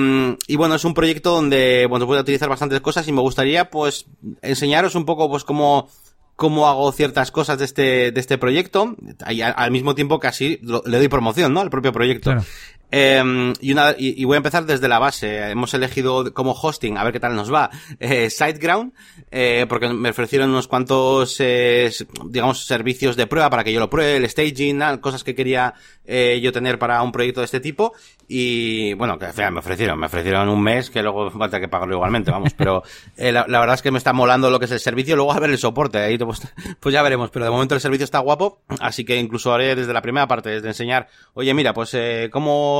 y 0.47 0.56
bueno, 0.56 0.76
es 0.76 0.86
un 0.86 0.93
proyecto 0.93 1.32
donde, 1.32 1.86
bueno, 1.89 2.08
puedo 2.08 2.21
utilizar 2.21 2.50
bastantes 2.50 2.80
cosas 2.80 3.08
y 3.08 3.12
me 3.12 3.21
gustaría, 3.21 3.69
pues, 3.69 4.08
enseñaros 4.41 4.95
un 4.95 5.06
poco, 5.06 5.30
pues, 5.30 5.43
cómo, 5.43 5.89
cómo 6.38 6.67
hago 6.67 6.91
ciertas 6.91 7.30
cosas 7.32 7.60
de 7.60 7.65
este, 7.65 8.12
de 8.12 8.19
este 8.19 8.38
proyecto, 8.38 8.95
y 9.30 9.41
al, 9.41 9.71
mismo 9.71 9.93
tiempo 9.93 10.19
que 10.19 10.28
así 10.28 10.60
le 10.62 10.97
doy 10.97 11.08
promoción, 11.08 11.54
¿no? 11.54 11.60
Al 11.60 11.69
propio 11.69 11.91
proyecto. 11.91 12.32
Claro. 12.32 12.45
Eh, 12.92 13.54
y, 13.62 13.72
una, 13.72 13.96
y, 13.98 14.24
voy 14.26 14.36
a 14.36 14.38
empezar 14.38 14.66
desde 14.66 14.88
la 14.88 15.00
base. 15.00 15.50
Hemos 15.50 15.74
elegido 15.74 16.34
como 16.34 16.52
hosting, 16.52 16.98
a 16.98 17.04
ver 17.04 17.14
qué 17.14 17.20
tal 17.20 17.36
nos 17.36 17.52
va, 17.52 17.70
eh, 18.00 18.30
SiteGround, 18.30 18.94
eh, 19.32 19.66
porque 19.70 19.90
me 19.90 20.10
ofrecieron 20.10 20.50
unos 20.50 20.68
cuantos, 20.68 21.38
eh, 21.40 21.92
digamos, 22.26 22.66
servicios 22.66 23.16
de 23.16 23.28
prueba 23.28 23.50
para 23.50 23.64
que 23.64 23.72
yo 23.72 23.80
lo 23.80 23.90
pruebe, 23.90 24.18
el 24.18 24.30
staging, 24.30 24.82
cosas 25.00 25.24
que 25.24 25.36
quería 25.36 25.74
eh, 26.06 26.40
yo 26.42 26.52
tener 26.52 26.78
para 26.78 27.02
un 27.02 27.12
proyecto 27.12 27.42
de 27.42 27.46
este 27.46 27.60
tipo. 27.60 27.94
Y 28.28 28.94
bueno, 28.94 29.18
que 29.18 29.26
me 29.26 29.60
ofrecieron, 29.60 30.00
me 30.00 30.06
ofrecieron 30.06 30.50
un 30.50 30.62
mes 30.62 30.90
que 30.90 31.02
luego 31.02 31.30
falta 31.32 31.60
que 31.60 31.68
pagarlo 31.68 31.96
igualmente, 31.96 32.32
vamos. 32.32 32.54
Pero 32.54 32.84
la, 33.18 33.46
la, 33.48 33.60
verdad 33.60 33.76
es 33.76 33.82
que 33.82 33.92
me 33.92 33.98
está 33.98 34.14
molando 34.14 34.50
lo 34.50 34.60
que 34.60 34.66
es 34.66 34.72
el 34.72 34.80
servicio. 34.80 35.16
Luego 35.16 35.34
a 35.34 35.40
ver 35.40 35.50
el 35.50 35.58
soporte, 35.58 35.98
ahí 35.98 36.18
pues, 36.18 36.42
pues 36.80 36.94
ya 36.94 37.02
veremos. 37.02 37.30
Pero 37.30 37.46
de 37.46 37.52
momento 37.52 37.76
el 37.76 37.82
servicio 37.82 38.06
está 38.06 38.20
guapo, 38.20 38.62
así 38.80 39.04
que 39.04 39.18
incluso 39.18 39.54
haré 39.54 39.76
desde 39.76 39.94
la 39.94 40.02
primera 40.02 40.28
parte, 40.28 40.50
desde 40.50 40.70
enseñar, 40.70 41.08
oye, 41.34 41.54
mira, 41.54 41.74
pues 41.74 41.94
eh, 41.94 42.30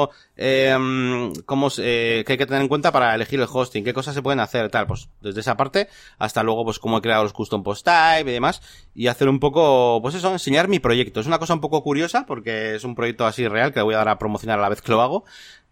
cómo 0.08 0.18
eh, 0.38 1.34
cómo, 1.46 1.70
eh, 1.78 2.24
qué 2.26 2.34
hay 2.34 2.38
que 2.38 2.46
tener 2.46 2.62
en 2.62 2.68
cuenta 2.68 2.92
para 2.92 3.14
elegir 3.16 3.40
el 3.40 3.48
hosting, 3.52 3.84
qué 3.84 3.94
cosas 3.94 4.16
se 4.16 4.22
pueden 4.22 4.40
hacer, 4.40 4.70
tal, 4.70 4.88
pues 4.88 5.10
desde 5.22 5.42
esa 5.42 5.58
parte 5.58 5.88
hasta 6.18 6.44
luego, 6.44 6.66
pues 6.66 6.80
cómo 6.80 6.98
he 6.98 7.02
creado 7.02 7.24
los 7.24 7.34
custom 7.34 7.64
post 7.64 7.86
type 7.86 8.30
y 8.30 8.34
demás, 8.34 8.62
y 8.96 9.08
hacer 9.08 9.30
un 9.30 9.40
poco, 9.40 10.00
pues 10.02 10.16
eso, 10.16 10.32
enseñar 10.32 10.68
mi 10.68 10.80
proyecto. 10.80 11.20
Es 11.20 11.28
una 11.28 11.40
cosa 11.40 11.54
un 11.54 11.62
poco 11.62 11.84
curiosa 11.84 12.26
porque 12.26 12.76
es 12.76 12.84
un 12.84 12.96
proyecto 12.96 13.26
así 13.26 13.48
real 13.48 13.74
que 13.74 13.82
voy 13.82 13.96
a 13.96 14.00
dar 14.00 14.10
a 14.10 14.18
promocionar 14.18 14.60
a 14.60 14.62
la 14.62 14.70
vez 14.70 14.82
que 14.82 14.92
lo 14.92 15.02
hago, 15.02 15.26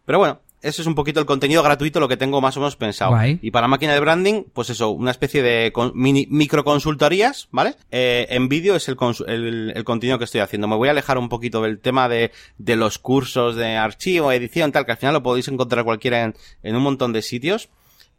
pero 0.05 0.19
bueno, 0.19 0.41
ese 0.61 0.81
es 0.81 0.87
un 0.87 0.95
poquito 0.95 1.19
el 1.19 1.25
contenido 1.25 1.63
gratuito, 1.63 1.99
lo 1.99 2.07
que 2.07 2.17
tengo 2.17 2.41
más 2.41 2.57
o 2.57 2.59
menos 2.59 2.75
pensado. 2.75 3.11
Guay. 3.11 3.39
Y 3.41 3.51
para 3.51 3.67
máquina 3.67 3.93
de 3.93 3.99
branding, 3.99 4.43
pues 4.53 4.69
eso, 4.69 4.89
una 4.89 5.11
especie 5.11 5.41
de 5.41 5.71
mini, 5.93 6.27
micro 6.29 6.63
consultorías, 6.63 7.47
¿vale? 7.51 7.75
Eh, 7.91 8.27
en 8.29 8.49
vídeo 8.49 8.75
es 8.75 8.89
el, 8.89 8.97
el, 9.27 9.73
el, 9.75 9.83
contenido 9.83 10.17
que 10.17 10.25
estoy 10.25 10.41
haciendo. 10.41 10.67
Me 10.67 10.75
voy 10.75 10.89
a 10.89 10.91
alejar 10.91 11.17
un 11.17 11.29
poquito 11.29 11.61
del 11.61 11.79
tema 11.79 12.09
de, 12.09 12.31
de 12.57 12.75
los 12.75 12.99
cursos 12.99 13.55
de 13.55 13.77
archivo, 13.77 14.31
edición, 14.31 14.71
tal, 14.71 14.85
que 14.85 14.91
al 14.91 14.97
final 14.97 15.13
lo 15.13 15.23
podéis 15.23 15.47
encontrar 15.47 15.85
cualquiera 15.85 16.23
en, 16.23 16.35
en 16.63 16.75
un 16.75 16.83
montón 16.83 17.13
de 17.13 17.21
sitios. 17.21 17.69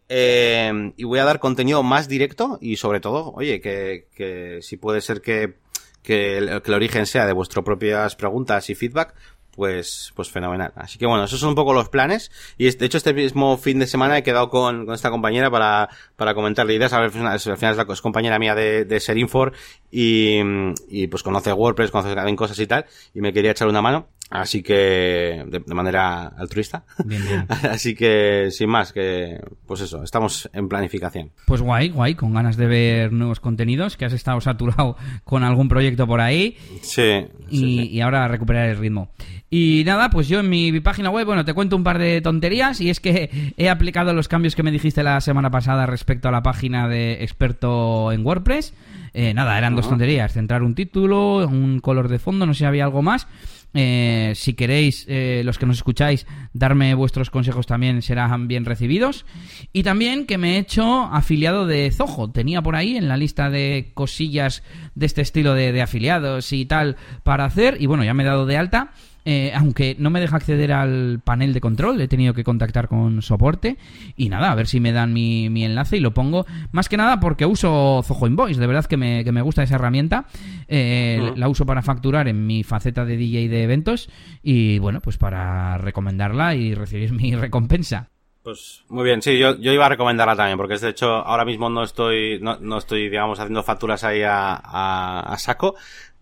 Eh, 0.08 0.92
y 0.96 1.04
voy 1.04 1.20
a 1.20 1.24
dar 1.24 1.38
contenido 1.38 1.84
más 1.84 2.08
directo 2.08 2.58
y 2.60 2.76
sobre 2.76 2.98
todo, 2.98 3.32
oye, 3.32 3.60
que, 3.60 4.08
que 4.14 4.58
si 4.60 4.76
puede 4.76 5.02
ser 5.02 5.20
que, 5.20 5.54
que 6.02 6.38
el, 6.38 6.62
que 6.62 6.70
el 6.70 6.74
origen 6.74 7.06
sea 7.06 7.26
de 7.26 7.32
vuestras 7.32 7.64
propias 7.64 8.16
preguntas 8.16 8.70
y 8.70 8.74
feedback, 8.74 9.14
pues, 9.54 10.12
pues 10.14 10.30
fenomenal. 10.30 10.72
Así 10.76 10.98
que 10.98 11.06
bueno, 11.06 11.24
esos 11.24 11.40
son 11.40 11.50
un 11.50 11.54
poco 11.54 11.72
los 11.72 11.88
planes. 11.88 12.30
Y 12.58 12.70
de 12.70 12.86
hecho 12.86 12.98
este 12.98 13.12
mismo 13.12 13.56
fin 13.56 13.78
de 13.78 13.86
semana 13.86 14.18
he 14.18 14.22
quedado 14.22 14.50
con, 14.50 14.86
con 14.86 14.94
esta 14.94 15.10
compañera 15.10 15.50
para, 15.50 15.88
para 16.16 16.34
comentarle 16.34 16.74
ideas. 16.74 16.92
A 16.92 16.98
ver, 16.98 17.06
al 17.06 17.12
final 17.12 17.36
es, 17.36 17.46
la, 17.46 17.86
es 17.92 18.00
compañera 18.00 18.38
mía 18.38 18.54
de, 18.54 18.84
de 18.84 19.00
Serinfor 19.00 19.52
y, 19.90 20.40
y 20.88 21.06
pues 21.08 21.22
conoce 21.22 21.52
WordPress, 21.52 21.90
conoce 21.90 22.14
también 22.14 22.36
cosas 22.36 22.58
y 22.58 22.66
tal. 22.66 22.86
Y 23.14 23.20
me 23.20 23.32
quería 23.32 23.50
echar 23.50 23.68
una 23.68 23.82
mano. 23.82 24.08
Así 24.30 24.62
que, 24.62 25.44
de, 25.44 25.58
de 25.66 25.74
manera 25.74 26.28
altruista. 26.28 26.84
Bien, 27.04 27.20
bien. 27.26 27.46
Así 27.68 27.96
que, 27.96 28.50
sin 28.52 28.70
más, 28.70 28.92
que, 28.92 29.40
pues 29.66 29.80
eso, 29.80 30.04
estamos 30.04 30.48
en 30.52 30.68
planificación. 30.68 31.32
Pues 31.46 31.60
guay, 31.60 31.88
guay, 31.88 32.14
con 32.14 32.32
ganas 32.32 32.56
de 32.56 32.66
ver 32.66 33.12
nuevos 33.12 33.40
contenidos, 33.40 33.96
que 33.96 34.04
has 34.04 34.12
estado 34.12 34.40
saturado 34.40 34.96
con 35.24 35.42
algún 35.42 35.68
proyecto 35.68 36.06
por 36.06 36.20
ahí. 36.20 36.56
Sí. 36.80 37.26
Y, 37.48 37.58
sí, 37.58 37.78
sí. 37.78 37.88
y 37.90 38.00
ahora 38.02 38.28
recuperar 38.28 38.68
el 38.68 38.76
ritmo. 38.76 39.10
Y 39.52 39.82
nada, 39.84 40.10
pues 40.10 40.28
yo 40.28 40.38
en 40.38 40.48
mi 40.48 40.78
página 40.78 41.10
web, 41.10 41.26
bueno, 41.26 41.44
te 41.44 41.54
cuento 41.54 41.74
un 41.74 41.82
par 41.82 41.98
de 41.98 42.20
tonterías 42.20 42.80
y 42.80 42.88
es 42.88 43.00
que 43.00 43.52
he 43.56 43.68
aplicado 43.68 44.14
los 44.14 44.28
cambios 44.28 44.54
que 44.54 44.62
me 44.62 44.70
dijiste 44.70 45.02
la 45.02 45.20
semana 45.20 45.50
pasada 45.50 45.86
respecto 45.86 46.28
a 46.28 46.30
la 46.30 46.42
página 46.42 46.86
de 46.86 47.24
experto 47.24 48.12
en 48.12 48.24
WordPress. 48.24 48.74
Eh, 49.12 49.34
nada, 49.34 49.58
eran 49.58 49.72
uh 49.72 49.76
-huh. 49.76 49.80
dos 49.80 49.88
tonterías, 49.88 50.32
centrar 50.32 50.62
un 50.62 50.76
título, 50.76 51.38
un 51.48 51.80
color 51.80 52.06
de 52.06 52.20
fondo, 52.20 52.46
no 52.46 52.54
sé 52.54 52.60
si 52.60 52.64
había 52.64 52.84
algo 52.84 53.02
más. 53.02 53.26
Eh, 53.74 54.32
si 54.36 54.54
queréis, 54.54 55.04
eh, 55.08 55.42
los 55.44 55.58
que 55.58 55.66
nos 55.66 55.78
escucháis, 55.78 56.26
darme 56.52 56.94
vuestros 56.94 57.30
consejos 57.30 57.66
también 57.66 58.02
serán 58.02 58.46
bien 58.46 58.64
recibidos. 58.64 59.26
Y 59.72 59.82
también 59.82 60.26
que 60.26 60.38
me 60.38 60.54
he 60.54 60.58
hecho 60.58 61.04
afiliado 61.04 61.66
de 61.66 61.90
Zoho. 61.90 62.30
Tenía 62.30 62.62
por 62.62 62.76
ahí 62.76 62.96
en 62.96 63.08
la 63.08 63.16
lista 63.16 63.50
de 63.50 63.90
cosillas 63.94 64.62
de 64.94 65.06
este 65.06 65.22
estilo 65.22 65.54
de, 65.54 65.72
de 65.72 65.82
afiliados 65.82 66.52
y 66.52 66.66
tal 66.66 66.96
para 67.24 67.44
hacer. 67.44 67.78
Y 67.80 67.86
bueno, 67.86 68.04
ya 68.04 68.14
me 68.14 68.22
he 68.22 68.26
dado 68.26 68.46
de 68.46 68.56
alta. 68.56 68.92
Eh, 69.32 69.52
aunque 69.54 69.94
no 69.96 70.10
me 70.10 70.18
deja 70.18 70.34
acceder 70.34 70.72
al 70.72 71.20
panel 71.22 71.54
de 71.54 71.60
control, 71.60 72.00
he 72.00 72.08
tenido 72.08 72.34
que 72.34 72.42
contactar 72.42 72.88
con 72.88 73.22
soporte. 73.22 73.76
Y 74.16 74.28
nada, 74.28 74.50
a 74.50 74.56
ver 74.56 74.66
si 74.66 74.80
me 74.80 74.90
dan 74.90 75.12
mi, 75.12 75.46
enlace 75.64 75.98
y 75.98 76.00
lo 76.00 76.12
pongo. 76.12 76.46
Más 76.72 76.88
que 76.88 76.96
nada 76.96 77.20
porque 77.20 77.46
uso 77.46 78.02
Zoho 78.02 78.26
Invoice, 78.26 78.58
de 78.58 78.66
verdad 78.66 78.86
que 78.86 78.96
me, 78.96 79.22
que 79.22 79.30
me 79.30 79.40
gusta 79.40 79.62
esa 79.62 79.76
herramienta, 79.76 80.24
eh, 80.66 81.32
la 81.36 81.48
uso 81.48 81.64
para 81.64 81.80
facturar 81.80 82.26
en 82.26 82.44
mi 82.44 82.64
faceta 82.64 83.04
de 83.04 83.16
DJ 83.16 83.48
de 83.48 83.62
eventos. 83.62 84.10
Y 84.42 84.80
bueno, 84.80 85.00
pues 85.00 85.16
para 85.16 85.78
recomendarla 85.78 86.56
y 86.56 86.74
recibir 86.74 87.12
mi 87.20 87.36
recompensa. 87.36 88.10
Pues 88.42 88.84
muy 88.88 89.04
bien, 89.04 89.20
sí, 89.20 89.38
yo, 89.38 89.54
yo 89.58 89.70
iba 89.70 89.84
a 89.84 89.90
recomendarla 89.90 90.34
también, 90.34 90.56
porque 90.56 90.78
de 90.78 90.88
hecho 90.88 91.08
ahora 91.08 91.44
mismo 91.44 91.68
no 91.68 91.82
estoy, 91.82 92.38
no, 92.40 92.58
no 92.58 92.78
estoy, 92.78 93.10
digamos, 93.10 93.38
haciendo 93.38 93.62
facturas 93.62 94.02
ahí 94.02 94.22
a, 94.22 94.54
a, 94.54 95.36
saco, 95.36 95.74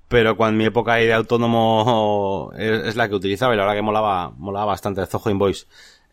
pero 0.09 0.37
cuando 0.37 0.59
mi 0.59 0.65
época 0.65 0.95
de 0.95 1.13
autónomo 1.13 2.51
es, 2.57 2.97
la 2.97 3.09
que 3.09 3.15
utilizaba 3.15 3.55
y 3.55 3.57
la 3.57 3.65
verdad 3.65 3.77
que 3.77 3.83
molaba, 3.83 4.31
molaba 4.31 4.67
bastante 4.67 5.05
Zoho 5.07 5.31
Invoice. 5.31 5.67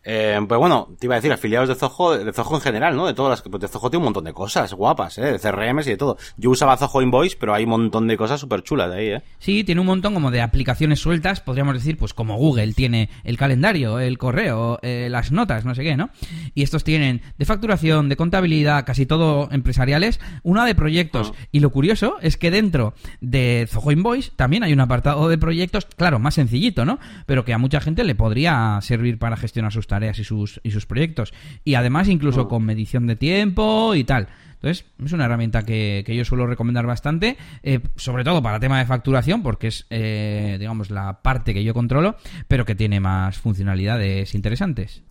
Eh, 0.08 0.38
pues 0.46 0.60
bueno, 0.60 0.94
te 1.00 1.06
iba 1.06 1.16
a 1.16 1.18
decir, 1.18 1.32
afiliados 1.32 1.68
de 1.68 1.74
Zoho, 1.74 2.16
de 2.16 2.32
Zoho 2.32 2.54
en 2.54 2.60
general, 2.60 2.94
¿no? 2.94 3.08
De 3.08 3.14
todas 3.14 3.30
las, 3.30 3.42
pues 3.42 3.60
de 3.60 3.66
Zoho 3.66 3.90
tiene 3.90 3.98
un 3.98 4.04
montón 4.04 4.22
de 4.22 4.32
cosas 4.32 4.72
guapas, 4.72 5.18
¿eh? 5.18 5.32
De 5.32 5.38
CRMs 5.40 5.88
y 5.88 5.90
de 5.90 5.96
todo. 5.96 6.16
Yo 6.36 6.50
usaba 6.50 6.76
Zoho 6.76 7.02
Invoice, 7.02 7.36
pero 7.40 7.52
hay 7.52 7.64
un 7.64 7.70
montón 7.70 8.06
de 8.06 8.16
cosas 8.16 8.38
súper 8.38 8.62
chulas 8.62 8.88
de 8.88 8.96
ahí, 8.96 9.06
¿eh? 9.08 9.22
Sí, 9.40 9.64
tiene 9.64 9.80
un 9.80 9.88
montón 9.88 10.14
como 10.14 10.30
de 10.30 10.42
aplicaciones 10.42 11.00
sueltas, 11.00 11.40
podríamos 11.40 11.74
decir, 11.74 11.96
pues 11.98 12.14
como 12.14 12.36
Google 12.36 12.72
tiene 12.72 13.10
el 13.24 13.36
calendario, 13.36 13.98
el 13.98 14.16
correo, 14.16 14.78
eh, 14.82 15.08
las 15.10 15.32
notas, 15.32 15.64
no 15.64 15.74
sé 15.74 15.82
qué, 15.82 15.96
¿no? 15.96 16.10
Y 16.54 16.62
estos 16.62 16.84
tienen 16.84 17.22
de 17.36 17.44
facturación, 17.44 18.08
de 18.08 18.14
contabilidad, 18.14 18.86
casi 18.86 19.06
todo 19.06 19.48
empresariales, 19.50 20.20
una 20.44 20.64
de 20.66 20.76
proyectos. 20.76 21.32
Ah. 21.34 21.46
Y 21.50 21.58
lo 21.58 21.70
curioso 21.70 22.14
es 22.22 22.36
que 22.36 22.52
dentro 22.52 22.94
de 23.20 23.66
Zoho 23.68 23.90
Invoice 23.90 24.30
también 24.36 24.62
hay 24.62 24.72
un 24.72 24.80
apartado 24.80 25.28
de 25.28 25.36
proyectos, 25.36 25.84
claro, 25.96 26.20
más 26.20 26.34
sencillito, 26.34 26.84
¿no? 26.84 27.00
Pero 27.26 27.44
que 27.44 27.52
a 27.52 27.58
mucha 27.58 27.80
gente 27.80 28.04
le 28.04 28.14
podría 28.14 28.78
servir 28.82 29.18
para 29.18 29.36
gestionar 29.36 29.72
sus 29.72 29.88
tareas 29.88 29.95
y 30.02 30.24
sus, 30.24 30.60
y 30.62 30.70
sus 30.70 30.86
proyectos. 30.86 31.32
Y 31.64 31.74
además 31.74 32.08
incluso 32.08 32.42
oh. 32.42 32.48
con 32.48 32.64
medición 32.64 33.06
de 33.06 33.16
tiempo 33.16 33.94
y 33.94 34.04
tal. 34.04 34.28
Entonces, 34.54 34.86
es 35.04 35.12
una 35.12 35.26
herramienta 35.26 35.64
que, 35.64 36.04
yo 36.06 36.24
suelo 36.24 36.46
recomendar 36.46 36.86
bastante, 36.86 37.36
eh, 37.62 37.80
sobre 37.96 38.24
todo 38.24 38.42
para 38.42 38.58
tema 38.58 38.78
de 38.78 38.86
facturación, 38.86 39.42
porque 39.42 39.68
es, 39.68 39.86
eh, 39.90 40.56
digamos, 40.58 40.90
la 40.90 41.20
parte 41.22 41.52
que 41.52 41.62
yo 41.62 41.74
controlo, 41.74 42.16
pero 42.48 42.64
que 42.64 42.74
tiene 42.74 42.98
más 42.98 43.38
funcionalidades 43.38 44.34
interesantes. 44.34 45.02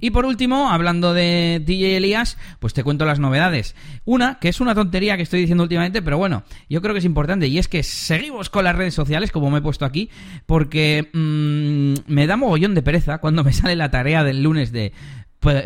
Y 0.00 0.10
por 0.10 0.26
último, 0.26 0.70
hablando 0.70 1.14
de 1.14 1.62
DJ 1.64 1.96
Elías, 1.96 2.38
pues 2.58 2.74
te 2.74 2.84
cuento 2.84 3.04
las 3.04 3.18
novedades. 3.18 3.74
Una, 4.04 4.38
que 4.38 4.48
es 4.48 4.60
una 4.60 4.74
tontería 4.74 5.16
que 5.16 5.22
estoy 5.22 5.40
diciendo 5.40 5.62
últimamente, 5.62 6.02
pero 6.02 6.18
bueno, 6.18 6.44
yo 6.68 6.80
creo 6.82 6.94
que 6.94 6.98
es 6.98 7.04
importante, 7.04 7.46
y 7.48 7.58
es 7.58 7.68
que 7.68 7.82
seguimos 7.82 8.50
con 8.50 8.64
las 8.64 8.76
redes 8.76 8.94
sociales, 8.94 9.32
como 9.32 9.50
me 9.50 9.58
he 9.58 9.62
puesto 9.62 9.84
aquí, 9.84 10.10
porque 10.46 11.08
mm, 11.12 12.12
me 12.12 12.26
da 12.26 12.36
mogollón 12.36 12.74
de 12.74 12.82
pereza 12.82 13.18
cuando 13.18 13.44
me 13.44 13.52
sale 13.52 13.76
la 13.76 13.90
tarea 13.90 14.24
del 14.24 14.42
lunes 14.42 14.72
de 14.72 14.92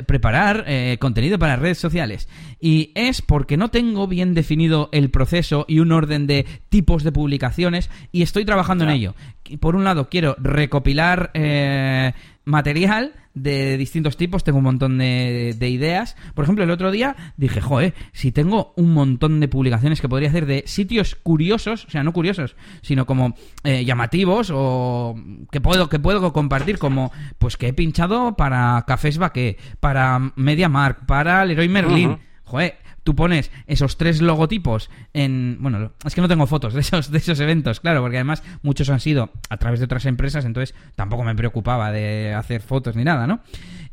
preparar 0.07 0.65
eh, 0.67 0.99
contenido 1.01 1.39
para 1.39 1.57
redes 1.57 1.79
sociales. 1.79 2.29
Y 2.61 2.93
es 2.95 3.23
porque 3.23 3.57
no 3.57 3.71
tengo 3.71 4.07
bien 4.07 4.35
definido 4.35 4.89
el 4.93 5.11
proceso 5.11 5.65
y 5.69 5.79
un 5.79 5.93
orden 5.93 6.27
de 6.27 6.47
tipos 6.69 7.03
de 7.03 7.13
publicaciones 7.13 7.91
y 8.13 8.23
estoy 8.23 8.45
trabajando 8.45 8.85
en 8.85 8.91
ello. 8.91 9.15
Por 9.59 9.77
un 9.77 9.85
lado, 9.85 10.09
quiero 10.09 10.37
recopilar 10.39 11.31
eh, 11.35 12.13
material 12.45 13.13
de 13.35 13.77
distintos 13.77 14.17
tipos, 14.17 14.45
tengo 14.45 14.59
un 14.59 14.65
montón 14.65 14.99
de, 14.99 15.57
ideas. 15.61 16.17
Por 16.35 16.45
ejemplo, 16.45 16.65
el 16.65 16.71
otro 16.71 16.91
día 16.91 17.17
dije, 17.37 17.61
joder, 17.61 17.95
si 18.13 18.33
tengo 18.33 18.73
un 18.77 18.93
montón 18.93 19.41
de 19.41 19.49
publicaciones 19.49 20.01
que 20.01 20.09
podría 20.09 20.29
hacer 20.29 20.47
de 20.47 20.65
sitios 20.67 21.15
curiosos, 21.15 21.85
o 21.87 21.91
sea, 21.91 22.03
no 22.03 22.13
curiosos, 22.13 22.57
sino 22.83 23.07
como 23.07 23.35
eh, 23.65 23.85
llamativos 23.85 24.51
o 24.53 25.15
que 25.51 25.61
puedo, 25.61 25.89
que 25.89 25.99
puedo 25.99 26.33
compartir, 26.33 26.79
como 26.79 27.13
pues 27.39 27.57
que 27.57 27.69
he 27.69 27.73
pinchado 27.73 28.37
para 28.37 28.85
Cafés 28.87 29.19
Baque, 29.19 29.59
para 29.79 30.33
MediaMark, 30.37 31.07
para 31.07 31.45
Leroy 31.45 31.69
Merlin. 31.69 32.19
Joder, 32.45 32.79
tú 33.05 33.15
pones 33.15 33.51
esos 33.67 33.97
tres 33.97 34.21
logotipos 34.21 34.91
en... 35.13 35.59
Bueno, 35.61 35.93
es 36.05 36.15
que 36.15 36.21
no 36.21 36.29
tengo 36.29 36.47
fotos 36.47 36.75
de 36.75 36.81
esos, 36.81 37.11
de 37.11 37.19
esos 37.19 37.41
eventos, 37.41 37.81
claro, 37.81 38.01
porque 38.01 38.17
además 38.17 38.43
muchos 38.63 38.89
han 38.91 39.01
sido 39.01 39.31
a 39.49 39.57
través 39.57 39.81
de 39.81 39.85
otras 39.85 40.07
empresas, 40.07 40.45
entonces 40.45 40.75
tampoco 40.95 41.25
me 41.25 41.35
preocupaba 41.35 41.93
de 41.93 42.35
hacer 42.35 42.63
fotos 42.63 42.97
ni 42.97 43.05
nada, 43.05 43.27
¿no? 43.27 43.41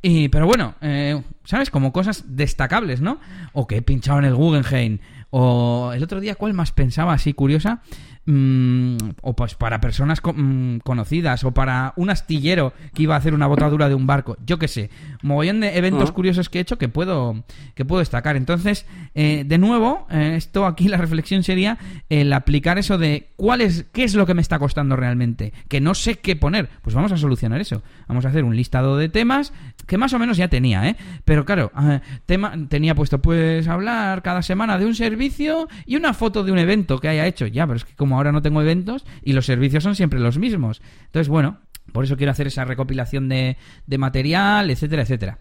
Y, 0.01 0.29
pero 0.29 0.45
bueno, 0.45 0.75
eh, 0.81 1.21
¿sabes? 1.43 1.69
Como 1.69 1.91
cosas 1.91 2.25
destacables, 2.27 3.01
¿no? 3.01 3.19
O 3.53 3.67
que 3.67 3.77
he 3.77 3.81
pinchado 3.81 4.19
en 4.19 4.25
el 4.25 4.35
Guggenheim. 4.35 4.99
O 5.29 5.91
el 5.93 6.03
otro 6.03 6.19
día, 6.19 6.35
¿cuál 6.35 6.53
más 6.53 6.71
pensaba 6.71 7.13
así 7.13 7.33
curiosa? 7.33 7.81
Mm, 8.29 8.97
o 9.21 9.37
pues 9.37 9.55
para 9.55 9.79
personas 9.79 10.19
mm, 10.21 10.79
conocidas 10.79 11.45
o 11.45 11.53
para 11.53 11.93
un 11.95 12.09
astillero 12.09 12.73
que 12.93 13.03
iba 13.03 13.15
a 13.15 13.19
hacer 13.19 13.33
una 13.33 13.47
botadura 13.47 13.87
de 13.87 13.95
un 13.95 14.05
barco, 14.05 14.35
yo 14.45 14.59
qué 14.59 14.67
sé, 14.67 14.89
mogollón 15.21 15.61
de 15.61 15.77
eventos 15.77 16.11
curiosos 16.11 16.49
que 16.49 16.57
he 16.57 16.61
hecho 16.61 16.77
que 16.77 16.89
puedo 16.89 17.45
que 17.73 17.85
puedo 17.85 17.99
destacar. 17.99 18.35
Entonces, 18.35 18.85
eh, 19.15 19.45
de 19.45 19.57
nuevo, 19.57 20.07
eh, 20.11 20.33
esto 20.35 20.65
aquí 20.65 20.89
la 20.89 20.97
reflexión 20.97 21.41
sería 21.41 21.77
el 22.09 22.33
aplicar 22.33 22.77
eso 22.77 22.97
de 22.97 23.29
cuál 23.37 23.61
es 23.61 23.85
qué 23.93 24.03
es 24.03 24.13
lo 24.13 24.25
que 24.25 24.33
me 24.33 24.41
está 24.41 24.59
costando 24.59 24.97
realmente, 24.97 25.53
que 25.69 25.79
no 25.79 25.93
sé 25.93 26.15
qué 26.15 26.35
poner, 26.35 26.67
pues 26.81 26.93
vamos 26.97 27.13
a 27.13 27.17
solucionar 27.17 27.61
eso. 27.61 27.81
Vamos 28.09 28.25
a 28.25 28.29
hacer 28.29 28.43
un 28.43 28.57
listado 28.57 28.97
de 28.97 29.07
temas 29.07 29.53
que 29.85 29.97
más 29.97 30.11
o 30.11 30.19
menos 30.19 30.35
ya 30.35 30.49
tenía, 30.49 30.85
¿eh? 30.89 30.97
Pero 31.23 31.45
claro, 31.45 31.71
ah, 31.73 32.01
tema 32.25 32.53
tenía 32.67 32.93
puesto 32.93 33.21
pues 33.21 33.69
hablar 33.69 34.21
cada 34.21 34.41
semana 34.41 34.77
de 34.77 34.85
un 34.85 34.95
servicio 34.95 35.69
y 35.85 35.95
una 35.95 36.13
foto 36.13 36.43
de 36.43 36.51
un 36.51 36.59
evento 36.59 36.99
que 36.99 37.07
haya 37.07 37.25
hecho. 37.25 37.47
Ya, 37.47 37.65
pero 37.65 37.77
es 37.77 37.85
que 37.85 37.95
como 37.95 38.16
ahora 38.17 38.31
no 38.31 38.41
tengo 38.41 38.61
eventos 38.61 39.05
y 39.23 39.33
los 39.33 39.45
servicios 39.45 39.83
son 39.83 39.95
siempre 39.95 40.19
los 40.19 40.37
mismos. 40.37 40.81
Entonces, 41.05 41.29
bueno, 41.29 41.59
por 41.91 42.03
eso 42.03 42.17
quiero 42.17 42.31
hacer 42.31 42.47
esa 42.47 42.65
recopilación 42.65 43.29
de, 43.29 43.57
material, 43.97 44.69
etcétera, 44.69 45.03
etcétera. 45.03 45.39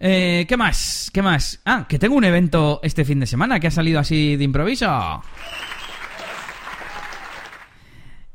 Eh, 0.00 0.44
¿Qué 0.48 0.56
más? 0.56 1.10
¿Qué 1.12 1.22
más? 1.22 1.60
Ah, 1.64 1.86
que 1.88 1.98
tengo 1.98 2.16
un 2.16 2.24
evento 2.24 2.80
este 2.82 3.04
fin 3.04 3.20
de 3.20 3.26
semana 3.26 3.60
que 3.60 3.68
ha 3.68 3.70
salido 3.70 4.00
así 4.00 4.36
de 4.36 4.44
improviso. 4.44 5.22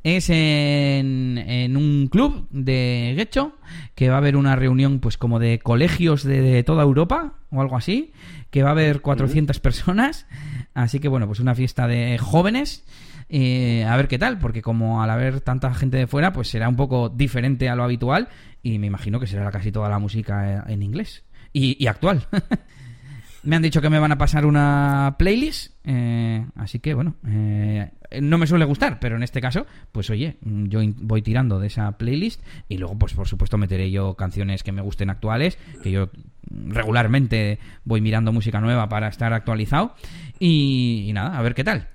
Es 0.01 0.29
en, 0.29 1.37
en 1.37 1.75
un 1.75 2.07
club 2.07 2.47
de 2.51 3.13
Guecho 3.17 3.59
que 3.99 4.07
va 4.07 4.15
a 4.15 4.19
haber 4.19 4.37
una 4.37 4.55
reunión 4.55 4.99
pues 4.99 5.17
como 5.17 5.39
de 5.39 5.59
colegios 5.59 6.23
de, 6.23 6.63
toda 6.63 6.83
Europa 6.83 7.33
o 7.51 7.61
algo 7.61 7.75
así, 7.75 8.13
que 8.49 8.63
va 8.63 8.69
a 8.69 8.71
haber 8.71 9.01
400 9.01 9.59
personas, 9.59 10.25
así 10.73 11.01
que 11.01 11.09
bueno, 11.09 11.27
pues 11.27 11.41
una 11.41 11.53
fiesta 11.53 11.85
de 11.85 12.17
jóvenes 12.17 12.85
eh, 13.29 13.85
a 13.85 13.95
ver 13.95 14.07
qué 14.07 14.17
tal, 14.17 14.39
porque 14.39 14.63
como 14.63 15.03
al 15.03 15.09
haber 15.11 15.41
tanta 15.41 15.71
gente 15.75 15.97
de 15.97 16.07
fuera, 16.07 16.33
pues 16.33 16.49
será 16.49 16.67
un 16.67 16.75
poco 16.75 17.09
diferente 17.09 17.69
a 17.69 17.75
lo 17.75 17.83
habitual 17.83 18.27
y 18.63 18.79
me 18.79 18.87
imagino 18.87 19.19
que 19.19 19.27
será 19.27 19.51
casi 19.51 19.71
toda 19.71 19.87
la 19.87 19.99
música 19.99 20.51
eh, 20.51 20.73
en 20.73 20.81
inglés 20.81 21.23
y, 21.53 21.85
actual. 21.85 22.27
me 23.43 23.55
han 23.55 23.61
dicho 23.61 23.81
que 23.81 23.89
me 23.89 23.99
van 23.99 24.11
a 24.11 24.17
pasar 24.17 24.47
una 24.47 25.15
playlist, 25.19 25.75
eh, 25.83 26.43
así 26.55 26.79
que 26.79 26.95
bueno, 26.95 27.17
no 28.19 28.37
me 28.39 28.47
suele 28.47 28.65
gustar, 28.65 28.99
pero 28.99 29.15
en 29.15 29.21
este 29.21 29.41
caso, 29.41 29.67
pues 29.91 30.09
oye, 30.09 30.37
yo 30.41 30.81
voy 30.97 31.21
tirando 31.21 31.59
de 31.59 31.67
esa 31.67 31.91
playlist 31.99 32.41
y 32.67 32.79
luego, 32.79 32.97
pues 32.97 33.13
por 33.13 33.27
supuesto, 33.27 33.59
meteré 33.59 33.91
yo 33.91 34.15
canciones 34.15 34.63
que 34.63 34.71
me 34.71 34.81
gusten 34.81 35.11
actuales, 35.11 35.59
que 35.83 35.91
yo 35.91 36.09
regularmente 36.49 37.59
voy 37.83 38.01
mirando 38.01 38.33
música 38.33 38.59
nueva 38.59 38.89
para 38.89 39.07
estar 39.07 39.33
actualizado 39.33 39.93
y 40.39 41.11
nada, 41.13 41.37
a 41.37 41.41
ver 41.43 41.53
qué 41.53 41.63
tal. 41.63 41.89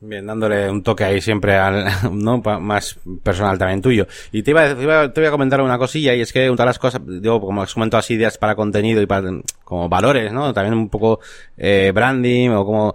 Bien, 0.00 0.24
dándole 0.26 0.70
un 0.70 0.84
toque 0.84 1.02
ahí 1.02 1.20
siempre 1.20 1.56
al, 1.56 1.86
¿no? 2.12 2.38
más 2.38 2.98
personal 3.22 3.58
también 3.58 3.82
tuyo. 3.82 4.06
Y 4.30 4.44
te 4.44 4.52
iba, 4.52 4.74
te 4.74 4.82
iba, 4.82 5.12
te 5.12 5.20
voy 5.20 5.28
a 5.28 5.32
comentar 5.32 5.60
una 5.60 5.76
cosilla 5.76 6.14
y 6.14 6.20
es 6.20 6.32
que 6.32 6.48
una 6.48 6.62
de 6.62 6.66
las 6.66 6.78
cosas, 6.78 7.00
digo, 7.04 7.40
como 7.40 7.62
has 7.62 7.74
comentado 7.74 7.98
así, 7.98 8.14
ideas 8.14 8.38
para 8.38 8.54
contenido 8.54 9.02
y 9.02 9.06
para, 9.06 9.28
como 9.64 9.88
valores, 9.88 10.32
¿no? 10.32 10.54
También 10.54 10.74
un 10.74 10.88
poco, 10.88 11.18
eh, 11.56 11.90
branding 11.92 12.50
o 12.50 12.64
como, 12.64 12.94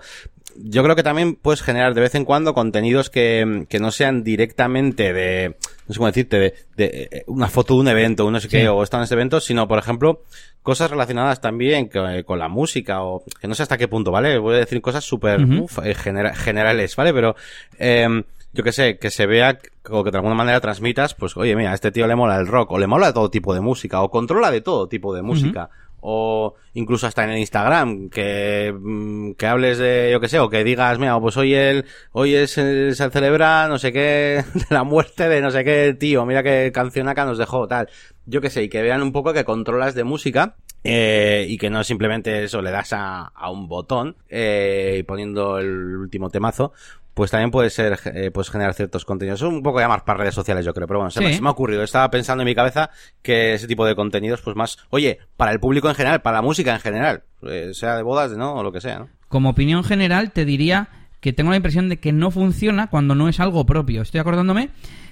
yo 0.55 0.81
creo 0.83 0.95
que 0.95 1.03
también 1.03 1.35
puedes 1.35 1.61
generar 1.61 1.93
de 1.93 2.01
vez 2.01 2.15
en 2.15 2.23
cuando 2.23 2.53
contenidos 2.53 3.09
que, 3.09 3.65
que 3.67 3.79
no 3.79 3.91
sean 3.91 4.23
directamente 4.23 5.11
de, 5.11 5.57
no 5.87 5.93
sé 5.93 5.97
cómo 5.97 6.07
decirte, 6.07 6.39
de, 6.39 6.53
de 6.77 7.09
eh, 7.11 7.23
una 7.27 7.49
foto 7.49 7.73
de 7.73 7.81
un 7.81 7.87
evento, 7.89 8.29
no 8.31 8.39
sé 8.39 8.47
qué, 8.47 8.69
o 8.69 8.81
están 8.81 9.01
en 9.01 9.05
ese 9.05 9.15
evento, 9.15 9.41
sino, 9.41 9.67
por 9.67 9.79
ejemplo, 9.79 10.21
cosas 10.63 10.89
relacionadas 10.89 11.41
también 11.41 11.89
con, 12.25 12.39
la 12.39 12.47
música, 12.47 13.03
o 13.03 13.23
que 13.39 13.47
no 13.47 13.53
sé 13.53 13.63
hasta 13.63 13.77
qué 13.77 13.87
punto, 13.87 14.11
¿vale? 14.11 14.37
Voy 14.37 14.55
a 14.55 14.59
decir 14.59 14.81
cosas 14.81 15.03
súper 15.03 15.41
eh, 15.83 15.93
generales, 15.93 16.95
¿vale? 16.95 17.13
Pero, 17.13 17.35
eh, 17.77 18.23
yo 18.53 18.63
que 18.63 18.71
sé, 18.71 18.97
que 18.97 19.11
se 19.11 19.25
vea 19.25 19.59
o 19.89 20.03
que 20.03 20.11
de 20.11 20.17
alguna 20.17 20.35
manera 20.35 20.61
transmitas, 20.61 21.13
pues, 21.15 21.35
oye, 21.37 21.55
mira, 21.55 21.71
a 21.71 21.73
este 21.73 21.91
tío 21.91 22.07
le 22.07 22.15
mola 22.15 22.37
el 22.37 22.47
rock, 22.47 22.71
o 22.71 22.79
le 22.79 22.87
mola 22.87 23.13
todo 23.13 23.29
tipo 23.29 23.53
de 23.53 23.59
música, 23.59 24.01
o 24.01 24.09
controla 24.09 24.51
de 24.51 24.61
todo 24.61 24.87
tipo 24.87 25.13
de 25.13 25.21
música 25.21 25.69
o 26.05 26.55
incluso 26.73 27.07
hasta 27.07 27.23
en 27.23 27.29
el 27.29 27.37
Instagram, 27.39 28.09
que, 28.09 28.75
mm, 28.77 29.31
que 29.33 29.47
hables 29.47 29.77
de, 29.77 30.09
yo 30.11 30.19
que 30.19 30.27
sé, 30.27 30.37
o 30.39 30.49
que 30.49 30.65
digas, 30.65 30.99
mira, 30.99 31.17
pues 31.21 31.37
hoy 31.37 31.53
el, 31.53 31.85
hoy 32.11 32.35
es, 32.35 32.51
se 32.51 32.93
celebra 32.93 33.69
no 33.69 33.79
sé 33.79 33.93
qué, 33.93 34.43
de 34.53 34.65
la 34.69 34.83
muerte 34.83 35.29
de 35.29 35.41
no 35.41 35.49
sé 35.49 35.63
qué 35.63 35.95
tío, 35.97 36.25
mira 36.25 36.43
qué 36.43 36.71
canción 36.73 37.07
acá 37.07 37.23
nos 37.23 37.37
dejó, 37.37 37.67
tal. 37.69 37.89
Yo 38.25 38.41
que 38.41 38.49
sé, 38.49 38.63
y 38.63 38.69
que 38.69 38.81
vean 38.81 39.01
un 39.01 39.13
poco 39.13 39.31
que 39.31 39.45
controlas 39.45 39.95
de 39.95 40.03
música, 40.03 40.57
eh, 40.83 41.45
y 41.47 41.57
que 41.57 41.69
no 41.69 41.81
simplemente 41.85 42.43
eso 42.43 42.61
le 42.61 42.71
das 42.71 42.91
a, 42.91 43.27
a 43.27 43.49
un 43.49 43.69
botón, 43.69 44.17
eh, 44.27 45.05
poniendo 45.07 45.57
el 45.57 45.95
último 45.95 46.29
temazo, 46.29 46.73
pues 47.13 47.29
también 47.29 47.51
puede 47.51 47.69
ser, 47.69 47.99
eh, 48.05 48.31
pues 48.31 48.49
generar 48.49 48.73
ciertos 48.73 49.05
contenidos. 49.05 49.41
Es 49.41 49.47
un 49.47 49.61
poco 49.61 49.79
ya 49.79 49.87
más 49.87 50.01
para 50.01 50.19
redes 50.19 50.33
sociales, 50.33 50.65
yo 50.65 50.73
creo, 50.73 50.87
pero 50.87 50.99
bueno, 50.99 51.11
se, 51.11 51.21
me, 51.21 51.47
ha 51.47 51.51
ocurrido. 51.51 51.83
Estaba 51.83 52.09
pensando 52.09 52.41
en 52.41 52.47
mi 52.47 52.55
cabeza 52.55 52.89
que 53.21 53.53
ese 53.53 53.67
tipo 53.67 53.85
de 53.85 53.95
contenidos, 53.95 54.41
pues 54.41 54.55
más, 54.55 54.77
oye, 54.89 55.19
para 55.37 55.51
el 55.51 55.59
público 55.59 55.89
en 55.89 55.95
general, 55.95 56.21
para 56.21 56.37
la 56.37 56.41
música 56.41 56.73
en 56.73 56.79
general, 56.79 57.23
eh, 57.43 57.71
sea 57.73 57.95
de 57.95 58.03
bodas, 58.03 58.31
¿no? 58.31 58.55
O 58.55 58.63
lo 58.63 58.71
que 58.71 58.81
sea, 58.81 58.99
¿no? 58.99 59.09
Como 59.27 59.49
opinión 59.49 59.83
general, 59.83 60.31
te 60.31 60.45
diría 60.45 60.89
que 61.19 61.33
tengo 61.33 61.51
la 61.51 61.57
impresión 61.57 61.87
de 61.87 61.97
que 61.97 62.11
no 62.11 62.31
funciona 62.31 62.87
cuando 62.87 63.15
no 63.15 63.29
es 63.29 63.39
algo 63.39 63.65
propio. 63.65 64.01
Estoy 64.01 64.19
acordándome, 64.19 64.69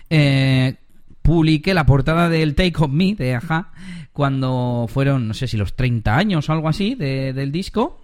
eh, 0.09 0.75
publiqué 1.21 1.73
la 1.73 1.85
portada 1.85 2.29
del 2.29 2.55
Take 2.55 2.73
On 2.79 2.95
Me 2.95 3.15
de 3.15 3.35
Aja 3.35 3.71
cuando 4.11 4.87
fueron, 4.89 5.27
no 5.27 5.33
sé 5.33 5.47
si 5.47 5.55
los 5.55 5.75
30 5.75 6.17
años 6.17 6.49
o 6.49 6.51
algo 6.51 6.67
así 6.67 6.95
del 6.95 7.51
disco 7.51 8.00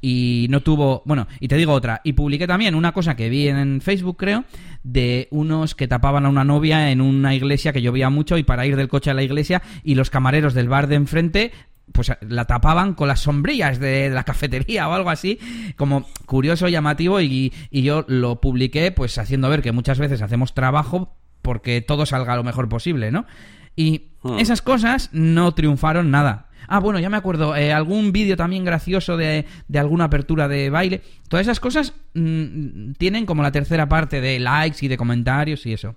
y 0.00 0.46
no 0.50 0.60
tuvo, 0.60 1.02
bueno, 1.04 1.26
y 1.40 1.48
te 1.48 1.56
digo 1.56 1.72
otra, 1.72 2.00
y 2.04 2.14
publiqué 2.14 2.46
también 2.46 2.74
una 2.74 2.92
cosa 2.92 3.16
que 3.16 3.28
vi 3.28 3.48
en 3.48 3.80
Facebook, 3.80 4.16
creo, 4.16 4.44
de 4.82 5.28
unos 5.30 5.74
que 5.74 5.88
tapaban 5.88 6.26
a 6.26 6.28
una 6.28 6.44
novia 6.44 6.90
en 6.90 7.00
una 7.00 7.34
iglesia 7.34 7.72
que 7.72 7.82
llovía 7.82 8.10
mucho 8.10 8.38
y 8.38 8.42
para 8.42 8.66
ir 8.66 8.76
del 8.76 8.88
coche 8.88 9.10
a 9.10 9.14
la 9.14 9.22
iglesia 9.22 9.62
y 9.82 9.94
los 9.94 10.10
camareros 10.10 10.54
del 10.54 10.68
bar 10.68 10.86
de 10.86 10.96
enfrente 10.96 11.52
pues 11.92 12.12
la 12.20 12.44
tapaban 12.44 12.94
con 12.94 13.08
las 13.08 13.20
sombrillas 13.20 13.80
de, 13.80 14.10
la 14.10 14.24
cafetería 14.24 14.88
o 14.88 14.92
algo 14.92 15.10
así, 15.10 15.38
como 15.76 16.06
curioso, 16.26 16.68
llamativo 16.68 17.20
y, 17.20 17.52
y 17.70 17.82
yo 17.82 18.04
lo 18.08 18.40
publiqué 18.40 18.92
pues 18.92 19.18
haciendo 19.18 19.48
ver 19.48 19.62
que 19.62 19.72
muchas 19.72 19.98
veces 19.98 20.22
hacemos 20.22 20.54
trabajo 20.54 21.16
porque 21.42 21.80
todo 21.80 22.06
salga 22.06 22.36
lo 22.36 22.44
mejor 22.44 22.68
posible, 22.68 23.10
¿no? 23.10 23.26
Y 23.76 24.10
hmm. 24.22 24.38
esas 24.38 24.62
cosas 24.62 25.10
no 25.12 25.52
triunfaron 25.54 26.10
nada. 26.10 26.49
Ah, 26.68 26.78
bueno, 26.80 26.98
ya 26.98 27.10
me 27.10 27.16
acuerdo, 27.16 27.56
eh, 27.56 27.72
algún 27.72 28.12
vídeo 28.12 28.36
también 28.36 28.64
gracioso 28.64 29.16
de, 29.16 29.44
de, 29.68 29.78
alguna 29.78 30.04
apertura 30.04 30.48
de 30.48 30.70
baile. 30.70 31.02
Todas 31.28 31.46
esas 31.46 31.60
cosas 31.60 31.94
mm, 32.14 32.92
tienen 32.98 33.26
como 33.26 33.42
la 33.42 33.52
tercera 33.52 33.88
parte 33.88 34.20
de 34.20 34.38
likes 34.38 34.84
y 34.84 34.88
de 34.88 34.96
comentarios 34.96 35.66
y 35.66 35.72
eso. 35.72 35.96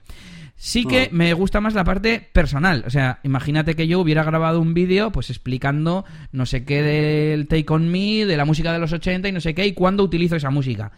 Sí 0.55 0.85
que 0.85 1.09
hmm. 1.11 1.15
me 1.15 1.33
gusta 1.33 1.59
más 1.59 1.73
la 1.73 1.83
parte 1.83 2.25
personal. 2.31 2.83
O 2.87 2.89
sea, 2.89 3.19
imagínate 3.23 3.75
que 3.75 3.87
yo 3.87 3.99
hubiera 3.99 4.23
grabado 4.23 4.61
un 4.61 4.73
vídeo 4.73 5.11
pues 5.11 5.29
explicando 5.29 6.05
no 6.31 6.45
sé 6.45 6.63
qué 6.63 6.81
del 6.81 7.47
Take 7.47 7.65
On 7.69 7.91
Me, 7.91 8.25
de 8.25 8.37
la 8.37 8.45
música 8.45 8.71
de 8.71 8.79
los 8.79 8.93
80 8.93 9.27
y 9.27 9.31
no 9.31 9.41
sé 9.41 9.53
qué, 9.53 9.67
y 9.67 9.73
cuándo 9.73 10.03
utilizo 10.03 10.35
esa 10.35 10.51
música. 10.51 10.91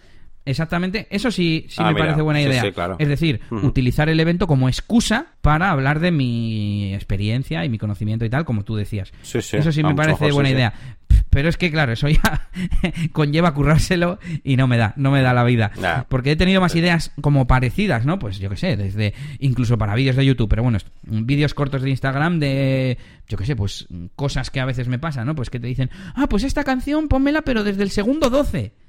Exactamente, 0.45 1.07
eso 1.09 1.31
sí, 1.31 1.65
sí 1.69 1.77
ah, 1.79 1.91
me 1.91 1.99
parece 1.99 2.21
buena 2.21 2.39
idea. 2.39 2.63
Es 2.99 3.07
decir, 3.07 3.41
utilizar 3.49 4.09
el 4.09 4.19
evento 4.19 4.45
como 4.45 4.69
excusa 4.69 5.27
para 5.41 5.71
hablar 5.71 5.99
de 5.99 6.11
mi 6.11 6.93
experiencia 6.93 7.65
y 7.65 7.69
mi 7.69 7.79
conocimiento 7.79 8.25
y 8.25 8.29
tal, 8.29 8.45
como 8.45 8.63
tú 8.63 8.75
decías. 8.75 9.11
eso 9.23 9.71
sí 9.71 9.83
me 9.83 9.95
parece 9.95 10.31
buena 10.31 10.51
idea. 10.51 10.73
Pero 11.31 11.49
es 11.49 11.57
que, 11.57 11.71
claro, 11.71 11.91
eso 11.91 12.07
ya 12.07 12.49
conlleva 13.11 13.53
currárselo 13.53 14.19
y 14.43 14.55
no 14.55 14.67
me 14.67 14.77
da, 14.77 14.93
no 14.97 15.11
me 15.11 15.21
da 15.21 15.33
la 15.33 15.43
vida. 15.43 16.05
Porque 16.09 16.31
he 16.31 16.35
tenido 16.35 16.61
más 16.61 16.75
ideas 16.75 17.11
como 17.21 17.47
parecidas, 17.47 18.05
¿no? 18.05 18.19
Pues 18.19 18.37
yo 18.37 18.49
qué 18.49 18.57
sé, 18.57 18.77
desde 18.77 19.13
incluso 19.39 19.77
para 19.77 19.95
vídeos 19.95 20.15
de 20.15 20.25
YouTube, 20.25 20.47
pero 20.47 20.63
bueno, 20.63 20.77
vídeos 21.03 21.53
cortos 21.53 21.81
de 21.81 21.89
Instagram 21.89 22.39
de, 22.39 22.97
yo 23.27 23.37
qué 23.37 23.45
sé, 23.45 23.55
pues 23.55 23.87
cosas 24.15 24.51
que 24.51 24.59
a 24.59 24.65
veces 24.65 24.87
me 24.87 24.99
pasan, 24.99 25.25
¿no? 25.25 25.35
Pues 25.35 25.49
que 25.49 25.59
te 25.59 25.67
dicen, 25.67 25.89
ah, 26.13 26.27
pues 26.27 26.43
esta 26.43 26.63
canción 26.63 27.07
pónmela, 27.07 27.41
pero 27.41 27.63
desde 27.63 27.83
el 27.83 27.89
segundo 27.89 28.29
12 28.29 28.84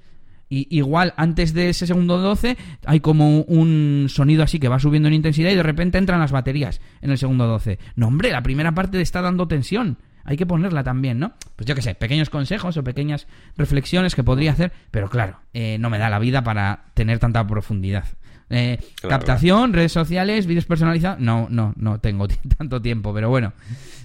y 0.48 0.68
igual 0.76 1.14
antes 1.16 1.54
de 1.54 1.70
ese 1.70 1.86
segundo 1.86 2.18
12 2.18 2.56
hay 2.84 3.00
como 3.00 3.40
un 3.40 4.06
sonido 4.08 4.42
así 4.42 4.58
que 4.58 4.68
va 4.68 4.78
subiendo 4.78 5.08
en 5.08 5.14
intensidad 5.14 5.50
y 5.50 5.56
de 5.56 5.62
repente 5.62 5.98
entran 5.98 6.20
las 6.20 6.32
baterías 6.32 6.80
en 7.00 7.10
el 7.10 7.18
segundo 7.18 7.46
12. 7.46 7.78
No, 7.96 8.08
hombre, 8.08 8.30
la 8.30 8.42
primera 8.42 8.72
parte 8.72 9.00
está 9.00 9.22
dando 9.22 9.48
tensión. 9.48 9.98
Hay 10.24 10.36
que 10.36 10.46
ponerla 10.46 10.82
también, 10.82 11.20
¿no? 11.20 11.34
Pues 11.54 11.66
yo 11.66 11.74
qué 11.76 11.82
sé, 11.82 11.94
pequeños 11.94 12.30
consejos 12.30 12.76
o 12.76 12.82
pequeñas 12.82 13.28
reflexiones 13.56 14.16
que 14.16 14.24
podría 14.24 14.52
hacer, 14.52 14.72
pero 14.90 15.08
claro, 15.08 15.38
eh, 15.54 15.78
no 15.78 15.88
me 15.88 15.98
da 15.98 16.10
la 16.10 16.18
vida 16.18 16.42
para 16.42 16.86
tener 16.94 17.20
tanta 17.20 17.46
profundidad. 17.46 18.06
Eh, 18.50 18.78
captación, 19.02 19.72
redes 19.72 19.92
sociales, 19.92 20.46
vídeos 20.46 20.66
personalizados. 20.66 21.20
No, 21.20 21.48
no, 21.50 21.74
no 21.76 22.00
tengo 22.00 22.26
tanto 22.58 22.82
tiempo, 22.82 23.14
pero 23.14 23.30
bueno, 23.30 23.52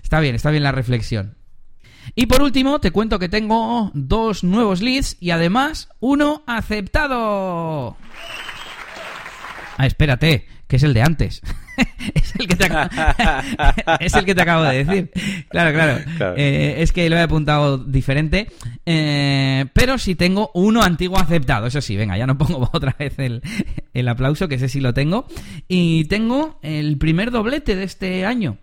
está 0.03 0.19
bien, 0.19 0.35
está 0.35 0.51
bien 0.51 0.63
la 0.63 0.71
reflexión. 0.71 1.35
Y 2.15 2.25
por 2.25 2.41
último, 2.41 2.79
te 2.79 2.91
cuento 2.91 3.19
que 3.19 3.29
tengo 3.29 3.91
dos 3.93 4.43
nuevos 4.43 4.81
leads 4.81 5.17
y 5.19 5.31
además 5.31 5.89
uno 5.99 6.43
aceptado. 6.47 7.97
Ah, 9.77 9.85
espérate, 9.85 10.47
que 10.67 10.75
es 10.75 10.83
el 10.83 10.93
de 10.93 11.01
antes. 11.01 11.41
es, 12.15 12.35
el 12.37 12.47
que 12.47 12.55
te 12.55 12.65
es 13.99 14.13
el 14.13 14.25
que 14.25 14.35
te 14.35 14.41
acabo 14.41 14.63
de 14.63 14.83
decir. 14.83 15.11
Claro, 15.49 15.73
claro. 15.73 16.35
Eh, 16.37 16.75
es 16.79 16.91
que 16.91 17.09
lo 17.09 17.17
he 17.17 17.21
apuntado 17.21 17.77
diferente. 17.77 18.47
Eh, 18.85 19.65
pero 19.73 19.97
sí 19.97 20.15
tengo 20.15 20.51
uno 20.53 20.81
antiguo 20.81 21.17
aceptado. 21.17 21.67
Eso 21.67 21.81
sí, 21.81 21.95
venga, 21.97 22.17
ya 22.17 22.27
no 22.27 22.37
pongo 22.37 22.69
otra 22.73 22.95
vez 22.97 23.17
el, 23.19 23.41
el 23.93 24.07
aplauso, 24.07 24.47
que 24.47 24.55
ese 24.55 24.69
sí 24.69 24.79
lo 24.79 24.93
tengo. 24.93 25.27
Y 25.67 26.05
tengo 26.05 26.59
el 26.61 26.97
primer 26.97 27.31
doblete 27.31 27.75
de 27.75 27.83
este 27.83 28.25
año. 28.25 28.57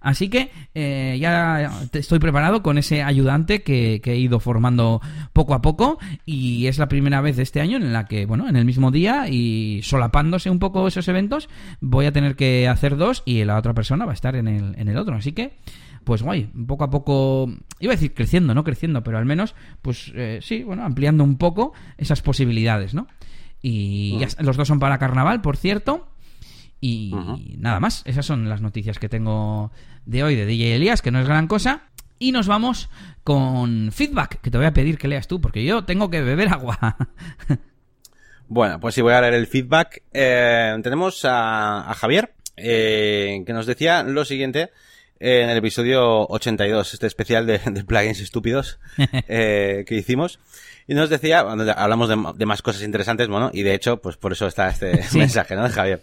Así 0.00 0.28
que 0.28 0.50
eh, 0.74 1.16
ya 1.20 1.70
estoy 1.92 2.18
preparado 2.18 2.62
con 2.62 2.78
ese 2.78 3.02
ayudante 3.02 3.62
que, 3.62 4.00
he 4.04 4.16
ido 4.16 4.40
formando 4.40 5.00
poco 5.32 5.54
a 5.54 5.62
poco 5.62 5.98
y 6.24 6.66
es 6.66 6.78
la 6.78 6.88
primera 6.88 7.20
vez 7.20 7.36
de 7.36 7.42
este 7.42 7.60
año 7.60 7.76
en 7.76 7.92
la 7.92 8.06
que, 8.06 8.24
bueno, 8.26 8.48
en 8.48 8.56
el 8.56 8.64
mismo 8.64 8.90
día 8.90 9.28
y 9.28 9.80
solapándose 9.82 10.48
un 10.50 10.58
poco 10.58 10.86
esos 10.86 11.08
eventos, 11.08 11.48
voy 11.80 12.06
a 12.06 12.12
tener 12.12 12.36
que 12.36 12.68
hacer 12.68 12.96
dos 12.96 13.22
y 13.26 13.44
la 13.44 13.56
otra 13.56 13.74
persona 13.74 14.04
va 14.04 14.12
a 14.12 14.14
estar 14.14 14.36
en 14.36 14.48
el, 14.48 14.74
en 14.78 14.88
el 14.88 14.96
otro. 14.96 15.16
Así 15.16 15.32
que 15.32 15.58
pues 16.06 16.22
guay, 16.22 16.44
poco 16.68 16.84
a 16.84 16.90
poco, 16.90 17.52
iba 17.80 17.92
a 17.92 17.96
decir 17.96 18.14
creciendo, 18.14 18.54
no 18.54 18.62
creciendo, 18.62 19.02
pero 19.02 19.18
al 19.18 19.24
menos, 19.24 19.56
pues 19.82 20.12
eh, 20.14 20.38
sí, 20.40 20.62
bueno, 20.62 20.84
ampliando 20.84 21.24
un 21.24 21.36
poco 21.36 21.72
esas 21.98 22.22
posibilidades, 22.22 22.94
¿no? 22.94 23.08
Y 23.60 24.20
los 24.38 24.56
dos 24.56 24.68
son 24.68 24.78
para 24.78 24.98
carnaval, 24.98 25.40
por 25.40 25.56
cierto. 25.56 26.06
Y 26.88 27.56
nada 27.58 27.80
más, 27.80 28.02
esas 28.04 28.24
son 28.24 28.48
las 28.48 28.60
noticias 28.60 29.00
que 29.00 29.08
tengo 29.08 29.72
de 30.04 30.22
hoy 30.22 30.36
de 30.36 30.46
DJ 30.46 30.76
Elías, 30.76 31.02
que 31.02 31.10
no 31.10 31.18
es 31.18 31.26
gran 31.26 31.48
cosa. 31.48 31.82
Y 32.20 32.30
nos 32.30 32.46
vamos 32.46 32.88
con 33.24 33.90
feedback, 33.90 34.40
que 34.40 34.52
te 34.52 34.56
voy 34.56 34.68
a 34.68 34.72
pedir 34.72 34.96
que 34.96 35.08
leas 35.08 35.26
tú, 35.26 35.40
porque 35.40 35.64
yo 35.64 35.84
tengo 35.84 36.10
que 36.10 36.22
beber 36.22 36.48
agua. 36.48 36.96
bueno, 38.48 38.78
pues 38.78 38.94
sí, 38.94 39.02
voy 39.02 39.14
a 39.14 39.20
leer 39.20 39.34
el 39.34 39.48
feedback. 39.48 40.04
Eh, 40.12 40.76
tenemos 40.84 41.22
a, 41.24 41.92
Javier, 41.96 42.34
eh, 42.56 43.42
que 43.44 43.52
nos 43.52 43.66
decía 43.66 44.04
lo 44.04 44.24
siguiente 44.24 44.70
en 45.18 45.50
el 45.50 45.58
episodio 45.58 46.24
82, 46.28 46.94
este 46.94 47.08
especial 47.08 47.46
de, 47.46 47.58
plugins 47.84 48.20
estúpidos 48.20 48.78
eh, 49.26 49.84
que 49.88 49.96
hicimos. 49.96 50.38
Y 50.88 50.94
nos 50.94 51.10
decía, 51.10 51.40
hablamos 51.40 52.08
de, 52.36 52.46
más 52.46 52.62
cosas 52.62 52.82
interesantes, 52.82 53.26
bueno, 53.28 53.50
y 53.52 53.62
de 53.62 53.74
hecho, 53.74 54.00
pues 54.00 54.16
por 54.16 54.32
eso 54.32 54.46
está 54.46 54.68
este 54.68 55.00
mensaje, 55.18 55.56
¿no? 55.56 55.64
De 55.64 55.70
Javier. 55.70 56.02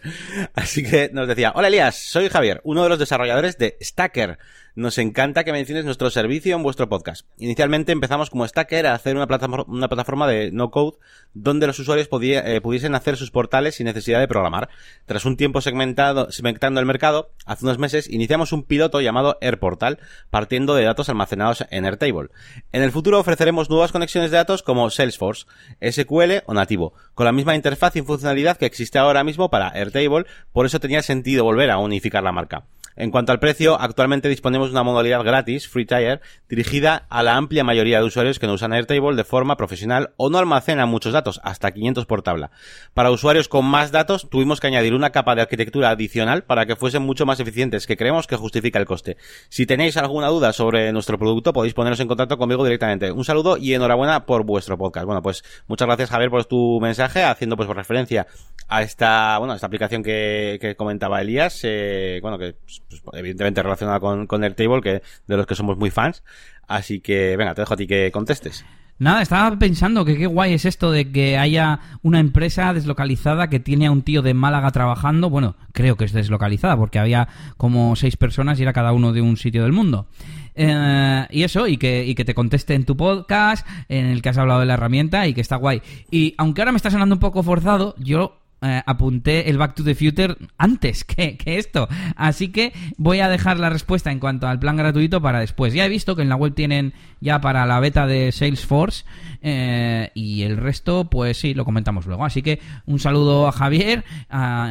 Así 0.55 0.83
que 0.83 1.09
nos 1.13 1.27
decía, 1.27 1.53
hola 1.55 1.69
Elías, 1.69 1.95
soy 1.95 2.27
Javier, 2.29 2.59
uno 2.63 2.83
de 2.83 2.89
los 2.89 2.99
desarrolladores 2.99 3.57
de 3.57 3.77
Stacker, 3.81 4.37
nos 4.75 4.97
encanta 4.97 5.43
que 5.43 5.51
menciones 5.51 5.85
nuestro 5.85 6.09
servicio 6.09 6.55
en 6.55 6.63
vuestro 6.63 6.89
podcast. 6.89 7.27
Inicialmente 7.37 7.91
empezamos 7.91 8.31
como 8.31 8.47
Stacker 8.47 8.87
a 8.87 8.95
hacer 8.95 9.15
una 9.15 9.27
plataforma, 9.27 9.65
una 9.67 9.87
plataforma 9.87 10.27
de 10.27 10.51
no 10.51 10.71
code 10.71 10.97
donde 11.33 11.67
los 11.67 11.77
usuarios 11.77 12.09
eh, 12.11 12.59
pudiesen 12.61 12.95
hacer 12.95 13.15
sus 13.15 13.29
portales 13.29 13.75
sin 13.75 13.85
necesidad 13.85 14.19
de 14.19 14.27
programar. 14.27 14.69
Tras 15.05 15.25
un 15.25 15.37
tiempo 15.37 15.61
segmentado, 15.61 16.31
segmentando 16.31 16.79
el 16.79 16.87
mercado, 16.87 17.31
hace 17.45 17.65
unos 17.65 17.77
meses 17.77 18.09
iniciamos 18.09 18.51
un 18.51 18.63
piloto 18.63 18.99
llamado 18.99 19.37
AirPortal 19.41 19.99
partiendo 20.31 20.73
de 20.73 20.85
datos 20.85 21.07
almacenados 21.09 21.65
en 21.69 21.85
Airtable. 21.85 22.29
En 22.71 22.81
el 22.81 22.91
futuro 22.91 23.19
ofreceremos 23.19 23.69
nuevas 23.69 23.91
conexiones 23.91 24.31
de 24.31 24.37
datos 24.37 24.63
como 24.73 24.89
Salesforce, 24.89 25.45
SQL 25.79 26.41
o 26.47 26.53
nativo, 26.55 26.93
con 27.13 27.27
la 27.27 27.31
misma 27.31 27.55
interfaz 27.55 27.95
y 27.95 28.01
funcionalidad 28.01 28.57
que 28.57 28.65
existe 28.65 28.97
ahora 28.97 29.23
mismo 29.23 29.51
para 29.51 29.67
Airtable, 29.67 30.25
por 30.51 30.65
eso 30.65 30.79
tenía 30.79 31.03
sentido 31.03 31.43
volver 31.43 31.69
a 31.69 31.77
unificar 31.77 32.23
la 32.23 32.31
marca. 32.31 32.63
En 32.95 33.11
cuanto 33.11 33.31
al 33.31 33.39
precio, 33.39 33.79
actualmente 33.79 34.29
disponemos 34.29 34.69
de 34.69 34.73
una 34.73 34.83
modalidad 34.83 35.23
gratis, 35.23 35.67
Free 35.67 35.85
Tier, 35.85 36.21
dirigida 36.47 37.05
a 37.09 37.23
la 37.23 37.35
amplia 37.35 37.63
mayoría 37.63 37.99
de 37.99 38.05
usuarios 38.05 38.39
que 38.39 38.47
no 38.47 38.53
usan 38.53 38.73
Airtable 38.73 39.15
de 39.15 39.23
forma 39.23 39.57
profesional 39.57 40.13
o 40.17 40.29
no 40.29 40.37
almacenan 40.37 40.89
muchos 40.89 41.13
datos, 41.13 41.41
hasta 41.43 41.71
500 41.71 42.05
por 42.05 42.21
tabla. 42.21 42.51
Para 42.93 43.11
usuarios 43.11 43.47
con 43.47 43.65
más 43.65 43.91
datos, 43.91 44.29
tuvimos 44.29 44.59
que 44.59 44.67
añadir 44.67 44.93
una 44.93 45.11
capa 45.11 45.35
de 45.35 45.41
arquitectura 45.41 45.89
adicional 45.89 46.43
para 46.43 46.65
que 46.65 46.75
fuesen 46.75 47.01
mucho 47.01 47.25
más 47.25 47.39
eficientes, 47.39 47.87
que 47.87 47.97
creemos 47.97 48.27
que 48.27 48.35
justifica 48.35 48.79
el 48.79 48.85
coste. 48.85 49.17
Si 49.49 49.65
tenéis 49.65 49.97
alguna 49.97 50.27
duda 50.27 50.53
sobre 50.53 50.91
nuestro 50.91 51.17
producto, 51.17 51.53
podéis 51.53 51.73
poneros 51.73 51.99
en 51.99 52.07
contacto 52.07 52.37
conmigo 52.37 52.63
directamente. 52.63 53.11
Un 53.11 53.25
saludo 53.25 53.57
y 53.57 53.73
enhorabuena 53.73 54.25
por 54.25 54.43
vuestro 54.43 54.77
podcast. 54.77 55.05
Bueno, 55.05 55.21
pues 55.21 55.43
muchas 55.67 55.87
gracias 55.87 56.09
Javier 56.09 56.29
por 56.29 56.45
tu 56.45 56.79
mensaje, 56.79 57.23
haciendo 57.23 57.57
pues 57.57 57.67
referencia 57.69 58.27
a 58.67 58.81
esta, 58.81 59.37
bueno, 59.39 59.53
esta 59.53 59.67
aplicación 59.67 60.03
que, 60.03 60.75
comentaba 60.77 61.21
Elías, 61.21 61.59
eh, 61.63 62.19
bueno, 62.21 62.37
que 62.37 62.53
pues, 62.53 62.82
evidentemente 63.13 63.63
relacionada 63.63 63.99
con, 63.99 64.27
con 64.27 64.43
Airtable, 64.43 64.81
que, 64.81 65.01
de 65.27 65.37
los 65.37 65.45
que 65.45 65.55
somos 65.55 65.77
muy 65.77 65.89
fans. 65.89 66.23
Así 66.67 66.99
que, 66.99 67.35
venga, 67.37 67.53
te 67.53 67.61
dejo 67.61 67.73
a 67.73 67.77
ti 67.77 67.87
que 67.87 68.11
contestes. 68.11 68.65
Nada, 68.99 69.23
estaba 69.23 69.57
pensando 69.57 70.05
que 70.05 70.17
qué 70.17 70.27
guay 70.27 70.53
es 70.53 70.65
esto 70.65 70.91
de 70.91 71.11
que 71.11 71.37
haya 71.37 71.79
una 72.03 72.19
empresa 72.19 72.73
deslocalizada 72.73 73.49
que 73.49 73.59
tiene 73.59 73.87
a 73.87 73.91
un 73.91 74.03
tío 74.03 74.21
de 74.21 74.35
Málaga 74.35 74.71
trabajando. 74.71 75.29
Bueno, 75.29 75.55
creo 75.73 75.97
que 75.97 76.05
es 76.05 76.13
deslocalizada 76.13 76.77
porque 76.77 76.99
había 76.99 77.27
como 77.57 77.95
seis 77.95 78.17
personas 78.17 78.59
y 78.59 78.63
era 78.63 78.71
cada 78.71 78.93
uno 78.93 79.11
de 79.11 79.21
un 79.21 79.35
sitio 79.35 79.63
del 79.63 79.73
mundo. 79.73 80.07
Eh, 80.55 81.25
y 81.31 81.43
eso, 81.43 81.67
y 81.67 81.77
que, 81.77 82.05
y 82.05 82.13
que 82.13 82.23
te 82.23 82.35
conteste 82.35 82.75
en 82.75 82.85
tu 82.85 82.95
podcast, 82.95 83.67
en 83.89 84.05
el 84.05 84.21
que 84.21 84.29
has 84.29 84.37
hablado 84.37 84.59
de 84.59 84.67
la 84.67 84.75
herramienta 84.75 85.27
y 85.27 85.33
que 85.33 85.41
está 85.41 85.55
guay. 85.55 85.81
Y 86.11 86.35
aunque 86.37 86.61
ahora 86.61 86.71
me 86.71 86.77
está 86.77 86.91
sonando 86.91 87.15
un 87.15 87.19
poco 87.19 87.41
forzado, 87.41 87.95
yo 87.97 88.42
eh, 88.63 88.81
apunté 88.85 89.49
el 89.49 89.57
Back 89.57 89.75
to 89.75 89.83
the 89.83 89.93
Future 89.93 90.35
antes 90.57 91.03
que, 91.05 91.37
esto. 91.45 91.87
Así 92.15 92.49
que 92.49 92.73
voy 92.97 93.19
a 93.19 93.29
dejar 93.29 93.59
la 93.59 93.69
respuesta 93.69 94.11
en 94.11 94.19
cuanto 94.19 94.47
al 94.47 94.59
plan 94.59 94.77
gratuito 94.77 95.21
para 95.21 95.39
después. 95.39 95.73
Ya 95.73 95.85
he 95.85 95.89
visto 95.89 96.15
que 96.15 96.21
en 96.21 96.29
la 96.29 96.35
web 96.35 96.53
tienen 96.53 96.93
ya 97.19 97.41
para 97.41 97.65
la 97.65 97.79
beta 97.79 98.07
de 98.07 98.31
Salesforce 98.31 99.05
eh, 99.41 100.11
y 100.13 100.43
el 100.43 100.57
resto, 100.57 101.09
pues 101.09 101.37
sí, 101.37 101.53
lo 101.53 101.65
comentamos 101.65 102.05
luego. 102.05 102.25
Así 102.25 102.41
que 102.41 102.59
un 102.85 102.99
saludo 102.99 103.47
a 103.47 103.51
Javier 103.51 104.03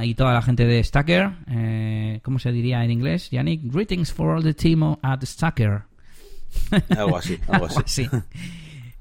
y 0.02 0.14
toda 0.14 0.32
la 0.32 0.42
gente 0.42 0.64
de 0.64 0.82
Stacker. 0.82 1.30
Eh, 1.48 2.20
¿Cómo 2.22 2.38
se 2.38 2.52
diría 2.52 2.84
en 2.84 2.90
inglés, 2.90 3.30
Yannick? 3.30 3.60
Greetings 3.64 4.12
for 4.12 4.36
all 4.36 4.42
the 4.42 4.54
team 4.54 4.96
at 5.02 5.22
Stacker. 5.24 5.82
Algo 6.96 7.16
así, 7.16 7.38
algo 7.48 7.66
así. 7.66 7.80
sí. 7.86 8.08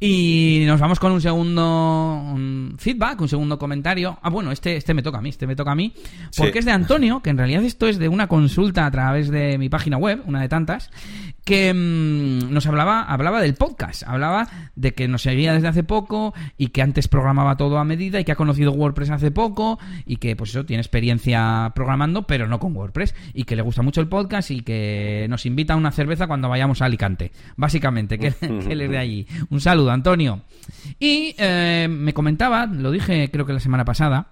Y 0.03 0.63
nos 0.65 0.79
vamos 0.79 0.99
con 0.99 1.11
un 1.11 1.21
segundo 1.21 2.35
feedback, 2.79 3.21
un 3.21 3.29
segundo 3.29 3.59
comentario. 3.59 4.17
Ah, 4.23 4.31
bueno, 4.31 4.51
este, 4.51 4.75
este 4.75 4.95
me 4.95 5.03
toca 5.03 5.19
a 5.19 5.21
mí, 5.21 5.29
este 5.29 5.45
me 5.45 5.55
toca 5.55 5.73
a 5.73 5.75
mí. 5.75 5.93
Porque 6.35 6.57
es 6.57 6.65
de 6.65 6.71
Antonio, 6.71 7.21
que 7.21 7.29
en 7.29 7.37
realidad 7.37 7.63
esto 7.63 7.85
es 7.85 7.99
de 7.99 8.09
una 8.09 8.25
consulta 8.25 8.87
a 8.87 8.89
través 8.89 9.29
de 9.29 9.59
mi 9.59 9.69
página 9.69 9.97
web, 9.97 10.23
una 10.25 10.41
de 10.41 10.49
tantas, 10.49 10.89
que 11.45 11.71
mm, 11.71 12.51
nos 12.51 12.65
hablaba, 12.65 13.03
hablaba 13.03 13.41
del 13.41 13.53
podcast, 13.53 14.01
hablaba 14.07 14.47
de 14.75 14.93
que 14.93 15.07
nos 15.07 15.21
seguía 15.21 15.53
desde 15.53 15.67
hace 15.67 15.83
poco 15.83 16.33
y 16.57 16.67
que 16.67 16.81
antes 16.81 17.07
programaba 17.07 17.57
todo 17.57 17.77
a 17.77 17.83
medida 17.83 18.19
y 18.19 18.23
que 18.23 18.31
ha 18.31 18.35
conocido 18.35 18.71
WordPress 18.71 19.11
hace 19.11 19.31
poco 19.31 19.79
y 20.05 20.17
que 20.17 20.35
pues 20.35 20.51
eso 20.51 20.65
tiene 20.65 20.81
experiencia 20.81 21.71
programando 21.75 22.23
pero 22.23 22.47
no 22.47 22.59
con 22.59 22.75
WordPress 22.75 23.15
y 23.33 23.43
que 23.43 23.55
le 23.55 23.61
gusta 23.61 23.81
mucho 23.81 24.01
el 24.01 24.07
podcast 24.07 24.51
y 24.51 24.61
que 24.61 25.27
nos 25.29 25.45
invita 25.45 25.73
a 25.73 25.77
una 25.77 25.91
cerveza 25.91 26.27
cuando 26.27 26.49
vayamos 26.49 26.81
a 26.81 26.85
Alicante, 26.85 27.31
básicamente, 27.55 28.17
que, 28.17 28.33
que 28.67 28.75
le 28.75 28.87
de 28.87 28.97
allí. 28.97 29.27
Un 29.49 29.61
saludo, 29.61 29.90
Antonio. 29.93 30.41
Y 30.99 31.35
eh, 31.37 31.87
me 31.89 32.13
comentaba, 32.13 32.65
lo 32.65 32.91
dije 32.91 33.29
creo 33.31 33.45
que 33.45 33.53
la 33.53 33.59
semana 33.59 33.85
pasada, 33.85 34.27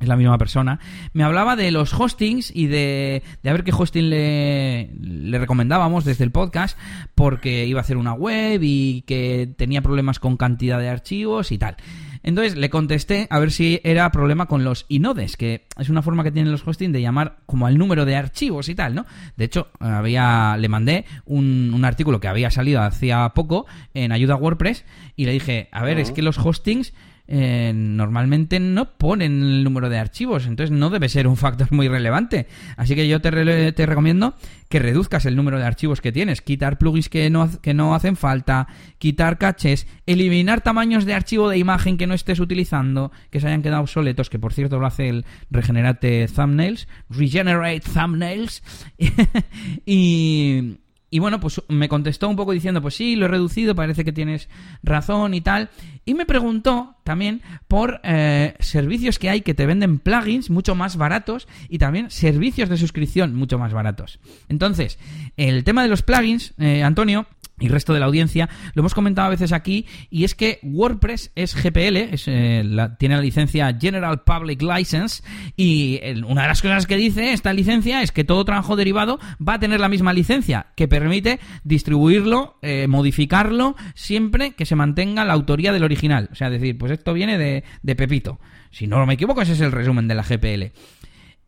es 0.00 0.08
la 0.08 0.16
misma 0.16 0.38
persona, 0.38 0.80
me 1.12 1.22
hablaba 1.22 1.56
de 1.56 1.70
los 1.70 1.92
hostings 1.92 2.50
y 2.54 2.66
de, 2.66 3.22
de 3.42 3.50
a 3.50 3.52
ver 3.52 3.64
qué 3.64 3.72
hosting 3.72 4.10
le, 4.10 4.90
le, 4.98 5.38
recomendábamos 5.38 6.04
desde 6.04 6.24
el 6.24 6.30
podcast, 6.30 6.78
porque 7.14 7.66
iba 7.66 7.80
a 7.80 7.82
hacer 7.82 7.98
una 7.98 8.14
web 8.14 8.60
y 8.62 9.02
que 9.02 9.52
tenía 9.56 9.82
problemas 9.82 10.18
con 10.18 10.36
cantidad 10.36 10.78
de 10.78 10.88
archivos 10.88 11.52
y 11.52 11.58
tal. 11.58 11.76
Entonces 12.22 12.56
le 12.56 12.68
contesté 12.68 13.26
a 13.30 13.38
ver 13.38 13.50
si 13.50 13.80
era 13.82 14.10
problema 14.10 14.46
con 14.46 14.64
los 14.64 14.84
inodes, 14.88 15.36
que 15.36 15.66
es 15.78 15.88
una 15.88 16.02
forma 16.02 16.22
que 16.22 16.30
tienen 16.30 16.52
los 16.52 16.66
hosting 16.66 16.92
de 16.92 17.00
llamar 17.00 17.38
como 17.46 17.66
al 17.66 17.78
número 17.78 18.04
de 18.04 18.16
archivos 18.16 18.68
y 18.68 18.74
tal, 18.74 18.94
¿no? 18.94 19.06
De 19.36 19.46
hecho, 19.46 19.68
había, 19.78 20.56
le 20.58 20.68
mandé 20.68 21.06
un, 21.24 21.72
un 21.74 21.84
artículo 21.84 22.20
que 22.20 22.28
había 22.28 22.50
salido 22.50 22.82
hacía 22.82 23.30
poco 23.34 23.66
en 23.94 24.12
ayuda 24.12 24.34
a 24.34 24.36
WordPress 24.36 24.84
y 25.16 25.24
le 25.24 25.32
dije, 25.32 25.68
a 25.72 25.82
ver, 25.82 25.98
es 25.98 26.12
que 26.12 26.22
los 26.22 26.38
hostings 26.38 26.92
eh, 27.32 27.70
normalmente 27.72 28.58
no 28.58 28.98
ponen 28.98 29.40
el 29.40 29.62
número 29.62 29.88
de 29.88 29.98
archivos, 29.98 30.48
entonces 30.48 30.76
no 30.76 30.90
debe 30.90 31.08
ser 31.08 31.28
un 31.28 31.36
factor 31.36 31.68
muy 31.70 31.86
relevante. 31.86 32.48
Así 32.76 32.96
que 32.96 33.06
yo 33.06 33.20
te, 33.20 33.72
te 33.72 33.86
recomiendo 33.86 34.34
que 34.68 34.80
reduzcas 34.80 35.26
el 35.26 35.36
número 35.36 35.60
de 35.60 35.64
archivos 35.64 36.00
que 36.00 36.10
tienes, 36.10 36.42
quitar 36.42 36.76
plugins 36.76 37.08
que 37.08 37.30
no, 37.30 37.48
que 37.60 37.72
no 37.72 37.94
hacen 37.94 38.16
falta, 38.16 38.66
quitar 38.98 39.38
caches, 39.38 39.86
eliminar 40.06 40.60
tamaños 40.60 41.04
de 41.04 41.14
archivo 41.14 41.48
de 41.48 41.58
imagen 41.58 41.98
que 41.98 42.08
no 42.08 42.14
estés 42.14 42.40
utilizando, 42.40 43.12
que 43.30 43.38
se 43.38 43.46
hayan 43.46 43.62
quedado 43.62 43.82
obsoletos, 43.82 44.28
que 44.28 44.40
por 44.40 44.52
cierto 44.52 44.80
lo 44.80 44.86
hace 44.86 45.08
el 45.08 45.24
Regenerate 45.52 46.26
Thumbnails, 46.26 46.88
Regenerate 47.10 47.80
Thumbnails, 47.80 48.64
y 49.86 50.78
y 51.10 51.18
bueno, 51.18 51.40
pues 51.40 51.60
me 51.68 51.88
contestó 51.88 52.28
un 52.28 52.36
poco 52.36 52.52
diciendo, 52.52 52.80
pues 52.80 52.94
sí, 52.94 53.16
lo 53.16 53.26
he 53.26 53.28
reducido, 53.28 53.74
parece 53.74 54.04
que 54.04 54.12
tienes 54.12 54.48
razón 54.82 55.34
y 55.34 55.40
tal. 55.40 55.70
Y 56.04 56.14
me 56.14 56.24
preguntó 56.24 56.94
también 57.02 57.42
por 57.66 58.00
eh, 58.04 58.54
servicios 58.60 59.18
que 59.18 59.28
hay 59.28 59.40
que 59.40 59.54
te 59.54 59.66
venden 59.66 59.98
plugins 59.98 60.50
mucho 60.50 60.74
más 60.74 60.96
baratos 60.96 61.48
y 61.68 61.78
también 61.78 62.10
servicios 62.10 62.68
de 62.68 62.76
suscripción 62.76 63.34
mucho 63.34 63.58
más 63.58 63.72
baratos. 63.72 64.20
Entonces, 64.48 64.98
el 65.36 65.64
tema 65.64 65.82
de 65.82 65.88
los 65.88 66.02
plugins, 66.02 66.54
eh, 66.58 66.84
Antonio, 66.84 67.26
y 67.60 67.68
resto 67.68 67.94
de 67.94 68.00
la 68.00 68.06
audiencia, 68.06 68.48
lo 68.74 68.80
hemos 68.80 68.94
comentado 68.94 69.28
a 69.28 69.30
veces 69.30 69.52
aquí, 69.52 69.86
y 70.10 70.24
es 70.24 70.34
que 70.34 70.58
WordPress 70.62 71.32
es 71.34 71.54
GPL, 71.54 71.96
eh, 72.26 72.88
tiene 72.98 73.16
la 73.16 73.20
licencia 73.20 73.76
General 73.78 74.22
Public 74.22 74.62
License, 74.62 75.22
y 75.56 76.00
una 76.26 76.42
de 76.42 76.48
las 76.48 76.62
cosas 76.62 76.86
que 76.86 76.96
dice 76.96 77.32
esta 77.32 77.52
licencia 77.52 78.02
es 78.02 78.12
que 78.12 78.24
todo 78.24 78.44
trabajo 78.44 78.76
derivado 78.76 79.18
va 79.46 79.54
a 79.54 79.58
tener 79.58 79.80
la 79.80 79.88
misma 79.88 80.12
licencia, 80.12 80.66
que 80.74 80.88
permite 80.88 81.40
distribuirlo, 81.64 82.58
eh, 82.62 82.86
modificarlo, 82.88 83.76
siempre 83.94 84.52
que 84.52 84.66
se 84.66 84.76
mantenga 84.76 85.24
la 85.24 85.34
autoría 85.34 85.72
del 85.72 85.84
original. 85.84 86.28
O 86.32 86.34
sea, 86.34 86.50
decir, 86.50 86.78
pues 86.78 86.92
esto 86.92 87.12
viene 87.12 87.38
de, 87.38 87.64
de 87.82 87.96
Pepito. 87.96 88.40
Si 88.70 88.86
no 88.86 89.04
me 89.06 89.14
equivoco, 89.14 89.42
ese 89.42 89.52
es 89.52 89.60
el 89.60 89.72
resumen 89.72 90.08
de 90.08 90.14
la 90.14 90.22
GPL. 90.22 90.72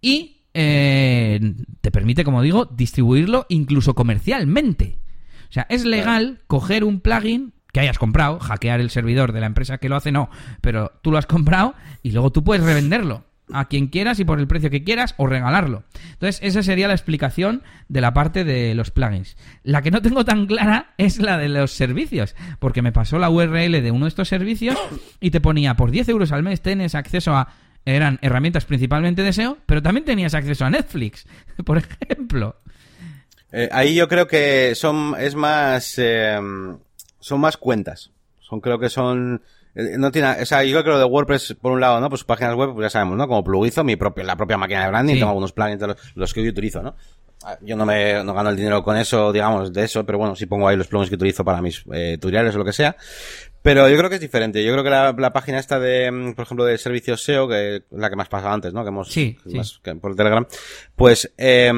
Y 0.00 0.42
eh, 0.54 1.40
te 1.80 1.90
permite, 1.90 2.24
como 2.24 2.42
digo, 2.42 2.66
distribuirlo 2.66 3.46
incluso 3.48 3.94
comercialmente. 3.94 4.98
O 5.52 5.54
sea, 5.54 5.66
es 5.68 5.84
legal 5.84 6.38
coger 6.46 6.82
un 6.82 7.00
plugin 7.00 7.52
que 7.74 7.80
hayas 7.80 7.98
comprado, 7.98 8.38
hackear 8.38 8.80
el 8.80 8.88
servidor 8.88 9.32
de 9.32 9.40
la 9.40 9.46
empresa 9.46 9.76
que 9.76 9.90
lo 9.90 9.96
hace, 9.96 10.10
no, 10.10 10.30
pero 10.62 10.92
tú 11.02 11.12
lo 11.12 11.18
has 11.18 11.26
comprado 11.26 11.74
y 12.02 12.12
luego 12.12 12.32
tú 12.32 12.42
puedes 12.42 12.64
revenderlo 12.64 13.26
a 13.52 13.66
quien 13.66 13.88
quieras 13.88 14.18
y 14.18 14.24
por 14.24 14.40
el 14.40 14.46
precio 14.46 14.70
que 14.70 14.82
quieras 14.82 15.14
o 15.18 15.26
regalarlo. 15.26 15.84
Entonces, 16.12 16.40
esa 16.42 16.62
sería 16.62 16.88
la 16.88 16.94
explicación 16.94 17.62
de 17.90 18.00
la 18.00 18.14
parte 18.14 18.44
de 18.44 18.74
los 18.74 18.90
plugins. 18.90 19.36
La 19.62 19.82
que 19.82 19.90
no 19.90 20.00
tengo 20.00 20.24
tan 20.24 20.46
clara 20.46 20.94
es 20.96 21.18
la 21.18 21.36
de 21.36 21.50
los 21.50 21.72
servicios, 21.72 22.34
porque 22.58 22.80
me 22.80 22.92
pasó 22.92 23.18
la 23.18 23.28
URL 23.28 23.82
de 23.82 23.90
uno 23.90 24.06
de 24.06 24.08
estos 24.08 24.28
servicios 24.28 24.78
y 25.20 25.32
te 25.32 25.42
ponía 25.42 25.76
por 25.76 25.90
10 25.90 26.08
euros 26.08 26.32
al 26.32 26.42
mes 26.42 26.62
tienes 26.62 26.94
acceso 26.94 27.36
a... 27.36 27.48
Eran 27.84 28.20
herramientas 28.22 28.64
principalmente 28.64 29.22
de 29.22 29.34
SEO, 29.34 29.58
pero 29.66 29.82
también 29.82 30.06
tenías 30.06 30.32
acceso 30.32 30.64
a 30.64 30.70
Netflix, 30.70 31.26
por 31.66 31.76
ejemplo. 31.76 32.56
Eh, 33.52 33.68
ahí 33.70 33.94
yo 33.94 34.08
creo 34.08 34.26
que 34.26 34.74
son, 34.74 35.14
es 35.18 35.34
más, 35.34 35.94
eh, 35.98 36.38
son 37.20 37.40
más 37.40 37.56
cuentas. 37.56 38.10
Son, 38.40 38.60
creo 38.60 38.78
que 38.78 38.88
son, 38.88 39.42
eh, 39.74 39.96
no 39.98 40.10
tiene, 40.10 40.42
o 40.42 40.46
sea, 40.46 40.64
yo 40.64 40.72
creo 40.72 40.84
que 40.84 40.90
lo 40.90 40.98
de 40.98 41.04
WordPress, 41.04 41.56
por 41.60 41.72
un 41.72 41.80
lado, 41.80 42.00
¿no? 42.00 42.08
Pues 42.08 42.24
páginas 42.24 42.54
web, 42.54 42.72
pues 42.72 42.86
ya 42.86 42.90
sabemos, 42.90 43.16
¿no? 43.16 43.28
Como 43.28 43.44
plugizo, 43.44 43.84
mi 43.84 43.96
propia, 43.96 44.24
la 44.24 44.36
propia 44.36 44.56
máquina 44.56 44.84
de 44.84 44.88
branding, 44.88 45.14
tengo 45.14 45.28
algunos 45.28 45.52
plugins 45.52 45.80
de 45.80 45.94
los, 46.14 46.34
que 46.34 46.42
yo 46.42 46.50
utilizo, 46.50 46.82
¿no? 46.82 46.96
Ah, 47.44 47.58
yo 47.60 47.76
no 47.76 47.84
me, 47.84 48.22
no 48.22 48.34
gano 48.34 48.50
el 48.50 48.56
dinero 48.56 48.82
con 48.84 48.96
eso, 48.96 49.32
digamos, 49.32 49.72
de 49.72 49.84
eso, 49.84 50.06
pero 50.06 50.16
bueno, 50.16 50.36
sí 50.36 50.46
pongo 50.46 50.68
ahí 50.68 50.76
los 50.76 50.86
plugins 50.86 51.10
que 51.10 51.16
utilizo 51.16 51.44
para 51.44 51.60
mis 51.60 51.84
tutoriales 51.84 52.54
o 52.54 52.58
lo 52.58 52.64
que 52.64 52.72
sea. 52.72 52.96
Pero 53.62 53.88
yo 53.88 53.96
creo 53.96 54.10
que 54.10 54.16
es 54.16 54.20
diferente. 54.20 54.64
Yo 54.64 54.72
creo 54.72 54.82
que 54.82 54.90
la, 54.90 55.12
la, 55.16 55.32
página 55.32 55.58
esta 55.60 55.78
de, 55.78 56.10
mm, 56.10 56.34
por 56.34 56.44
ejemplo, 56.44 56.64
de 56.64 56.78
servicios 56.78 57.22
SEO, 57.22 57.48
que 57.48 57.76
es 57.76 57.82
la 57.90 58.10
que 58.10 58.16
más 58.16 58.28
pasado 58.28 58.52
antes, 58.52 58.72
¿no? 58.72 58.82
Que 58.82 58.88
hemos, 58.88 59.10
sí, 59.12 59.38
más, 59.46 59.80
Que 59.82 59.94
por 59.94 60.16
Telegram, 60.16 60.46
pues, 60.96 61.32
eh, 61.38 61.72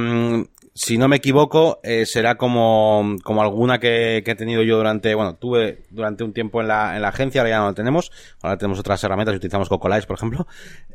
si 0.75 0.99
no 0.99 1.07
me 1.07 1.17
equivoco, 1.17 1.81
eh, 1.85 2.05
será 2.05 2.37
como, 2.37 3.17
como 3.23 3.43
alguna 3.43 3.79
que, 3.79 4.23
que, 4.25 4.33
he 4.33 4.35
tenido 4.35 4.63
yo 4.63 4.77
durante, 4.77 5.15
bueno, 5.15 5.37
tuve 5.37 5.85
durante 5.91 6.25
un 6.25 6.33
tiempo 6.33 6.61
en 6.61 6.69
la, 6.69 6.97
en 6.97 7.03
la 7.03 7.09
agencia, 7.09 7.41
ahora 7.41 7.51
ya 7.51 7.59
no 7.59 7.67
la 7.67 7.75
tenemos, 7.75 8.11
ahora 8.43 8.59
tenemos 8.59 8.81
otras 8.81 9.03
herramientas, 9.05 9.37
utilizamos 9.37 9.69
Cocolize, 9.69 10.09
por 10.09 10.17
ejemplo, 10.17 10.49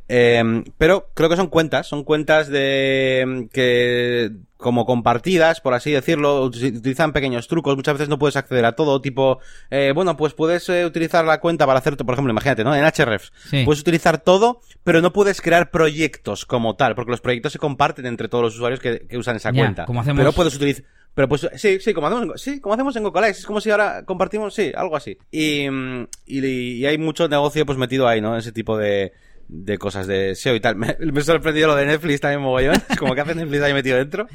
eh, 0.09 0.63
pero 0.77 1.09
creo 1.13 1.29
que 1.29 1.37
son 1.37 1.47
cuentas, 1.47 1.87
son 1.87 2.03
cuentas 2.03 2.49
de, 2.49 3.47
que, 3.53 4.31
como 4.59 4.85
compartidas, 4.85 5.61
por 5.61 5.73
así 5.73 5.89
decirlo, 5.89 6.43
utilizan 6.43 7.13
pequeños 7.13 7.47
trucos, 7.47 7.77
muchas 7.77 7.93
veces 7.93 8.09
no 8.09 8.19
puedes 8.19 8.35
acceder 8.35 8.65
a 8.65 8.73
todo, 8.73 8.99
tipo, 8.99 9.39
eh, 9.71 9.93
bueno, 9.95 10.17
pues 10.17 10.33
puedes 10.33 10.67
eh, 10.67 10.85
utilizar 10.85 11.23
la 11.23 11.39
cuenta 11.39 11.65
para 11.65 11.79
hacer, 11.79 11.95
por 11.95 12.13
ejemplo, 12.13 12.31
imagínate, 12.31 12.65
¿no? 12.65 12.75
En 12.75 12.83
Hrefs, 12.83 13.31
puedes 13.63 13.79
utilizar 13.79 14.17
todo, 14.17 14.59
pero 14.83 14.99
no 14.99 15.13
puedes 15.13 15.39
crear 15.39 15.71
proyectos 15.71 16.45
como 16.45 16.75
tal, 16.75 16.93
porque 16.93 17.11
los 17.11 17.21
proyectos 17.21 17.53
se 17.53 17.57
comparten 17.57 18.05
entre 18.05 18.27
todos 18.27 18.43
los 18.43 18.55
usuarios 18.55 18.81
que, 18.81 19.07
que 19.07 19.17
usan 19.17 19.37
esa 19.37 19.53
cuenta. 19.53 19.85
Como 19.85 20.01
hacemos... 20.01 20.19
Pero 20.19 20.33
puedes 20.33 20.53
utilizar, 20.53 20.83
pero 21.15 21.29
pues 21.29 21.49
sí, 21.55 21.79
sí, 21.79 21.93
como 21.93 22.07
hacemos, 22.07 22.41
sí, 22.41 22.59
como 22.59 22.73
hacemos 22.73 22.95
en 22.97 23.03
Gocalize, 23.03 23.39
es 23.39 23.45
como 23.45 23.61
si 23.61 23.71
ahora 23.71 24.03
compartimos, 24.03 24.53
sí, 24.53 24.73
algo 24.75 24.97
así. 24.97 25.17
Y, 25.31 25.67
y, 26.25 26.45
y 26.45 26.85
hay 26.85 26.97
mucho 26.97 27.29
negocio 27.29 27.65
pues 27.65 27.77
metido 27.77 28.09
ahí, 28.09 28.19
¿no? 28.19 28.37
Ese 28.37 28.51
tipo 28.51 28.77
de, 28.77 29.13
de 29.49 29.77
cosas 29.77 30.07
de 30.07 30.35
SEO 30.35 30.55
y 30.55 30.59
tal. 30.61 30.75
Me, 30.77 30.95
me 30.99 31.19
ha 31.19 31.23
sorprendido 31.23 31.67
lo 31.67 31.75
de 31.75 31.85
Netflix 31.85 32.21
también 32.21 32.41
mogollón. 32.41 32.81
como 32.97 33.15
que 33.15 33.21
hace 33.21 33.35
Netflix 33.35 33.61
ahí 33.63 33.73
metido 33.73 33.97
dentro. 33.97 34.27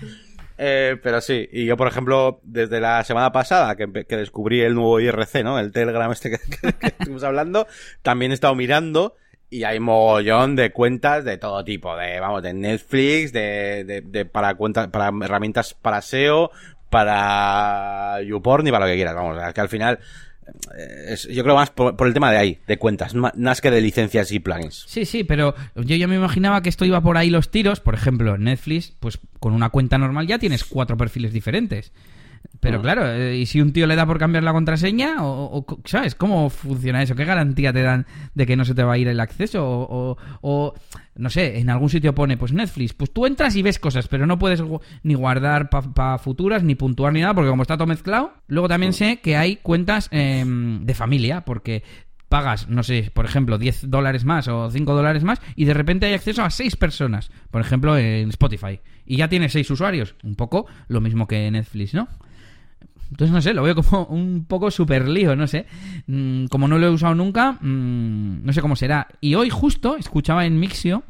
Eh, 0.57 0.97
pero 1.03 1.21
sí, 1.21 1.49
y 1.53 1.65
yo 1.65 1.77
por 1.77 1.89
ejemplo, 1.89 2.41
desde 2.45 2.81
la 2.81 3.03
semana 3.03 3.33
pasada 3.33 3.75
que, 3.75 4.05
que 4.05 4.17
descubrí 4.17 4.61
el 4.61 4.75
nuevo 4.75 5.01
IRC, 5.01 5.43
¿no? 5.43 5.59
El 5.59 5.73
Telegram 5.73 6.13
este 6.13 6.31
que, 6.63 6.73
que, 6.73 6.87
estuvimos 6.87 7.25
hablando, 7.25 7.67
también 8.03 8.31
he 8.31 8.35
estado 8.35 8.55
mirando 8.55 9.17
y 9.51 9.65
hay 9.65 9.81
mogollón 9.81 10.57
de 10.57 10.73
cuentas 10.73 11.25
de 11.25 11.39
todo 11.39 11.65
tipo, 11.65 11.97
de, 11.97 12.21
vamos, 12.21 12.43
de 12.43 12.55
Netflix, 12.55 13.33
de, 13.33 13.85
de, 13.85 14.01
de 14.01 14.25
para 14.25 14.55
cuentas, 14.55 14.89
para 14.89 15.13
herramientas 15.25 15.75
para 15.75 16.01
SEO, 16.03 16.51
para 16.89 18.23
YouPorn 18.23 18.67
y 18.67 18.71
para 18.71 18.87
lo 18.87 18.91
que 18.91 18.97
quieras, 18.97 19.15
vamos, 19.17 19.37
que 19.53 19.61
al 19.61 19.69
final 19.69 19.99
eh, 20.77 21.17
yo 21.31 21.43
creo 21.43 21.55
más 21.55 21.71
por, 21.71 21.95
el 22.07 22.15
tema 22.15 22.31
de 22.31 22.39
ahí, 22.39 22.59
de 22.67 22.79
cuentas, 22.79 23.15
más 23.15 23.61
que 23.61 23.71
de 23.71 23.81
licencias 23.81 24.33
y 24.33 24.41
plugins. 24.41 24.85
Sí, 24.89 25.05
sí, 25.05 25.25
pero 25.25 25.55
yo 25.75 25.97
ya 25.97 26.07
me 26.07 26.17
imaginaba 26.17 26.63
que 26.63 26.69
esto 26.69 26.85
iba 26.85 27.01
por 27.01 27.17
ahí 27.17 27.31
los 27.31 27.51
tiros. 27.51 27.81
Por 27.81 27.95
ejemplo, 27.95 28.37
Netflix, 28.39 28.93
pues 29.01 29.19
con 29.41 29.53
una 29.53 29.71
cuenta 29.71 29.99
normal 29.99 30.27
ya 30.27 30.39
tienes 30.39 30.65
cuatro 30.65 30.97
perfiles 30.97 31.33
diferentes. 31.33 31.93
Pero 32.61 32.81
claro, 32.81 33.07
eh, 33.07 33.37
¿y 33.37 33.47
si 33.47 33.61
un 33.61 33.73
tío 33.73 33.87
le 33.87 33.95
da 33.95 34.07
por 34.07 34.19
cambiar 34.19 34.43
la 34.43 34.53
contraseña? 34.53 35.17
O, 35.21 35.67
¿Sabes? 35.85 36.15
¿Cómo 36.15 36.49
funciona 36.49 37.03
eso? 37.03 37.15
¿Qué 37.15 37.27
garantía 37.27 37.75
te 37.75 37.83
dan 37.83 38.07
de 38.35 38.47
que 38.47 38.57
no 38.57 38.65
se 38.65 38.75
te 38.75 38.83
va 38.83 38.95
a 38.95 38.99
ir 38.99 39.07
el 39.07 39.21
acceso? 39.21 39.63
O, 39.63 40.75
no 41.17 41.31
sé, 41.31 41.59
en 41.59 41.69
algún 41.69 41.91
sitio 41.91 42.15
pone, 42.15 42.39
pues 42.39 42.53
Netflix, 42.53 42.95
pues 42.95 43.13
tú 43.13 43.27
entras 43.27 43.55
y 43.57 43.63
ves 43.63 43.79
cosas, 43.79 44.09
pero 44.09 44.27
no 44.27 44.39
puedes 44.39 44.63
ni 45.03 45.13
guardar 45.13 45.69
para 45.69 46.17
futuras, 46.17 46.63
ni 46.63 46.75
puntuar, 46.75 47.13
ni 47.13 47.21
nada, 47.21 47.35
porque 47.35 47.51
como 47.51 47.63
está 47.63 47.77
todo 47.77 47.87
mezclado. 47.87 48.33
Luego 48.47 48.69
también 48.69 48.95
sé 48.95 49.21
que 49.21 49.37
hay 49.37 49.57
cuentas 49.57 50.09
em, 50.11 50.87
de 50.87 50.95
familia, 50.95 51.43
porque 51.43 51.83
pagas, 52.31 52.69
no 52.69 52.83
sé, 52.83 53.11
por 53.13 53.27
ejemplo, 53.27 53.59
10 53.59 53.91
dólares 53.91 54.25
más 54.25 54.49
o 54.49 54.71
5 54.71 54.95
dólares 54.95 55.23
más 55.23 55.41
y 55.55 55.67
de 55.67 55.75
repente 55.75 56.07
hay 56.07 56.15
acceso 56.15 56.43
a 56.43 56.51
6 56.51 56.77
personas, 56.77 57.31
por 57.51 57.61
ejemplo, 57.61 57.97
en 57.97 58.31
Spotify. 58.31 58.81
Y 59.07 59.19
ya 59.19 59.29
tienes 59.29 59.53
6 59.53 59.71
usuarios, 59.71 60.15
un 60.25 60.35
poco 60.35 60.67
lo 60.89 61.01
mismo 61.01 61.29
que 61.29 61.51
Netflix, 61.51 61.95
¿no? 61.95 62.09
Entonces, 63.11 63.33
no 63.33 63.41
sé, 63.41 63.55
lo 63.55 63.63
veo 63.63 63.75
como 63.75 64.05
un 64.07 64.45
poco 64.47 64.71
super 64.71 65.09
lío, 65.09 65.37
no 65.37 65.47
sé. 65.47 65.67
Mm, 66.07 66.47
como 66.47 66.69
no 66.69 66.79
lo 66.79 66.87
he 66.87 66.91
usado 66.91 67.15
nunca, 67.15 67.53
mm, 67.61 68.45
no 68.45 68.53
sé 68.53 68.61
cómo 68.61 68.77
será. 68.77 69.09
Y 69.21 69.35
hoy 69.35 69.51
justo 69.51 69.97
escuchaba 69.97 70.47
en 70.47 70.59
Mixio 70.59 71.05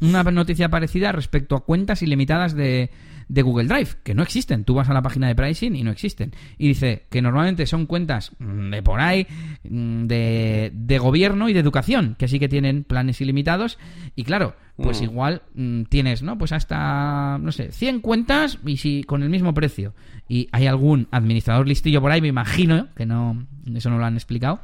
una 0.00 0.22
noticia 0.24 0.68
parecida 0.70 1.12
respecto 1.12 1.56
a 1.56 1.64
cuentas 1.64 2.02
ilimitadas 2.02 2.54
de, 2.54 2.90
de 3.30 3.42
Google 3.42 3.68
Drive, 3.68 3.90
que 4.02 4.12
no 4.12 4.24
existen. 4.24 4.64
Tú 4.64 4.74
vas 4.74 4.90
a 4.90 4.92
la 4.92 5.02
página 5.02 5.28
de 5.28 5.36
pricing 5.36 5.76
y 5.76 5.84
no 5.84 5.92
existen. 5.92 6.32
Y 6.58 6.66
dice 6.66 7.06
que 7.10 7.22
normalmente 7.22 7.64
son 7.64 7.86
cuentas 7.86 8.32
mm, 8.40 8.70
de 8.70 8.82
por 8.82 9.00
ahí, 9.00 9.26
de, 9.62 10.72
de 10.74 10.98
gobierno 10.98 11.48
y 11.48 11.52
de 11.52 11.60
educación, 11.60 12.16
que 12.18 12.26
sí 12.26 12.40
que 12.40 12.48
tienen 12.48 12.82
planes 12.82 13.20
ilimitados. 13.20 13.78
Y 14.16 14.24
claro, 14.24 14.56
pues 14.76 15.00
igual 15.00 15.42
tienes, 15.88 16.22
¿no? 16.22 16.38
Pues 16.38 16.52
hasta, 16.52 17.38
no 17.38 17.52
sé, 17.52 17.70
100 17.70 18.00
cuentas 18.00 18.58
y 18.66 18.78
si 18.78 19.04
con 19.04 19.22
el 19.22 19.30
mismo 19.30 19.54
precio 19.54 19.94
y 20.28 20.48
hay 20.50 20.66
algún 20.66 21.06
administrador 21.12 21.68
listillo 21.68 22.00
por 22.00 22.10
ahí, 22.10 22.20
me 22.20 22.28
imagino, 22.28 22.88
que 22.96 23.06
no, 23.06 23.46
eso 23.74 23.90
no 23.90 23.98
lo 23.98 24.06
han 24.06 24.14
explicado, 24.14 24.60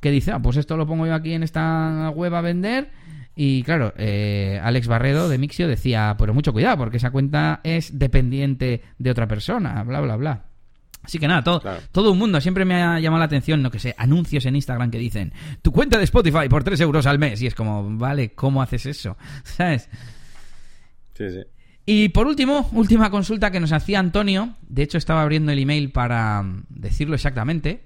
que 0.00 0.10
dice, 0.10 0.32
ah, 0.32 0.40
pues 0.40 0.58
esto 0.58 0.76
lo 0.76 0.86
pongo 0.86 1.06
yo 1.06 1.14
aquí 1.14 1.32
en 1.32 1.44
esta 1.44 2.10
web 2.14 2.34
a 2.34 2.40
vender. 2.42 2.90
Y 3.34 3.62
claro, 3.62 3.94
eh, 3.96 4.60
Alex 4.62 4.88
Barredo 4.88 5.28
de 5.28 5.38
Mixio 5.38 5.66
decía, 5.66 6.14
pero 6.18 6.34
mucho 6.34 6.52
cuidado, 6.52 6.76
porque 6.76 6.98
esa 6.98 7.10
cuenta 7.10 7.60
es 7.64 7.98
dependiente 7.98 8.82
de 8.98 9.10
otra 9.10 9.26
persona, 9.26 9.82
bla, 9.84 10.00
bla, 10.00 10.16
bla. 10.16 10.44
Así 11.02 11.18
que 11.18 11.26
nada, 11.26 11.42
todo, 11.42 11.62
todo 11.90 12.12
un 12.12 12.18
mundo. 12.18 12.40
Siempre 12.40 12.64
me 12.64 12.80
ha 12.80 13.00
llamado 13.00 13.18
la 13.18 13.24
atención, 13.24 13.60
no 13.60 13.70
que 13.70 13.80
sé, 13.80 13.94
anuncios 13.98 14.46
en 14.46 14.54
Instagram 14.54 14.90
que 14.90 14.98
dicen, 14.98 15.32
tu 15.60 15.72
cuenta 15.72 15.98
de 15.98 16.04
Spotify 16.04 16.48
por 16.48 16.62
3 16.62 16.80
euros 16.80 17.06
al 17.06 17.18
mes. 17.18 17.42
Y 17.42 17.46
es 17.46 17.54
como, 17.54 17.96
vale, 17.98 18.34
¿cómo 18.34 18.62
haces 18.62 18.86
eso? 18.86 19.16
¿Sabes? 19.42 19.88
Sí, 21.14 21.30
sí. 21.30 21.40
Y 21.84 22.10
por 22.10 22.28
último, 22.28 22.68
última 22.72 23.10
consulta 23.10 23.50
que 23.50 23.58
nos 23.58 23.72
hacía 23.72 23.98
Antonio. 23.98 24.54
De 24.68 24.82
hecho, 24.82 24.98
estaba 24.98 25.22
abriendo 25.22 25.50
el 25.50 25.58
email 25.58 25.90
para 25.90 26.42
mm, 26.42 26.66
decirlo 26.68 27.16
exactamente. 27.16 27.82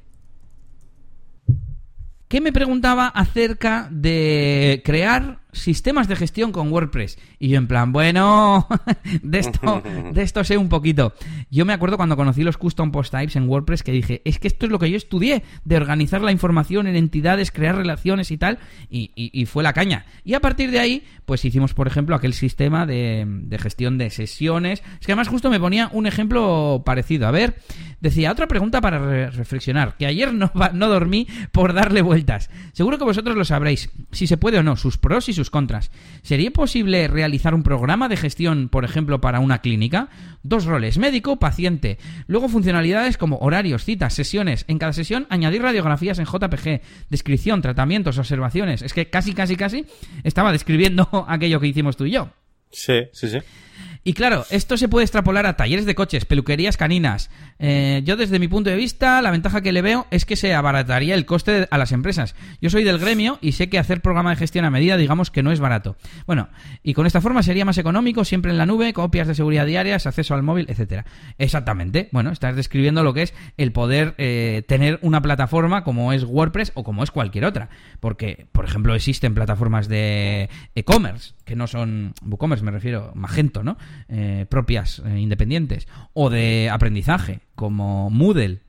Que 2.37 2.43
me 2.43 2.53
preguntaba 2.53 3.07
acerca 3.09 3.89
de 3.91 4.83
crear 4.85 5.39
sistemas 5.53 6.09
de 6.09 6.17
gestión 6.17 6.53
con 6.53 6.73
WordPress. 6.73 7.19
Y 7.39 7.49
yo 7.49 7.59
en 7.59 7.67
plan, 7.67 7.93
bueno, 7.93 8.67
de 9.23 9.39
esto, 9.39 9.83
de 10.13 10.23
esto 10.23 10.45
sé 10.45 10.57
un 10.57 10.69
poquito. 10.69 11.15
Yo 11.51 11.65
me 11.65 11.73
acuerdo 11.73 11.97
cuando 11.97 12.17
conocí 12.17 12.43
los 12.43 12.57
custom 12.57 12.93
post 12.93 13.13
types 13.13 13.37
en 13.37 13.49
WordPress 13.49 13.83
que 13.83 13.93
dije, 13.93 14.23
es 14.25 14.39
que 14.39 14.49
esto 14.49 14.67
es 14.67 14.73
lo 14.73 14.79
que 14.79 14.91
yo 14.91 14.97
estudié, 14.97 15.43
de 15.65 15.77
organizar 15.77 16.21
la 16.21 16.33
información 16.33 16.87
en 16.87 16.97
entidades, 16.97 17.51
crear 17.51 17.77
relaciones 17.77 18.31
y 18.31 18.39
tal, 18.39 18.59
y, 18.91 19.47
fue 19.47 19.63
la 19.63 19.73
caña. 19.73 20.07
Y 20.25 20.35
a 20.35 20.41
partir 20.41 20.71
de 20.71 20.81
ahí, 20.81 21.05
pues 21.25 21.45
hicimos, 21.45 21.73
por 21.73 21.87
ejemplo, 21.87 22.17
aquel 22.17 22.35
sistema 22.35 22.85
de, 22.85 23.25
de 23.27 23.59
gestión 23.59 23.97
de 23.99 24.11
sesiones. 24.11 24.83
Es 25.01 25.07
que 25.07 25.13
además 25.13 25.29
justo 25.29 25.51
me 25.51 25.61
ponía 25.61 25.89
un 25.93 26.07
ejemplo 26.07 26.83
parecido. 26.85 27.29
A 27.29 27.31
ver, 27.31 27.59
decía, 28.01 28.33
otra 28.33 28.49
pregunta 28.49 28.81
para 28.81 29.31
reflexionar, 29.31 29.97
que 29.97 30.07
ayer 30.07 30.33
no, 30.33 30.51
no 30.73 30.89
dormí 30.89 31.27
por 31.53 31.73
darle 31.73 32.03
vueltas. 32.03 32.51
Seguro 32.73 32.99
que 32.99 33.05
vosotros 33.05 33.37
lo 33.37 33.45
sabréis, 33.45 33.91
si 34.11 34.27
se 34.27 34.37
puede 34.37 34.59
o 34.59 34.63
no, 34.63 34.77
sus 34.77 34.99
pros 34.99 35.29
y 35.29 35.33
sus 35.33 35.46
contras. 35.51 35.91
¿Sería 36.23 36.51
posible 36.51 37.09
realizar 37.09 37.55
un 37.55 37.63
programa 37.63 38.09
de 38.09 38.17
gestión, 38.17 38.69
por 38.69 38.85
ejemplo, 38.85 39.21
para 39.21 39.41
una 39.41 39.61
clínica? 39.61 40.09
Dos 40.43 40.65
roles, 40.65 40.99
médico, 40.99 41.39
paciente. 41.39 41.99
Luego 42.27 42.49
funcionalidades 42.49 43.19
como 43.19 43.39
horarios, 43.39 43.85
citas, 43.85 44.15
sesiones. 44.15 44.65
En 44.69 44.79
cada 44.79 44.93
sesión 44.93 45.27
añadir 45.31 45.63
radiografías 45.63 46.19
en 46.19 46.27
JPG, 46.27 46.81
descripción, 47.11 47.63
tratamientos, 47.63 48.19
observaciones. 48.19 48.83
Es 48.83 48.93
que 48.93 49.09
casi, 49.09 49.35
casi, 49.35 49.57
casi 49.57 49.87
estaba 50.25 50.53
describiendo 50.53 51.09
aquello 51.29 51.61
que 51.61 51.69
hicimos 51.69 51.97
tú 51.97 52.07
y 52.07 52.13
yo. 52.13 52.31
Sí, 52.71 53.09
sí, 53.13 53.29
sí. 53.29 53.39
Y 54.07 54.13
claro, 54.13 54.45
esto 54.51 54.77
se 54.77 54.89
puede 54.89 55.03
extrapolar 55.03 55.47
a 55.47 55.57
talleres 55.57 55.85
de 55.85 55.97
coches, 55.97 56.27
peluquerías 56.27 56.77
caninas. 56.77 57.29
Eh, 57.59 58.03
yo 58.05 58.17
desde 58.17 58.39
mi 58.39 58.47
punto 58.47 58.71
de 58.71 58.77
vista, 58.77 59.21
la 59.21 59.33
ventaja 59.33 59.63
que 59.63 59.73
le 59.73 59.83
veo 59.83 60.07
es 60.13 60.25
que 60.25 60.37
se 60.37 60.55
abarataría 60.55 61.17
el 61.17 61.27
coste 61.27 61.67
a 61.73 61.77
las 61.77 61.91
empresas. 61.91 62.37
Yo 62.61 62.71
soy 62.71 62.85
del 62.85 63.01
gremio 63.01 63.41
y 63.41 63.51
sé 63.51 63.69
que 63.69 63.81
hacer 63.81 64.03
programa 64.03 64.31
de 64.31 64.37
gestión 64.37 64.65
a 64.65 64.71
medida, 64.71 64.97
digamos 64.97 65.33
que 65.33 65.43
no 65.43 65.51
es 65.51 65.59
barato. 65.59 65.97
Bueno, 66.25 66.51
y 66.85 66.95
con 66.95 67.07
esta 67.07 67.21
forma 67.21 67.43
sería 67.43 67.65
más 67.65 67.79
económico, 67.79 68.25
siempre 68.25 68.53
en 68.53 68.59
la 68.59 68.67
nube, 68.67 68.93
copias 68.93 69.27
de 69.27 69.35
seguridad 69.35 69.67
diarias, 69.67 70.07
acceso 70.07 70.35
al 70.35 70.45
móvil, 70.45 70.67
etcétera. 70.69 71.05
Exactamente. 71.39 72.09
Bueno, 72.13 72.31
estás 72.31 72.55
describiendo 72.55 73.03
lo 73.03 73.13
que 73.13 73.23
es 73.23 73.35
el 73.57 73.73
poder 73.73 74.15
eh, 74.19 74.63
tener 74.69 75.01
una 75.03 75.21
plataforma 75.21 75.83
como 75.83 76.13
es 76.13 76.23
WordPress 76.23 76.71
o 76.77 76.85
como 76.85 77.03
es 77.03 77.11
cualquier 77.11 77.45
otra. 77.45 77.71
Porque, 77.99 78.47
por 78.53 78.67
ejemplo, 78.67 78.95
existen 78.95 79.35
plataformas 79.35 79.89
de 79.89 80.49
e-commerce 80.77 81.35
que 81.47 81.55
no 81.55 81.69
son 81.69 82.13
WooCommerce, 82.23 82.65
me 82.65 82.73
refiero, 82.73 83.13
Magento, 83.15 83.63
¿no? 83.63 83.79
Eh, 84.09 84.47
propias, 84.49 85.03
eh, 85.05 85.19
independientes, 85.19 85.89
o 86.13 86.31
de 86.31 86.71
aprendizaje, 86.71 87.41
como 87.57 88.09
Moodle, 88.09 88.61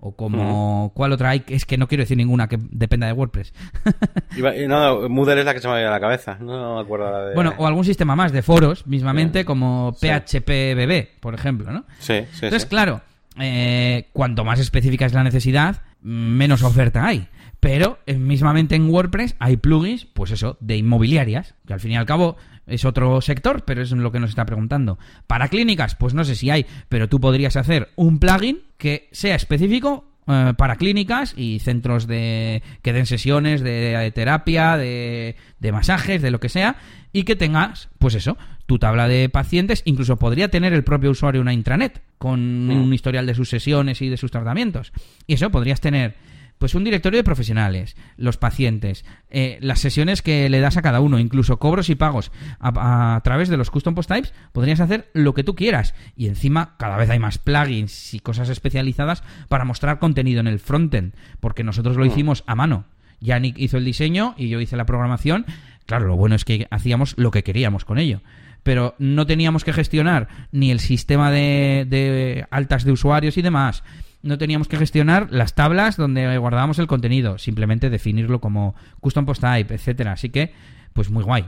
o 0.00 0.16
como 0.16 0.92
cuál 0.94 1.12
otra 1.12 1.30
hay, 1.30 1.44
es 1.48 1.66
que 1.66 1.76
no 1.76 1.88
quiero 1.88 2.02
decir 2.02 2.16
ninguna 2.16 2.48
que 2.48 2.58
dependa 2.70 3.06
de 3.06 3.12
WordPress. 3.12 3.52
no, 4.68 5.08
Moodle 5.10 5.40
es 5.40 5.44
la 5.44 5.52
que 5.52 5.60
se 5.60 5.68
me 5.68 5.78
ido 5.78 5.88
a 5.88 5.92
la 5.92 6.00
cabeza, 6.00 6.38
no 6.40 6.76
me 6.76 6.80
acuerdo 6.80 7.10
la 7.10 7.24
de... 7.26 7.34
Bueno, 7.34 7.52
o 7.58 7.66
algún 7.66 7.84
sistema 7.84 8.16
más 8.16 8.32
de 8.32 8.40
foros, 8.40 8.86
mismamente, 8.86 9.44
como 9.44 9.94
PHPBB, 10.00 11.20
por 11.20 11.34
ejemplo, 11.34 11.70
¿no? 11.70 11.84
Sí, 11.98 12.24
sí. 12.32 12.46
Entonces, 12.46 12.64
claro, 12.64 13.02
eh, 13.38 14.08
cuanto 14.14 14.44
más 14.44 14.58
específica 14.60 15.04
es 15.04 15.12
la 15.12 15.22
necesidad, 15.22 15.82
menos 16.00 16.62
oferta 16.62 17.04
hay. 17.04 17.28
Pero 17.60 17.98
mismamente 18.06 18.76
en 18.76 18.88
WordPress 18.88 19.34
hay 19.38 19.56
plugins, 19.56 20.06
pues 20.06 20.30
eso, 20.30 20.56
de 20.60 20.76
inmobiliarias, 20.76 21.56
que 21.66 21.74
al 21.74 21.80
fin 21.80 21.90
y 21.90 21.96
al 21.96 22.06
cabo 22.06 22.36
es 22.68 22.84
otro 22.84 23.20
sector, 23.20 23.64
pero 23.64 23.82
es 23.82 23.90
lo 23.90 24.12
que 24.12 24.20
nos 24.20 24.30
está 24.30 24.44
preguntando. 24.46 24.98
Para 25.26 25.48
clínicas, 25.48 25.94
pues 25.94 26.14
no 26.14 26.24
sé 26.24 26.34
si 26.34 26.50
hay, 26.50 26.66
pero 26.88 27.08
tú 27.08 27.20
podrías 27.20 27.56
hacer 27.56 27.90
un 27.96 28.18
plugin 28.18 28.60
que 28.76 29.08
sea 29.12 29.34
específico 29.34 30.04
eh, 30.26 30.52
para 30.56 30.76
clínicas 30.76 31.32
y 31.36 31.58
centros 31.58 32.06
de 32.06 32.62
que 32.82 32.92
den 32.92 33.06
sesiones 33.06 33.62
de, 33.62 34.12
terapia, 34.14 34.76
de, 34.76 35.36
de, 35.58 35.72
masajes, 35.72 36.20
de 36.20 36.30
lo 36.30 36.38
que 36.38 36.50
sea, 36.50 36.76
y 37.14 37.22
que 37.22 37.34
tengas, 37.34 37.88
pues 37.98 38.14
eso, 38.14 38.36
tu 38.66 38.78
tabla 38.78 39.08
de 39.08 39.30
pacientes, 39.30 39.82
incluso 39.86 40.18
podría 40.18 40.50
tener 40.50 40.74
el 40.74 40.84
propio 40.84 41.10
usuario 41.10 41.40
una 41.40 41.54
intranet 41.54 42.02
con 42.18 42.66
mm. 42.66 42.82
un 42.82 42.92
historial 42.92 43.24
de 43.26 43.34
sus 43.34 43.48
sesiones 43.48 44.02
y 44.02 44.10
de 44.10 44.18
sus 44.18 44.30
tratamientos. 44.30 44.92
Y 45.26 45.32
eso 45.32 45.50
podrías 45.50 45.80
tener 45.80 46.16
pues 46.58 46.74
un 46.74 46.84
directorio 46.84 47.18
de 47.18 47.24
profesionales, 47.24 47.96
los 48.16 48.36
pacientes, 48.36 49.04
eh, 49.30 49.58
las 49.60 49.80
sesiones 49.80 50.22
que 50.22 50.48
le 50.48 50.60
das 50.60 50.76
a 50.76 50.82
cada 50.82 51.00
uno, 51.00 51.18
incluso 51.18 51.58
cobros 51.58 51.88
y 51.88 51.94
pagos 51.94 52.32
a, 52.60 53.20
través 53.24 53.48
de 53.48 53.56
los 53.56 53.70
custom 53.70 53.94
post 53.94 54.10
types, 54.10 54.34
podrías 54.52 54.80
hacer 54.80 55.08
lo 55.14 55.34
que 55.34 55.44
tú 55.44 55.54
quieras. 55.54 55.94
Y 56.16 56.26
encima 56.26 56.76
cada 56.78 56.96
vez 56.96 57.08
hay 57.10 57.18
más 57.18 57.38
plugins 57.38 58.14
y 58.14 58.20
cosas 58.20 58.48
especializadas 58.48 59.22
para 59.48 59.64
mostrar 59.64 59.98
contenido 59.98 60.40
en 60.40 60.48
el 60.48 60.58
frontend, 60.58 61.14
porque 61.40 61.64
nosotros 61.64 61.96
lo 61.96 62.04
mm. 62.04 62.08
hicimos 62.08 62.44
a 62.46 62.54
mano. 62.54 62.84
Yannick 63.20 63.58
hizo 63.58 63.78
el 63.78 63.84
diseño 63.84 64.34
y 64.36 64.48
yo 64.48 64.60
hice 64.60 64.76
la 64.76 64.86
programación. 64.86 65.46
Claro, 65.86 66.06
lo 66.06 66.16
bueno 66.16 66.36
es 66.36 66.44
que 66.44 66.66
hacíamos 66.70 67.14
lo 67.16 67.30
que 67.30 67.42
queríamos 67.42 67.84
con 67.84 67.98
ello 67.98 68.20
pero 68.64 68.94
no 68.98 69.24
teníamos 69.24 69.64
que 69.64 69.72
gestionar 69.72 70.28
ni 70.52 70.70
el 70.70 70.80
sistema 70.80 71.30
de, 71.30 71.86
de, 71.88 72.46
altas 72.50 72.84
de 72.84 72.92
usuarios 72.92 73.38
y 73.38 73.42
demás, 73.42 73.82
no 74.22 74.38
teníamos 74.38 74.68
que 74.68 74.76
gestionar 74.76 75.28
las 75.30 75.54
tablas 75.54 75.96
donde 75.96 76.38
guardábamos 76.38 76.78
el 76.78 76.86
contenido, 76.86 77.38
simplemente 77.38 77.90
definirlo 77.90 78.40
como 78.40 78.74
custom 79.00 79.26
post 79.26 79.42
type, 79.42 79.74
etcétera. 79.74 80.12
Así 80.12 80.30
que, 80.30 80.52
pues 80.92 81.10
muy 81.10 81.24
guay. 81.24 81.46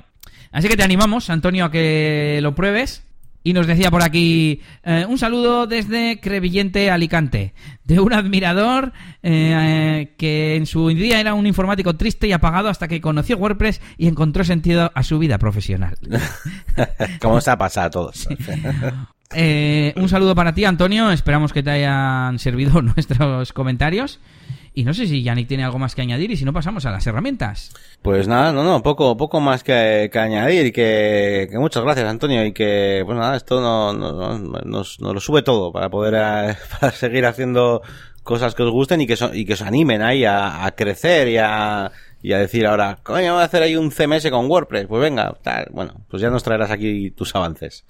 Así 0.52 0.68
que 0.68 0.76
te 0.76 0.82
animamos, 0.82 1.30
Antonio, 1.30 1.64
a 1.66 1.70
que 1.70 2.38
lo 2.42 2.54
pruebes. 2.54 3.04
Y 3.42 3.54
nos 3.54 3.66
decía 3.66 3.90
por 3.90 4.02
aquí 4.02 4.60
eh, 4.84 5.06
un 5.08 5.16
saludo 5.16 5.66
desde 5.66 6.20
Crevillente, 6.20 6.90
Alicante, 6.90 7.54
de 7.84 7.98
un 7.98 8.12
admirador 8.12 8.92
eh, 9.22 10.12
que 10.18 10.56
en 10.56 10.66
su 10.66 10.88
día 10.88 11.20
era 11.20 11.32
un 11.32 11.46
informático 11.46 11.96
triste 11.96 12.26
y 12.28 12.32
apagado 12.32 12.68
hasta 12.68 12.86
que 12.86 13.00
conoció 13.00 13.38
WordPress 13.38 13.80
y 13.96 14.08
encontró 14.08 14.44
sentido 14.44 14.92
a 14.94 15.02
su 15.02 15.18
vida 15.18 15.38
profesional. 15.38 15.96
¿Cómo 17.22 17.40
se 17.40 17.50
ha 17.50 17.56
pasado 17.56 17.86
a 17.86 17.90
todos? 17.90 18.28
Eh, 19.34 19.92
un 19.96 20.08
saludo 20.08 20.34
para 20.34 20.54
ti, 20.54 20.64
Antonio. 20.64 21.10
Esperamos 21.10 21.52
que 21.52 21.62
te 21.62 21.70
hayan 21.70 22.38
servido 22.38 22.82
nuestros 22.82 23.52
comentarios. 23.52 24.20
Y 24.72 24.84
no 24.84 24.94
sé 24.94 25.06
si 25.06 25.22
Yannick 25.22 25.48
tiene 25.48 25.64
algo 25.64 25.78
más 25.78 25.96
que 25.96 26.02
añadir 26.02 26.30
y 26.30 26.36
si 26.36 26.44
no 26.44 26.52
pasamos 26.52 26.86
a 26.86 26.92
las 26.92 27.04
herramientas. 27.06 27.72
Pues 28.02 28.28
nada, 28.28 28.52
no, 28.52 28.62
no, 28.62 28.82
poco, 28.82 29.16
poco 29.16 29.40
más 29.40 29.64
que, 29.64 30.08
añadir 30.14 30.72
que, 30.72 31.48
que, 31.50 31.58
muchas 31.58 31.82
gracias 31.82 32.06
Antonio 32.06 32.44
y 32.46 32.52
que, 32.52 33.02
pues 33.04 33.18
nada, 33.18 33.36
esto 33.36 33.60
no, 33.60 33.92
no, 33.92 34.12
no 34.12 34.60
nos, 34.64 35.00
lo 35.00 35.18
sube 35.18 35.42
todo 35.42 35.72
para 35.72 35.90
poder 35.90 36.14
eh, 36.14 36.56
para 36.80 36.92
seguir 36.92 37.26
haciendo 37.26 37.82
cosas 38.22 38.54
que 38.54 38.62
os 38.62 38.70
gusten 38.70 39.00
y 39.00 39.08
que, 39.08 39.52
os 39.52 39.62
animen 39.62 40.02
ahí 40.02 40.24
a, 40.24 40.72
crecer 40.76 41.26
y 41.26 41.38
a, 41.38 41.86
a 41.86 41.90
decir 42.22 42.64
ahora, 42.64 43.00
coño, 43.02 43.34
voy 43.34 43.42
a 43.42 43.46
hacer 43.46 43.64
ahí 43.64 43.74
un 43.74 43.90
CMS 43.90 44.30
con 44.30 44.48
WordPress. 44.48 44.86
Pues 44.86 45.02
venga, 45.02 45.36
tal, 45.42 45.66
bueno, 45.72 45.94
pues 46.08 46.22
ya 46.22 46.30
nos 46.30 46.44
traerás 46.44 46.70
aquí 46.70 47.10
tus 47.10 47.34
avances. 47.34 47.84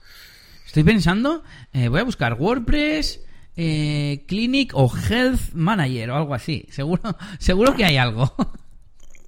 Estoy 0.70 0.84
pensando, 0.84 1.42
eh, 1.72 1.88
voy 1.88 1.98
a 1.98 2.04
buscar 2.04 2.34
WordPress, 2.34 3.24
eh, 3.56 4.24
Clinic 4.28 4.70
o 4.72 4.88
Health 4.96 5.52
Manager 5.52 6.10
o 6.10 6.16
algo 6.16 6.32
así. 6.32 6.64
Seguro, 6.70 7.16
seguro 7.40 7.74
que 7.74 7.84
hay 7.84 7.96
algo. 7.96 8.32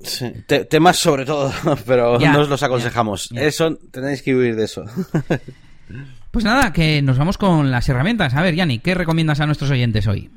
Sí, 0.04 0.30
te, 0.46 0.66
temas 0.66 0.98
sobre 0.98 1.24
todo, 1.24 1.52
pero 1.84 2.20
ya, 2.20 2.32
no 2.32 2.42
os 2.42 2.48
los 2.48 2.62
aconsejamos. 2.62 3.30
Ya, 3.30 3.40
ya. 3.40 3.46
Eso, 3.48 3.76
tenéis 3.90 4.22
que 4.22 4.36
huir 4.36 4.54
de 4.54 4.66
eso. 4.66 4.84
Pues 6.30 6.44
nada, 6.44 6.72
que 6.72 7.02
nos 7.02 7.18
vamos 7.18 7.38
con 7.38 7.72
las 7.72 7.88
herramientas. 7.88 8.34
A 8.34 8.40
ver, 8.40 8.54
Yanni, 8.54 8.78
¿qué 8.78 8.94
recomiendas 8.94 9.40
a 9.40 9.46
nuestros 9.46 9.72
oyentes 9.72 10.06
hoy? 10.06 10.30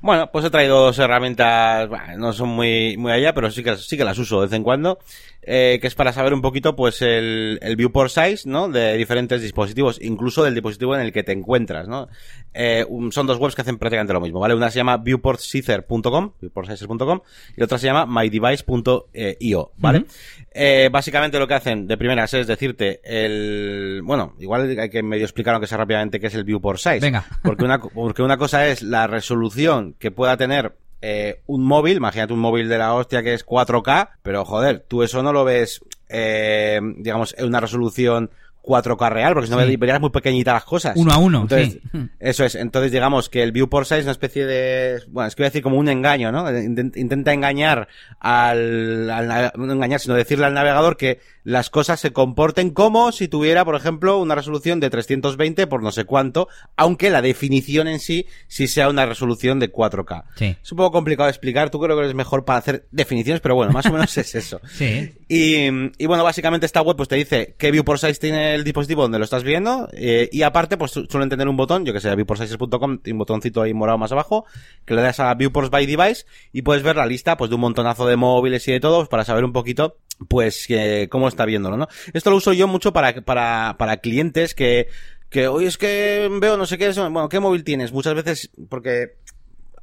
Bueno, 0.00 0.30
pues 0.30 0.44
he 0.44 0.50
traído 0.50 0.80
dos 0.80 0.98
herramientas, 1.00 1.88
bueno, 1.88 2.16
no 2.18 2.32
son 2.32 2.50
muy, 2.50 2.96
muy 2.96 3.10
allá, 3.10 3.34
pero 3.34 3.50
sí 3.50 3.64
que, 3.64 3.76
sí 3.76 3.96
que 3.96 4.04
las 4.04 4.16
uso 4.18 4.36
de 4.40 4.46
vez 4.46 4.52
en 4.54 4.62
cuando, 4.62 5.00
eh, 5.42 5.78
que 5.80 5.88
es 5.88 5.96
para 5.96 6.12
saber 6.12 6.34
un 6.34 6.40
poquito, 6.40 6.76
pues, 6.76 7.02
el, 7.02 7.58
el 7.62 7.74
viewport 7.74 8.08
size, 8.08 8.48
¿no? 8.48 8.68
De 8.68 8.96
diferentes 8.96 9.42
dispositivos, 9.42 9.98
incluso 10.00 10.44
del 10.44 10.54
dispositivo 10.54 10.94
en 10.94 11.00
el 11.00 11.12
que 11.12 11.24
te 11.24 11.32
encuentras, 11.32 11.88
¿no? 11.88 12.08
Eh, 12.54 12.84
un, 12.88 13.12
son 13.12 13.26
dos 13.26 13.38
webs 13.38 13.54
que 13.54 13.62
hacen 13.62 13.78
prácticamente 13.78 14.12
lo 14.12 14.20
mismo, 14.20 14.40
¿vale? 14.40 14.54
Una 14.54 14.70
se 14.70 14.78
llama 14.78 14.96
viewportsizer.com, 14.96 16.32
viewportsizer.com, 16.40 17.20
y 17.56 17.62
otra 17.62 17.78
se 17.78 17.86
llama 17.86 18.06
mydevice.io, 18.06 19.72
¿vale? 19.76 19.98
Uh 19.98 20.02
-huh. 20.02 20.46
eh, 20.52 20.88
básicamente 20.90 21.38
lo 21.38 21.46
que 21.46 21.54
hacen 21.54 21.86
de 21.86 21.96
primeras 21.96 22.34
es 22.34 22.46
decirte 22.46 23.00
el, 23.04 24.02
bueno, 24.02 24.34
igual 24.38 24.78
hay 24.78 24.90
que 24.90 25.02
medio 25.02 25.24
explicar 25.24 25.54
aunque 25.54 25.66
sea 25.66 25.78
rápidamente 25.78 26.20
qué 26.20 26.28
es 26.28 26.34
el 26.34 26.44
viewport 26.44 26.78
size. 26.78 27.00
Venga. 27.00 27.24
Porque 27.42 27.64
una, 27.64 27.78
porque 27.78 28.22
una 28.22 28.36
cosa 28.36 28.66
es 28.68 28.82
la 28.82 29.06
resolución 29.06 29.94
que 29.98 30.10
pueda 30.10 30.36
tener 30.36 30.74
eh, 31.00 31.42
un 31.46 31.64
móvil, 31.64 31.96
imagínate 31.98 32.32
un 32.32 32.40
móvil 32.40 32.68
de 32.68 32.78
la 32.78 32.94
hostia 32.94 33.22
que 33.22 33.34
es 33.34 33.46
4K, 33.46 34.10
pero 34.22 34.44
joder, 34.44 34.84
tú 34.88 35.02
eso 35.02 35.22
no 35.22 35.32
lo 35.32 35.44
ves, 35.44 35.80
eh, 36.08 36.80
digamos, 36.96 37.34
en 37.38 37.46
una 37.46 37.60
resolución 37.60 38.30
4K 38.68 39.10
real, 39.10 39.32
porque 39.32 39.46
si 39.46 39.52
no 39.52 39.64
sí. 39.64 39.76
verías 39.76 40.00
muy 40.00 40.10
pequeñitas 40.10 40.54
las 40.54 40.64
cosas. 40.64 40.94
Uno 40.96 41.12
a 41.12 41.18
uno, 41.18 41.42
Entonces, 41.42 41.80
sí. 41.90 42.08
Eso 42.20 42.44
es. 42.44 42.54
Entonces, 42.54 42.92
digamos 42.92 43.30
que 43.30 43.42
el 43.42 43.52
viewport 43.52 43.86
size 43.86 44.00
es 44.00 44.04
una 44.04 44.12
especie 44.12 44.44
de, 44.44 45.02
bueno, 45.08 45.28
es 45.28 45.34
que 45.34 45.42
voy 45.42 45.46
a 45.46 45.50
decir 45.50 45.62
como 45.62 45.78
un 45.78 45.88
engaño, 45.88 46.30
¿no? 46.30 46.50
Intenta 46.56 47.32
engañar 47.32 47.88
al, 48.20 49.10
al 49.10 49.52
no 49.56 49.72
engañar, 49.72 50.00
sino 50.00 50.14
decirle 50.14 50.44
al 50.44 50.54
navegador 50.54 50.96
que 50.96 51.20
las 51.48 51.70
cosas 51.70 51.98
se 51.98 52.12
comporten 52.12 52.68
como 52.68 53.10
si 53.10 53.26
tuviera, 53.26 53.64
por 53.64 53.74
ejemplo, 53.74 54.18
una 54.18 54.34
resolución 54.34 54.80
de 54.80 54.90
320 54.90 55.66
por 55.66 55.82
no 55.82 55.90
sé 55.92 56.04
cuánto, 56.04 56.46
aunque 56.76 57.08
la 57.08 57.22
definición 57.22 57.88
en 57.88 58.00
sí 58.00 58.26
sí 58.48 58.68
sea 58.68 58.90
una 58.90 59.06
resolución 59.06 59.58
de 59.58 59.72
4K. 59.72 60.24
Sí. 60.36 60.56
Es 60.62 60.72
un 60.72 60.76
poco 60.76 60.92
complicado 60.92 61.24
de 61.24 61.30
explicar, 61.30 61.70
tú 61.70 61.80
creo 61.80 61.96
que 61.96 62.02
eres 62.02 62.14
mejor 62.14 62.44
para 62.44 62.58
hacer 62.58 62.86
definiciones, 62.90 63.40
pero 63.40 63.54
bueno, 63.54 63.72
más 63.72 63.86
o 63.86 63.92
menos 63.92 64.14
es 64.18 64.34
eso. 64.34 64.60
Sí. 64.78 65.10
Y, 65.26 65.66
y, 65.98 66.06
bueno, 66.06 66.22
básicamente 66.22 66.66
esta 66.66 66.82
web 66.82 66.96
pues 66.96 67.08
te 67.08 67.16
dice 67.16 67.54
qué 67.58 67.70
viewport 67.70 68.00
size 68.00 68.20
tiene 68.20 68.54
el 68.54 68.62
dispositivo 68.62 69.02
donde 69.02 69.18
lo 69.18 69.24
estás 69.24 69.42
viendo, 69.42 69.88
eh, 69.92 70.28
y 70.30 70.42
aparte 70.42 70.76
pues 70.76 70.92
suelen 70.92 71.30
tener 71.30 71.48
un 71.48 71.56
botón, 71.56 71.84
yo 71.84 71.94
que 71.94 72.00
sé, 72.00 72.14
viewportsizes.com, 72.14 72.98
un 73.04 73.18
botoncito 73.18 73.62
ahí 73.62 73.72
morado 73.72 73.96
más 73.96 74.12
abajo, 74.12 74.44
que 74.84 74.94
le 74.94 75.00
das 75.00 75.18
a 75.18 75.32
viewports 75.34 75.70
by 75.70 75.86
device 75.86 76.26
y 76.52 76.60
puedes 76.62 76.82
ver 76.82 76.96
la 76.96 77.06
lista 77.06 77.38
pues 77.38 77.48
de 77.48 77.54
un 77.54 77.62
montonazo 77.62 78.06
de 78.06 78.16
móviles 78.16 78.68
y 78.68 78.72
de 78.72 78.80
todo, 78.80 78.98
pues, 78.98 79.08
para 79.08 79.24
saber 79.24 79.44
un 79.44 79.52
poquito 79.52 79.96
pues 80.28 80.66
eh, 80.68 81.08
cómo 81.10 81.28
está 81.28 81.44
viéndolo, 81.44 81.76
¿no? 81.76 81.88
Esto 82.12 82.30
lo 82.30 82.36
uso 82.36 82.52
yo 82.52 82.66
mucho 82.66 82.92
para, 82.92 83.20
para, 83.22 83.76
para 83.78 83.98
clientes 83.98 84.54
que, 84.54 84.88
que 85.30 85.48
hoy 85.48 85.66
es 85.66 85.78
que 85.78 86.28
veo 86.40 86.56
no 86.56 86.66
sé 86.66 86.78
qué 86.78 86.90
bueno, 86.90 87.28
¿qué 87.28 87.40
móvil 87.40 87.64
tienes? 87.64 87.92
Muchas 87.92 88.14
veces, 88.14 88.50
porque 88.68 89.16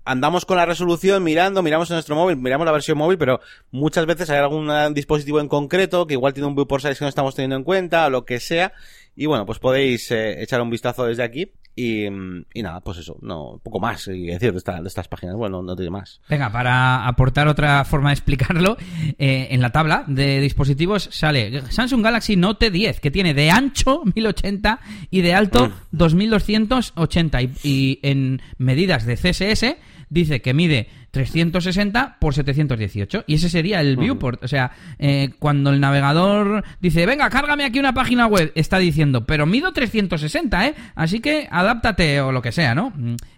andamos 0.06 0.46
con 0.46 0.58
la 0.58 0.66
resolución 0.66 1.24
mirando, 1.24 1.64
miramos 1.64 1.90
en 1.90 1.96
nuestro 1.96 2.16
móvil, 2.16 2.38
miramos 2.38 2.66
la 2.66 2.72
versión 2.72 2.98
móvil, 2.98 3.18
pero 3.18 3.42
muchas 3.72 4.06
veces 4.06 4.30
hay 4.30 4.38
algún 4.38 4.70
dispositivo 4.94 5.40
en 5.40 5.48
concreto 5.48 6.06
que 6.06 6.14
igual 6.14 6.34
tiene 6.34 6.48
un 6.48 6.56
viewport 6.56 6.84
size 6.84 6.96
que 6.96 7.06
no 7.06 7.10
estamos 7.10 7.36
teniendo 7.36 7.56
en 7.56 7.64
cuenta, 7.64 8.06
o 8.06 8.10
lo 8.10 8.26
que 8.26 8.40
sea, 8.40 8.74
y 9.16 9.26
bueno, 9.26 9.46
pues 9.46 9.60
podéis 9.60 10.12
eh, 10.12 10.42
echar 10.42 10.62
un 10.62 10.70
vistazo 10.70 11.06
desde 11.06 11.24
aquí. 11.24 11.52
Y, 11.78 12.06
y, 12.06 12.64
nada, 12.64 12.80
pues 12.80 13.00
eso, 13.00 13.18
no, 13.22 13.60
poco 13.62 13.82
más 13.82 14.08
y 14.08 14.28
decir 14.28 14.54
de, 14.54 14.60
esta, 14.60 14.82
de 14.82 14.88
estas 14.88 15.10
páginas, 15.10 15.36
bueno, 15.36 15.62
no 15.62 15.76
tiene 15.76 15.92
más. 15.92 16.22
Venga, 16.30 16.50
para 16.50 17.06
aportar 17.06 17.50
otra 17.50 17.84
forma 17.84 18.12
de 18.12 18.14
explicarlo, 18.14 18.78
eh, 19.20 19.48
en 19.52 19.60
la 19.60 19.72
tabla 19.72 20.06
de 20.08 20.40
dispositivos 20.40 21.10
sale 21.12 21.62
Samsung 21.70 22.02
Galaxy 22.02 22.38
Note 22.38 22.72
10, 22.72 23.02
que 23.02 23.12
tiene 23.12 23.34
de 23.34 23.52
ancho 23.52 24.04
1080 24.16 24.80
y 25.12 25.20
de 25.20 25.34
alto 25.34 25.68
mm. 25.68 25.74
2280 25.92 27.42
y, 27.42 27.52
y 27.64 28.00
en 28.04 28.42
medidas 28.58 29.06
de 29.06 29.16
CSS 29.18 29.76
dice 30.10 30.42
que 30.42 30.54
mide 30.54 30.88
360 31.12 32.18
por 32.20 32.34
718 32.34 33.24
y 33.28 33.36
ese 33.36 33.50
sería 33.50 33.82
el 33.82 33.98
viewport. 33.98 34.44
O 34.44 34.48
sea, 34.48 34.72
eh, 35.00 35.32
cuando 35.40 35.70
el 35.70 35.80
navegador 35.80 36.64
dice, 36.82 37.06
venga, 37.06 37.30
cárgame 37.30 37.64
aquí 37.64 37.80
una 37.80 37.94
página 37.94 38.28
web, 38.28 38.52
está 38.56 38.78
diciendo, 38.78 39.26
pero 39.26 39.46
mido 39.46 39.72
360, 39.72 40.68
¿eh? 40.68 40.76
Así 40.96 41.20
que 41.20 41.48
adáptate 41.50 42.20
o 42.22 42.32
lo 42.32 42.42
que 42.42 42.52
sea, 42.52 42.76
¿no? 42.76 42.94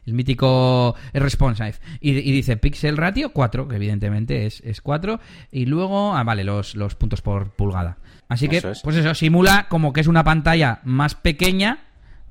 El 0.05 0.13
mítico 0.13 0.95
responsive. 1.13 1.75
Y, 1.99 2.11
y 2.11 2.31
dice 2.31 2.57
pixel 2.57 2.97
ratio 2.97 3.31
4, 3.31 3.67
que 3.67 3.75
evidentemente 3.75 4.45
es, 4.45 4.61
es 4.61 4.81
4, 4.81 5.19
y 5.51 5.65
luego, 5.65 6.15
ah, 6.15 6.23
vale, 6.23 6.43
los, 6.43 6.75
los 6.75 6.95
puntos 6.95 7.21
por 7.21 7.51
pulgada. 7.51 7.97
Así 8.29 8.47
que, 8.47 8.57
es. 8.57 8.81
pues 8.83 8.95
eso, 8.95 9.13
simula 9.13 9.67
como 9.69 9.93
que 9.93 10.01
es 10.01 10.07
una 10.07 10.23
pantalla 10.23 10.81
más 10.83 11.15
pequeña 11.15 11.79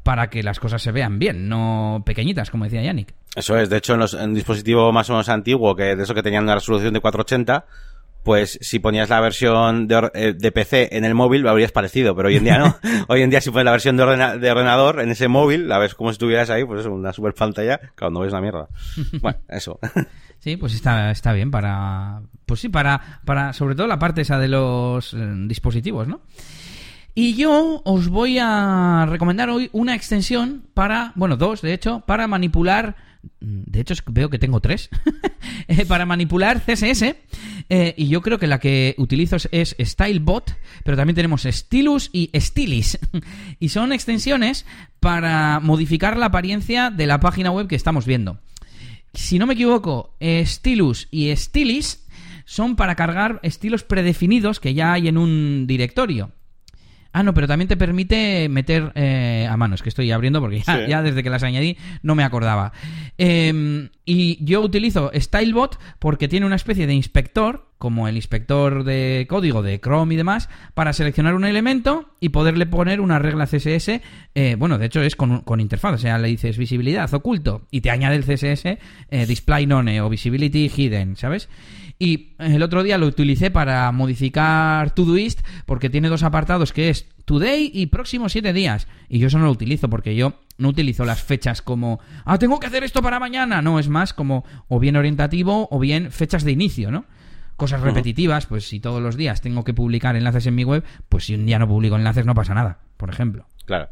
para 0.03 0.30
que 0.30 0.43
las 0.43 0.61
cosas 0.61 0.82
se 0.82 0.93
vean 0.93 1.18
bien, 1.18 1.49
no 1.49 2.03
pequeñitas, 2.05 2.51
como 2.51 2.64
decía 2.64 2.82
Yannick. 2.82 3.14
Eso 3.37 3.57
es, 3.59 3.68
de 3.68 3.76
hecho, 3.76 3.95
en, 3.95 4.01
los, 4.01 4.14
en 4.14 4.30
un 4.30 4.34
dispositivo 4.34 4.91
más 4.93 5.11
o 5.11 5.12
menos 5.12 5.28
antiguo, 5.28 5.76
que 5.76 5.95
de 5.95 6.03
eso 6.03 6.14
que 6.14 6.22
tenían 6.22 6.45
una 6.45 6.55
resolución 6.55 6.95
de 6.95 7.01
480, 7.01 7.66
pues 8.26 8.59
si 8.61 8.80
ponías 8.80 9.09
la 9.09 9.20
versión 9.20 9.87
de, 9.87 10.11
eh, 10.14 10.34
de, 10.37 10.53
PC 10.53 10.97
en 10.97 11.05
el 11.05 11.14
móvil 11.14 11.43
lo 11.43 11.51
habrías 11.51 11.70
parecido, 11.70 12.16
pero 12.16 12.26
hoy 12.26 12.37
en 12.37 12.43
día 12.45 12.59
no. 12.59 12.76
hoy 13.09 13.22
en 13.22 13.30
día 13.30 13.41
si 13.41 13.51
pones 13.51 13.66
la 13.66 13.70
versión 13.70 13.97
de, 13.97 14.03
ordena, 14.03 14.37
de, 14.37 14.51
ordenador 14.51 15.01
en 15.01 15.11
ese 15.11 15.28
móvil, 15.28 15.68
la 15.68 15.78
ves 15.78 15.95
como 15.95 16.11
si 16.11 16.14
estuvieras 16.14 16.51
ahí, 16.51 16.64
pues 16.64 16.80
es 16.80 16.87
una 16.87 17.12
super 17.12 17.34
pantalla, 17.34 17.78
cuando 17.97 18.20
ves 18.20 18.32
una 18.32 18.41
mierda. 18.41 18.68
Bueno, 19.20 19.39
eso. 19.49 19.78
Sí, 20.39 20.57
pues 20.57 20.74
está, 20.74 21.11
está 21.11 21.32
bien 21.32 21.51
para, 21.51 22.20
pues 22.45 22.61
sí, 22.61 22.68
para, 22.68 23.20
para, 23.24 23.53
sobre 23.53 23.74
todo 23.74 23.87
la 23.89 23.99
parte 23.99 24.20
esa 24.20 24.39
de 24.39 24.47
los 24.47 25.12
eh, 25.12 25.18
dispositivos, 25.47 26.07
¿no? 26.07 26.20
Y 27.14 27.34
yo 27.34 27.80
os 27.84 28.09
voy 28.09 28.39
a 28.39 29.07
recomendar 29.09 29.49
hoy 29.49 29.70
una 29.72 29.95
extensión 29.95 30.62
para, 30.74 31.12
bueno, 31.16 31.37
dos 31.37 31.62
de 31.62 31.72
hecho, 31.72 32.01
para 32.07 32.28
manipular, 32.28 32.95
de 33.41 33.81
hecho 33.81 33.95
veo 34.07 34.31
que 34.31 34.39
tengo 34.39 34.61
tres, 34.61 34.91
eh, 35.68 35.85
para 35.87 36.07
manipular 36.07 36.62
CSS. 36.64 37.16
Eh, 37.68 37.95
y 37.97 38.09
yo 38.09 38.22
creo 38.22 38.39
que 38.39 38.47
la 38.47 38.61
que 38.61 38.95
utilizo 38.99 39.37
es 39.51 39.77
StyleBot, 39.81 40.57
pero 40.85 40.97
también 40.97 41.16
tenemos 41.16 41.43
Stylus 41.43 42.11
y 42.12 42.31
Stylis. 42.35 42.99
y 43.61 43.68
son 43.68 43.93
extensiones 43.93 44.66
para 45.01 45.61
modificar 45.61 46.16
la 46.16 46.27
apariencia 46.27 46.91
de 46.91 47.07
la 47.07 47.20
página 47.20 47.51
web 47.51 47.68
que 47.68 47.77
estamos 47.77 48.07
viendo. 48.07 48.39
Si 49.14 49.39
no 49.39 49.47
me 49.47 49.55
equivoco, 49.55 50.14
Stylus 50.20 51.09
y 51.11 51.35
Stylis 51.35 52.07
son 52.45 52.77
para 52.77 52.95
cargar 52.95 53.41
estilos 53.43 53.83
predefinidos 53.83 54.61
que 54.61 54.74
ya 54.74 54.93
hay 54.93 55.09
en 55.09 55.18
un 55.18 55.66
directorio. 55.66 56.33
Ah, 57.16 57.22
no, 57.22 57.32
pero 57.32 57.46
también 57.46 57.66
te 57.66 57.78
permite 57.78 58.46
meter 58.50 58.92
eh, 58.94 59.48
a 59.50 59.56
mano. 59.56 59.74
Es 59.74 59.82
que 59.82 59.88
estoy 59.88 60.10
abriendo 60.10 60.38
porque 60.38 60.60
ya, 60.60 60.76
sí. 60.76 60.82
ya, 60.86 61.02
desde 61.02 61.22
que 61.22 61.30
las 61.30 61.42
añadí 61.42 61.78
no 62.02 62.14
me 62.14 62.22
acordaba. 62.24 62.74
Eh, 63.16 63.88
y 64.04 64.44
yo 64.44 64.60
utilizo 64.60 65.10
StyleBot 65.18 65.80
porque 65.98 66.28
tiene 66.28 66.44
una 66.44 66.56
especie 66.56 66.86
de 66.86 66.92
inspector, 66.92 67.70
como 67.78 68.06
el 68.06 68.16
inspector 68.16 68.84
de 68.84 69.24
código 69.30 69.62
de 69.62 69.80
Chrome 69.80 70.12
y 70.12 70.18
demás, 70.18 70.50
para 70.74 70.92
seleccionar 70.92 71.34
un 71.34 71.46
elemento 71.46 72.10
y 72.20 72.28
poderle 72.28 72.66
poner 72.66 73.00
una 73.00 73.18
regla 73.18 73.46
CSS. 73.46 74.02
Eh, 74.34 74.56
bueno, 74.58 74.76
de 74.76 74.84
hecho 74.84 75.00
es 75.00 75.16
con, 75.16 75.40
con, 75.40 75.60
interfaz. 75.60 75.94
O 75.94 75.98
sea, 75.98 76.18
le 76.18 76.28
dices 76.28 76.58
visibilidad, 76.58 77.12
oculto, 77.14 77.66
y 77.70 77.80
te 77.80 77.90
añade 77.90 78.16
el 78.16 78.24
CSS 78.24 78.66
eh, 79.10 79.26
display 79.26 79.66
none 79.66 80.02
o 80.02 80.10
visibility 80.10 80.68
hidden, 80.68 81.16
¿sabes? 81.16 81.48
Y 81.99 82.34
el 82.38 82.62
otro 82.62 82.82
día 82.82 82.99
lo 82.99 83.07
utilicé 83.07 83.51
para 83.51 83.90
modificar 83.90 84.90
Todoist 84.90 85.40
porque 85.64 85.88
tiene 85.88 86.09
dos 86.09 86.22
apartados 86.22 86.72
que 86.72 86.90
es 86.90 87.09
Today 87.24 87.70
y 87.72 87.86
próximos 87.86 88.32
siete 88.32 88.53
días. 88.53 88.86
Y 89.09 89.18
yo 89.18 89.28
eso 89.28 89.38
no 89.38 89.47
lo 89.47 89.51
utilizo 89.51 89.88
porque 89.88 90.14
yo 90.14 90.40
no 90.59 90.68
utilizo 90.68 91.05
las 91.05 91.22
fechas 91.22 91.62
como, 91.62 91.99
ah, 92.24 92.38
tengo 92.38 92.61
que 92.61 92.66
hacer 92.66 92.84
esto 92.84 93.03
para 93.03 93.18
mañana. 93.18 93.62
No, 93.62 93.78
es 93.78 93.88
más 93.88 94.12
como 94.12 94.44
o 94.68 94.78
bien 94.78 94.97
orientativo 94.97 95.68
o 95.70 95.78
bien 95.78 96.11
fechas 96.11 96.44
de 96.44 96.53
inicio, 96.53 96.90
¿no? 96.90 97.07
Cosas 97.57 97.80
repetitivas, 97.80 98.44
pues 98.44 98.68
si 98.68 98.80
todos 98.80 99.03
los 99.03 99.16
días 99.16 99.40
tengo 99.40 99.64
que 99.64 99.72
publicar 99.72 100.14
enlaces 100.14 100.47
en 100.47 100.55
mi 100.55 100.64
web, 100.64 100.84
pues 101.09 101.24
si 101.24 101.34
un 101.34 101.47
día 101.47 101.59
no 101.59 101.66
publico 101.66 101.97
enlaces 101.97 102.26
no 102.26 102.34
pasa 102.34 102.53
nada, 102.53 102.80
por 102.99 103.09
ejemplo. 103.09 103.47
Claro. 103.64 103.88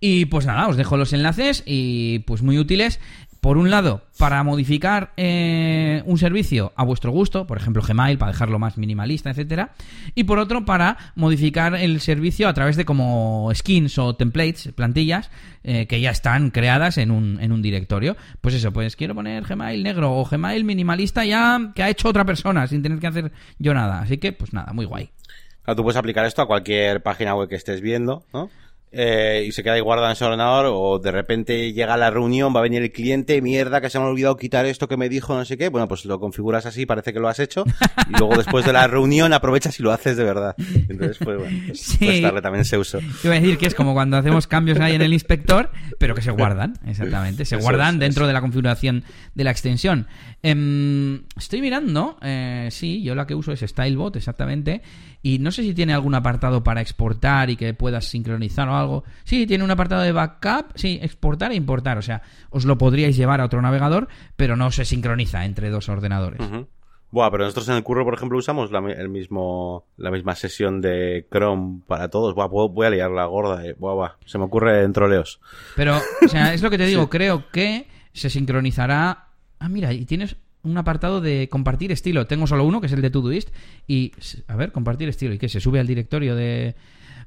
Y 0.00 0.26
pues 0.26 0.46
nada, 0.46 0.68
os 0.68 0.76
dejo 0.76 0.96
los 0.96 1.12
enlaces 1.12 1.62
y 1.66 2.20
pues 2.20 2.42
muy 2.42 2.58
útiles 2.58 3.00
por 3.40 3.56
un 3.56 3.70
lado, 3.70 4.02
para 4.18 4.42
modificar 4.42 5.12
eh, 5.16 6.02
un 6.06 6.18
servicio 6.18 6.72
a 6.76 6.84
vuestro 6.84 7.12
gusto, 7.12 7.46
por 7.46 7.56
ejemplo 7.56 7.82
Gmail, 7.82 8.18
para 8.18 8.32
dejarlo 8.32 8.58
más 8.58 8.78
minimalista, 8.78 9.30
etcétera, 9.30 9.72
y 10.14 10.24
por 10.24 10.38
otro, 10.38 10.64
para 10.64 10.96
modificar 11.14 11.74
el 11.74 12.00
servicio 12.00 12.48
a 12.48 12.54
través 12.54 12.76
de 12.76 12.84
como 12.84 13.50
skins 13.54 13.98
o 13.98 14.16
templates, 14.16 14.72
plantillas, 14.74 15.30
eh, 15.62 15.86
que 15.86 16.00
ya 16.00 16.10
están 16.10 16.50
creadas 16.50 16.98
en 16.98 17.10
un, 17.10 17.38
en 17.40 17.52
un 17.52 17.62
directorio. 17.62 18.16
Pues 18.40 18.54
eso, 18.54 18.72
pues 18.72 18.96
quiero 18.96 19.14
poner 19.14 19.44
Gmail 19.44 19.82
negro 19.82 20.16
o 20.16 20.24
Gmail 20.24 20.64
minimalista 20.64 21.24
ya 21.24 21.72
que 21.74 21.82
ha 21.82 21.90
hecho 21.90 22.08
otra 22.08 22.24
persona, 22.24 22.66
sin 22.66 22.82
tener 22.82 22.98
que 22.98 23.06
hacer 23.06 23.32
yo 23.58 23.74
nada. 23.74 24.00
Así 24.00 24.18
que, 24.18 24.32
pues 24.32 24.52
nada, 24.52 24.72
muy 24.72 24.84
guay. 24.84 25.10
Claro, 25.62 25.76
tú 25.76 25.82
puedes 25.82 25.98
aplicar 25.98 26.24
esto 26.24 26.42
a 26.42 26.46
cualquier 26.46 27.02
página 27.02 27.34
web 27.34 27.48
que 27.48 27.56
estés 27.56 27.80
viendo, 27.80 28.24
¿no? 28.32 28.50
Eh, 28.90 29.44
y 29.46 29.52
se 29.52 29.62
queda 29.62 29.74
ahí 29.74 29.80
guardado 29.80 30.10
en 30.10 30.16
su 30.16 30.24
ordenador 30.24 30.66
o 30.72 30.98
de 30.98 31.10
repente 31.12 31.72
llega 31.72 31.96
la 31.96 32.10
reunión, 32.10 32.54
va 32.54 32.60
a 32.60 32.62
venir 32.62 32.82
el 32.82 32.90
cliente, 32.92 33.40
mierda, 33.42 33.80
que 33.80 33.90
se 33.90 33.98
me 33.98 34.04
ha 34.06 34.08
olvidado 34.08 34.36
quitar 34.36 34.64
esto 34.66 34.88
que 34.88 34.96
me 34.96 35.08
dijo, 35.08 35.34
no 35.34 35.44
sé 35.44 35.56
qué, 35.58 35.68
bueno, 35.68 35.88
pues 35.88 36.04
lo 36.04 36.18
configuras 36.20 36.64
así, 36.66 36.86
parece 36.86 37.12
que 37.12 37.20
lo 37.20 37.28
has 37.28 37.38
hecho 37.38 37.64
y 38.08 38.18
luego 38.18 38.36
después 38.36 38.64
de 38.64 38.72
la 38.72 38.86
reunión 38.86 39.32
aprovechas 39.32 39.78
y 39.78 39.82
lo 39.82 39.92
haces 39.92 40.16
de 40.16 40.24
verdad. 40.24 40.54
Entonces, 40.88 41.18
pues 41.22 41.38
bueno, 41.38 41.58
pues, 41.66 41.80
Sí. 41.80 42.20
darle 42.20 42.40
también 42.42 42.62
ese 42.62 42.78
uso. 42.78 42.98
Iba 43.24 43.34
a 43.34 43.40
decir 43.40 43.58
que 43.58 43.66
es 43.66 43.74
como 43.74 43.92
cuando 43.94 44.16
hacemos 44.16 44.46
cambios 44.46 44.78
ahí 44.80 44.94
en 44.94 45.02
el 45.02 45.12
inspector, 45.12 45.70
pero 45.98 46.14
que 46.14 46.22
se 46.22 46.30
guardan, 46.30 46.74
exactamente. 46.86 47.44
Se 47.44 47.56
Eso 47.56 47.62
guardan 47.62 47.98
dentro 47.98 48.22
eso. 48.24 48.28
de 48.28 48.32
la 48.32 48.40
configuración 48.40 49.04
de 49.34 49.44
la 49.44 49.50
extensión. 49.50 50.06
Em, 50.42 51.24
estoy 51.36 51.60
mirando, 51.60 52.16
eh, 52.22 52.68
sí, 52.70 53.02
yo 53.02 53.14
la 53.14 53.26
que 53.26 53.34
uso 53.34 53.52
es 53.52 53.60
StyleBot, 53.60 54.16
exactamente. 54.16 54.82
Y 55.22 55.38
no 55.40 55.50
sé 55.50 55.62
si 55.62 55.74
tiene 55.74 55.92
algún 55.94 56.14
apartado 56.14 56.62
para 56.62 56.80
exportar 56.80 57.50
y 57.50 57.56
que 57.56 57.74
puedas 57.74 58.04
sincronizar 58.04 58.68
o 58.68 58.76
algo. 58.76 59.04
Sí, 59.24 59.46
tiene 59.46 59.64
un 59.64 59.70
apartado 59.70 60.02
de 60.02 60.12
backup, 60.12 60.72
sí, 60.76 60.98
exportar 61.02 61.50
e 61.52 61.56
importar. 61.56 61.98
O 61.98 62.02
sea, 62.02 62.22
os 62.50 62.64
lo 62.64 62.78
podríais 62.78 63.16
llevar 63.16 63.40
a 63.40 63.44
otro 63.46 63.60
navegador, 63.60 64.08
pero 64.36 64.56
no 64.56 64.70
se 64.70 64.84
sincroniza 64.84 65.44
entre 65.44 65.70
dos 65.70 65.88
ordenadores. 65.88 66.40
Ujú. 66.40 66.68
Buah, 67.10 67.30
pero 67.30 67.44
nosotros 67.44 67.68
en 67.70 67.76
el 67.76 67.82
curro, 67.82 68.04
por 68.04 68.12
ejemplo, 68.14 68.36
usamos 68.38 68.70
la, 68.70 68.80
el 68.92 69.08
mismo, 69.08 69.86
la 69.96 70.10
misma 70.10 70.34
sesión 70.34 70.80
de 70.82 71.26
Chrome 71.32 71.80
para 71.86 72.10
todos. 72.10 72.34
Buah, 72.34 72.46
voy 72.48 72.86
a 72.86 72.90
liar 72.90 73.10
la 73.10 73.24
gorda. 73.24 73.64
eh. 73.66 73.74
Buah, 73.78 73.94
buah. 73.94 74.10
Se 74.26 74.36
me 74.38 74.44
ocurre 74.44 74.82
en 74.84 74.92
troleos. 74.92 75.40
Pero, 75.74 75.96
o 76.24 76.28
sea, 76.28 76.52
es 76.54 76.62
lo 76.62 76.68
que 76.70 76.76
te 76.78 76.84
digo, 76.86 77.08
creo 77.08 77.50
que 77.50 77.86
se 78.12 78.28
sincronizará. 78.30 79.28
Ah, 79.58 79.68
mira, 79.68 79.92
y 79.92 80.04
tienes 80.04 80.36
un 80.62 80.76
apartado 80.78 81.20
de 81.20 81.48
compartir 81.48 81.92
estilo. 81.92 82.26
Tengo 82.26 82.46
solo 82.46 82.64
uno, 82.64 82.80
que 82.80 82.86
es 82.86 82.92
el 82.92 83.02
de 83.02 83.10
Todoist. 83.10 83.50
Y, 83.86 84.12
a 84.46 84.56
ver, 84.56 84.72
compartir 84.72 85.08
estilo. 85.08 85.34
¿Y 85.34 85.38
que 85.38 85.48
¿Se 85.48 85.60
sube 85.60 85.80
al 85.80 85.86
directorio 85.86 86.34
de...? 86.34 86.74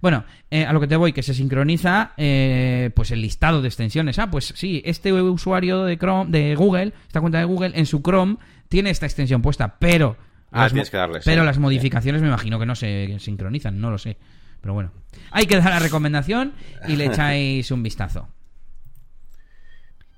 Bueno, 0.01 0.25
eh, 0.49 0.65
a 0.65 0.73
lo 0.73 0.79
que 0.79 0.88
te 0.88 0.95
voy, 0.95 1.13
que 1.13 1.21
se 1.21 1.36
sincroniza 1.36 2.13
eh, 2.17 2.89
pues 2.95 3.11
el 3.11 3.21
listado 3.21 3.61
de 3.61 3.67
extensiones. 3.67 4.17
Ah, 4.17 4.32
pues 4.32 4.51
sí, 4.55 4.82
este 4.84 5.13
usuario 5.13 5.84
de 5.84 5.97
Chrome, 5.97 6.32
de 6.32 6.55
Google, 6.55 6.93
esta 7.05 7.21
cuenta 7.21 7.38
de 7.38 7.45
Google, 7.45 7.71
en 7.75 7.86
su 7.86 8.01
Chrome 8.01 8.38
tiene 8.67 8.89
esta 8.89 9.05
extensión 9.05 9.41
puesta, 9.41 9.77
pero... 9.77 10.17
Ah, 10.51 10.69
las 10.73 10.89
que. 10.89 11.19
Pero 11.23 11.45
las 11.45 11.59
modificaciones 11.59 12.21
me 12.21 12.27
imagino 12.27 12.59
que 12.59 12.65
no 12.65 12.75
se 12.75 13.15
sincronizan, 13.19 13.79
no 13.79 13.89
lo 13.89 13.97
sé. 13.97 14.17
Pero 14.59 14.73
bueno, 14.73 14.91
hay 15.32 15.45
que 15.45 15.57
dar 15.57 15.69
la 15.69 15.79
recomendación 15.79 16.53
y 16.88 16.95
le 16.95 17.05
echáis 17.07 17.71
un 17.71 17.84
vistazo. 17.84 18.27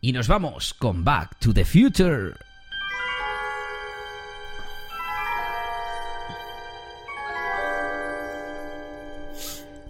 Y 0.02 0.12
nos 0.12 0.28
vamos 0.28 0.74
con 0.74 1.04
Back 1.04 1.38
to 1.40 1.54
the 1.54 1.64
Future. 1.64 2.34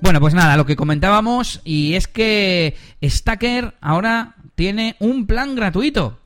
Bueno, 0.04 0.20
pues 0.20 0.34
nada, 0.34 0.58
lo 0.58 0.66
que 0.66 0.76
comentábamos 0.76 1.62
y 1.64 1.94
es 1.94 2.10
que 2.10 2.76
Stacker 3.02 3.74
ahora 3.80 4.36
tiene 4.54 4.98
un 5.00 5.26
plan 5.28 5.56
gratuito. 5.56 6.20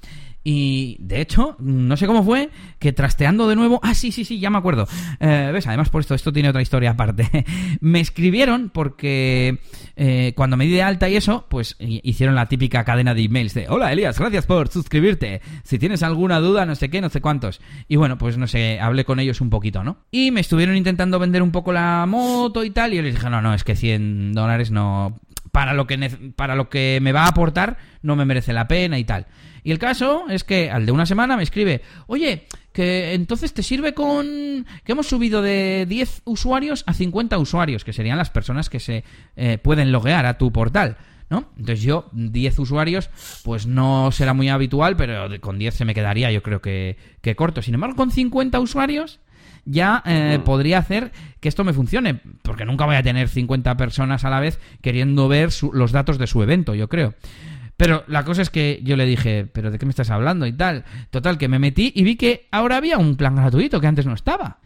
Y 0.49 0.95
de 1.01 1.19
hecho, 1.19 1.57
no 1.59 1.97
sé 1.97 2.07
cómo 2.07 2.23
fue, 2.23 2.49
que 2.79 2.93
trasteando 2.93 3.49
de 3.49 3.57
nuevo. 3.57 3.81
Ah, 3.83 3.93
sí, 3.93 4.13
sí, 4.13 4.23
sí, 4.23 4.39
ya 4.39 4.49
me 4.49 4.57
acuerdo. 4.57 4.87
Eh, 5.19 5.49
¿Ves? 5.51 5.67
Además, 5.67 5.89
por 5.89 5.99
esto, 5.99 6.15
esto 6.15 6.31
tiene 6.31 6.47
otra 6.47 6.61
historia 6.61 6.91
aparte. 6.91 7.27
me 7.81 7.99
escribieron 7.99 8.69
porque 8.69 9.59
eh, 9.97 10.31
cuando 10.37 10.55
me 10.55 10.63
di 10.63 10.71
de 10.71 10.83
alta 10.83 11.09
y 11.09 11.17
eso, 11.17 11.47
pues 11.49 11.75
hi- 11.79 11.99
hicieron 12.01 12.33
la 12.33 12.45
típica 12.45 12.85
cadena 12.85 13.13
de 13.13 13.23
emails 13.23 13.53
de: 13.55 13.65
Hola 13.67 13.91
Elías, 13.91 14.17
gracias 14.17 14.45
por 14.45 14.69
suscribirte. 14.69 15.41
Si 15.65 15.77
tienes 15.79 16.01
alguna 16.01 16.39
duda, 16.39 16.65
no 16.65 16.75
sé 16.75 16.89
qué, 16.89 17.01
no 17.01 17.09
sé 17.09 17.19
cuántos. 17.19 17.59
Y 17.89 17.97
bueno, 17.97 18.17
pues 18.17 18.37
no 18.37 18.47
sé, 18.47 18.79
hablé 18.79 19.03
con 19.03 19.19
ellos 19.19 19.41
un 19.41 19.49
poquito, 19.49 19.83
¿no? 19.83 19.97
Y 20.11 20.31
me 20.31 20.39
estuvieron 20.39 20.77
intentando 20.77 21.19
vender 21.19 21.41
un 21.41 21.51
poco 21.51 21.73
la 21.73 22.05
moto 22.07 22.63
y 22.63 22.69
tal. 22.69 22.93
Y 22.93 22.95
yo 22.95 23.01
les 23.01 23.15
dije: 23.15 23.29
No, 23.29 23.41
no, 23.41 23.53
es 23.53 23.65
que 23.65 23.75
100 23.75 24.31
dólares 24.31 24.71
no 24.71 25.19
para 25.51 25.73
lo 25.73 25.87
que 25.87 25.97
para 26.37 26.55
lo 26.55 26.69
que 26.69 26.99
me 27.01 27.11
va 27.11 27.23
a 27.25 27.29
aportar 27.29 27.77
no 28.01 28.15
me 28.15 28.23
merece 28.23 28.53
la 28.53 28.69
pena 28.69 28.97
y 28.97 29.03
tal. 29.03 29.27
Y 29.67 29.71
el 29.71 29.79
caso 29.79 30.27
es 30.29 30.45
que 30.45 30.71
al 30.71 30.85
de 30.85 30.93
una 30.93 31.05
semana 31.05 31.35
me 31.35 31.43
escribe, 31.43 31.81
oye, 32.07 32.45
que 32.71 33.13
entonces 33.13 33.53
te 33.53 33.63
sirve 33.63 33.93
con 33.93 34.65
que 34.85 34.93
hemos 34.93 35.07
subido 35.07 35.41
de 35.41 35.85
10 35.89 36.21
usuarios 36.23 36.85
a 36.87 36.93
50 36.93 37.37
usuarios, 37.37 37.83
que 37.83 37.91
serían 37.91 38.17
las 38.17 38.29
personas 38.29 38.69
que 38.69 38.79
se 38.79 39.03
eh, 39.35 39.57
pueden 39.57 39.91
loguear 39.91 40.25
a 40.25 40.37
tu 40.37 40.53
portal. 40.53 40.95
¿No? 41.29 41.49
Entonces 41.57 41.81
yo, 41.83 42.07
10 42.13 42.59
usuarios, 42.59 43.09
pues 43.43 43.67
no 43.67 44.13
será 44.13 44.33
muy 44.33 44.47
habitual, 44.47 44.95
pero 44.95 45.27
con 45.41 45.59
10 45.59 45.73
se 45.75 45.83
me 45.83 45.93
quedaría 45.93 46.31
yo 46.31 46.41
creo 46.41 46.61
que, 46.61 46.95
que 47.19 47.35
corto. 47.35 47.61
Sin 47.61 47.73
embargo, 47.73 47.97
con 47.97 48.09
50 48.11 48.57
usuarios, 48.61 49.19
ya 49.65 50.01
eh, 50.05 50.39
podría 50.45 50.77
hacer 50.77 51.11
que 51.41 51.49
esto 51.49 51.65
me 51.65 51.73
funcione, 51.73 52.21
porque 52.43 52.63
nunca 52.63 52.85
voy 52.85 52.95
a 52.95 53.03
tener 53.03 53.27
50 53.27 53.75
personas 53.75 54.23
a 54.23 54.29
la 54.29 54.39
vez 54.39 54.61
queriendo 54.81 55.27
ver 55.27 55.51
su- 55.51 55.73
los 55.73 55.91
datos 55.91 56.17
de 56.17 56.27
su 56.27 56.41
evento, 56.41 56.73
yo 56.73 56.87
creo. 56.87 57.15
Pero 57.77 58.03
la 58.07 58.25
cosa 58.25 58.41
es 58.41 58.49
que 58.49 58.81
yo 58.83 58.97
le 58.97 59.05
dije, 59.05 59.45
¿pero 59.45 59.69
de 59.69 59.77
qué 59.77 59.85
me 59.85 59.91
estás 59.91 60.09
hablando 60.09 60.47
y 60.47 60.53
tal? 60.53 60.83
Total, 61.11 61.37
que 61.37 61.47
me 61.47 61.59
metí 61.59 61.93
y 61.95 62.03
vi 62.03 62.15
que 62.15 62.47
ahora 62.51 62.77
había 62.77 62.97
un 62.97 63.15
plan 63.15 63.35
gratuito 63.35 63.79
que 63.79 63.87
antes 63.87 64.07
no 64.07 64.13
estaba. 64.13 64.59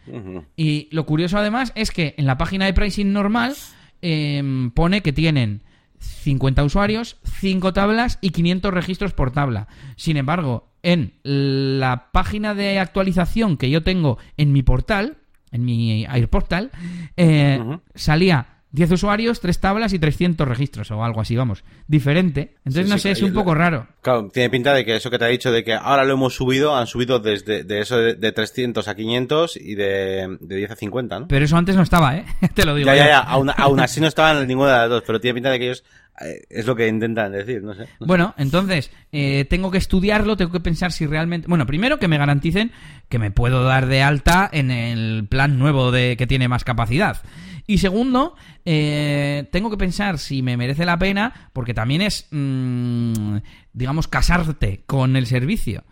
Y 0.56 0.88
lo 0.90 1.04
curioso 1.04 1.36
además 1.36 1.72
es 1.74 1.90
que 1.90 2.14
en 2.16 2.26
la 2.26 2.38
página 2.38 2.64
de 2.64 2.72
pricing 2.72 3.12
normal 3.12 3.54
em, 4.00 4.70
pone 4.70 5.02
que 5.02 5.12
tienen 5.12 5.62
50 5.98 6.64
usuarios, 6.64 7.18
5 7.24 7.74
tablas 7.74 8.18
y 8.22 8.30
500 8.30 8.72
registros 8.72 9.12
por 9.12 9.30
tabla. 9.30 9.68
Sin 9.96 10.16
embargo, 10.16 10.70
en 10.82 11.12
la 11.22 12.10
página 12.12 12.54
de 12.54 12.78
actualización 12.78 13.58
que 13.58 13.70
yo 13.70 13.82
tengo 13.82 14.18
en 14.38 14.52
mi 14.52 14.62
portal, 14.62 15.18
en 15.50 15.64
mi 15.66 16.06
AirPortal, 16.06 16.70
eh, 17.16 17.60
salía 17.94 18.51
10 18.72 18.90
usuarios, 18.92 19.40
3 19.40 19.60
tablas 19.60 19.92
y 19.92 19.98
300 19.98 20.48
registros 20.48 20.90
o 20.90 21.04
algo 21.04 21.20
así, 21.20 21.36
vamos, 21.36 21.62
diferente. 21.86 22.54
Entonces, 22.64 22.86
Sí, 22.86 22.90
no 22.90 22.96
sí, 22.96 23.02
sé, 23.02 23.10
es 23.12 23.22
un 23.22 23.34
poco 23.34 23.54
raro. 23.54 23.86
Claro, 24.00 24.28
tiene 24.32 24.48
pinta 24.50 24.72
de 24.72 24.84
que 24.84 24.96
eso 24.96 25.10
que 25.10 25.18
te 25.18 25.24
ha 25.26 25.28
dicho 25.28 25.52
de 25.52 25.62
que 25.62 25.74
ahora 25.74 26.04
lo 26.04 26.14
hemos 26.14 26.34
subido, 26.34 26.74
han 26.76 26.86
subido 26.86 27.18
desde 27.18 27.64
de 27.64 27.80
eso 27.80 27.98
de, 27.98 28.14
de 28.14 28.32
300 28.32 28.88
a 28.88 28.94
500 28.94 29.56
y 29.58 29.74
de, 29.74 30.38
de 30.40 30.56
10 30.56 30.70
a 30.70 30.76
50, 30.76 31.20
¿no? 31.20 31.28
Pero 31.28 31.44
eso 31.44 31.56
antes 31.56 31.76
no 31.76 31.82
estaba, 31.82 32.16
¿eh? 32.16 32.24
Te 32.54 32.64
lo 32.64 32.74
digo. 32.74 32.86
ya, 32.86 32.96
ya, 32.96 33.06
ya, 33.06 33.18
aún, 33.20 33.50
aún 33.56 33.78
así 33.80 34.00
no 34.00 34.06
estaban 34.08 34.38
en 34.38 34.48
ninguna 34.48 34.72
de 34.72 34.78
las 34.78 34.88
dos, 34.88 35.02
pero 35.06 35.20
tiene 35.20 35.34
pinta 35.34 35.50
de 35.50 35.58
que 35.58 35.66
ellos 35.66 35.84
es 36.18 36.66
lo 36.66 36.76
que 36.76 36.88
intentan 36.88 37.32
decir, 37.32 37.62
no 37.62 37.74
sé. 37.74 37.86
Bueno, 38.00 38.34
entonces, 38.36 38.90
eh, 39.12 39.46
tengo 39.48 39.70
que 39.70 39.78
estudiarlo, 39.78 40.36
tengo 40.36 40.52
que 40.52 40.60
pensar 40.60 40.92
si 40.92 41.06
realmente... 41.06 41.48
Bueno, 41.48 41.66
primero 41.66 41.98
que 41.98 42.08
me 42.08 42.18
garanticen 42.18 42.70
que 43.08 43.18
me 43.18 43.30
puedo 43.30 43.64
dar 43.64 43.86
de 43.86 44.02
alta 44.02 44.48
en 44.52 44.70
el 44.70 45.26
plan 45.28 45.58
nuevo 45.58 45.90
de 45.90 46.16
que 46.16 46.26
tiene 46.26 46.48
más 46.48 46.64
capacidad. 46.64 47.22
Y 47.66 47.78
segundo, 47.78 48.34
eh, 48.64 49.48
tengo 49.50 49.70
que 49.70 49.76
pensar 49.76 50.18
si 50.18 50.42
me 50.42 50.56
merece 50.56 50.84
la 50.84 50.98
pena, 50.98 51.50
porque 51.52 51.74
también 51.74 52.02
es, 52.02 52.26
mm, 52.30 53.36
digamos, 53.72 54.08
casarte 54.08 54.82
con 54.86 55.16
el 55.16 55.26
servicio. 55.26 55.84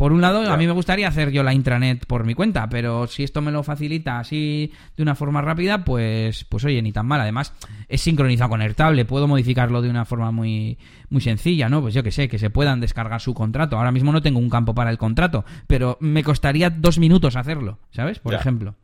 Por 0.00 0.14
un 0.14 0.22
lado, 0.22 0.50
a 0.50 0.56
mí 0.56 0.66
me 0.66 0.72
gustaría 0.72 1.08
hacer 1.08 1.30
yo 1.30 1.42
la 1.42 1.52
intranet 1.52 2.06
por 2.06 2.24
mi 2.24 2.32
cuenta, 2.32 2.70
pero 2.70 3.06
si 3.06 3.22
esto 3.22 3.42
me 3.42 3.50
lo 3.52 3.62
facilita 3.62 4.18
así 4.18 4.72
de 4.96 5.02
una 5.02 5.14
forma 5.14 5.42
rápida, 5.42 5.84
pues, 5.84 6.46
pues 6.46 6.64
oye, 6.64 6.80
ni 6.80 6.90
tan 6.90 7.04
mal. 7.04 7.20
Además, 7.20 7.52
es 7.86 8.00
sincronizado 8.00 8.48
con 8.48 8.62
Airtable, 8.62 9.04
puedo 9.04 9.28
modificarlo 9.28 9.82
de 9.82 9.90
una 9.90 10.06
forma 10.06 10.30
muy, 10.30 10.78
muy 11.10 11.20
sencilla, 11.20 11.68
¿no? 11.68 11.82
Pues 11.82 11.92
yo 11.92 12.02
que 12.02 12.12
sé, 12.12 12.28
que 12.30 12.38
se 12.38 12.48
puedan 12.48 12.80
descargar 12.80 13.20
su 13.20 13.34
contrato. 13.34 13.76
Ahora 13.76 13.92
mismo 13.92 14.10
no 14.10 14.22
tengo 14.22 14.38
un 14.38 14.48
campo 14.48 14.74
para 14.74 14.88
el 14.88 14.96
contrato, 14.96 15.44
pero 15.66 15.98
me 16.00 16.24
costaría 16.24 16.70
dos 16.70 16.98
minutos 16.98 17.36
hacerlo, 17.36 17.78
¿sabes? 17.90 18.20
Por 18.20 18.32
Ya. 18.32 18.38
ejemplo. 18.38 18.76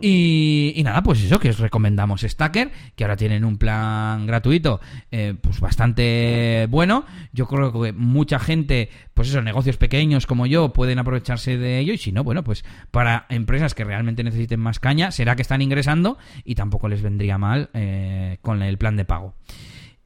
Y, 0.00 0.72
y 0.76 0.82
nada, 0.82 1.02
pues 1.02 1.22
eso, 1.22 1.38
que 1.38 1.50
os 1.50 1.58
recomendamos 1.58 2.22
Stacker, 2.22 2.70
que 2.96 3.04
ahora 3.04 3.16
tienen 3.16 3.44
un 3.44 3.58
plan 3.58 4.26
gratuito, 4.26 4.80
eh, 5.10 5.34
pues 5.40 5.60
bastante 5.60 6.66
bueno. 6.70 7.04
Yo 7.32 7.46
creo 7.46 7.72
que 7.72 7.92
mucha 7.92 8.38
gente, 8.38 8.90
pues 9.14 9.28
eso, 9.28 9.42
negocios 9.42 9.76
pequeños 9.76 10.26
como 10.26 10.46
yo, 10.46 10.72
pueden 10.72 10.98
aprovecharse 10.98 11.58
de 11.58 11.78
ello. 11.78 11.92
Y 11.92 11.98
si 11.98 12.12
no, 12.12 12.24
bueno, 12.24 12.44
pues 12.44 12.64
para 12.90 13.26
empresas 13.28 13.74
que 13.74 13.84
realmente 13.84 14.24
necesiten 14.24 14.60
más 14.60 14.80
caña, 14.80 15.10
será 15.10 15.36
que 15.36 15.42
están 15.42 15.62
ingresando 15.62 16.18
y 16.44 16.54
tampoco 16.54 16.88
les 16.88 17.02
vendría 17.02 17.38
mal 17.38 17.70
eh, 17.74 18.38
con 18.42 18.62
el 18.62 18.78
plan 18.78 18.96
de 18.96 19.04
pago. 19.04 19.34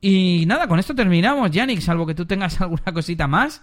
Y 0.00 0.44
nada, 0.46 0.68
con 0.68 0.78
esto 0.78 0.94
terminamos, 0.94 1.50
Yannick, 1.50 1.80
salvo 1.80 2.06
que 2.06 2.14
tú 2.14 2.26
tengas 2.26 2.60
alguna 2.60 2.92
cosita 2.92 3.26
más. 3.26 3.62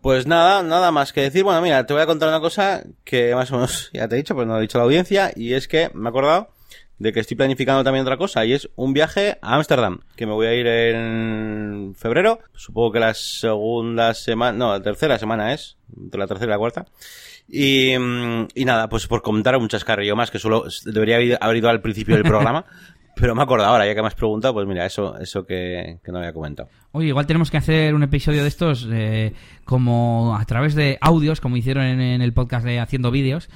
Pues 0.00 0.26
nada, 0.26 0.62
nada 0.62 0.90
más 0.92 1.12
que 1.12 1.20
decir. 1.20 1.44
Bueno, 1.44 1.60
mira, 1.60 1.84
te 1.84 1.92
voy 1.92 2.02
a 2.02 2.06
contar 2.06 2.28
una 2.28 2.40
cosa 2.40 2.84
que 3.04 3.34
más 3.34 3.50
o 3.50 3.56
menos 3.56 3.90
ya 3.92 4.08
te 4.08 4.14
he 4.14 4.18
dicho, 4.18 4.34
pues 4.34 4.46
no 4.46 4.54
lo 4.54 4.58
ha 4.58 4.62
dicho 4.62 4.78
la 4.78 4.84
audiencia, 4.84 5.30
y 5.36 5.52
es 5.52 5.68
que 5.68 5.90
me 5.92 6.08
he 6.08 6.08
acordado 6.08 6.50
de 7.00 7.12
que 7.14 7.20
estoy 7.20 7.36
planificando 7.36 7.82
también 7.82 8.04
otra 8.04 8.18
cosa 8.18 8.44
y 8.44 8.52
es 8.52 8.68
un 8.76 8.92
viaje 8.92 9.38
a 9.40 9.56
Ámsterdam, 9.56 10.00
que 10.16 10.26
me 10.26 10.32
voy 10.32 10.46
a 10.46 10.54
ir 10.54 10.66
en 10.66 11.94
febrero, 11.96 12.40
supongo 12.54 12.92
que 12.92 13.00
la 13.00 13.14
segunda 13.14 14.12
semana, 14.12 14.56
no, 14.56 14.72
la 14.72 14.82
tercera 14.82 15.18
semana 15.18 15.54
es, 15.54 15.78
entre 15.96 16.20
la 16.20 16.26
tercera 16.26 16.50
y 16.50 16.54
la 16.54 16.58
cuarta. 16.58 16.86
Y, 17.48 17.98
mm, 17.98 18.48
nada, 18.64 18.88
pues 18.88 19.06
por 19.06 19.22
comentar 19.22 19.56
un 19.56 19.68
chascarrillo 19.68 20.14
más 20.14 20.30
que 20.30 20.38
solo 20.38 20.66
debería 20.84 21.38
haber 21.40 21.56
ido 21.56 21.70
al 21.70 21.80
principio 21.80 22.14
del 22.14 22.24
programa, 22.24 22.66
pero 23.20 23.34
me 23.34 23.42
acuerdo 23.42 23.66
ahora, 23.66 23.86
ya 23.86 23.94
que 23.94 24.00
me 24.00 24.08
has 24.08 24.14
preguntado, 24.14 24.54
pues 24.54 24.66
mira, 24.66 24.86
eso, 24.86 25.18
eso 25.18 25.44
que, 25.46 25.98
que 26.02 26.10
no 26.10 26.18
había 26.18 26.32
comentado. 26.32 26.68
Oye, 26.92 27.08
igual 27.08 27.26
tenemos 27.26 27.50
que 27.50 27.58
hacer 27.58 27.94
un 27.94 28.02
episodio 28.02 28.42
de 28.42 28.48
estos 28.48 28.88
eh, 28.90 29.32
como 29.64 30.36
a 30.36 30.44
través 30.44 30.74
de 30.74 30.98
audios, 31.00 31.40
como 31.40 31.56
hicieron 31.56 31.84
en, 31.84 32.00
en 32.00 32.22
el 32.22 32.32
podcast 32.32 32.64
de 32.64 32.80
Haciendo 32.80 33.10
Vídeos, 33.10 33.48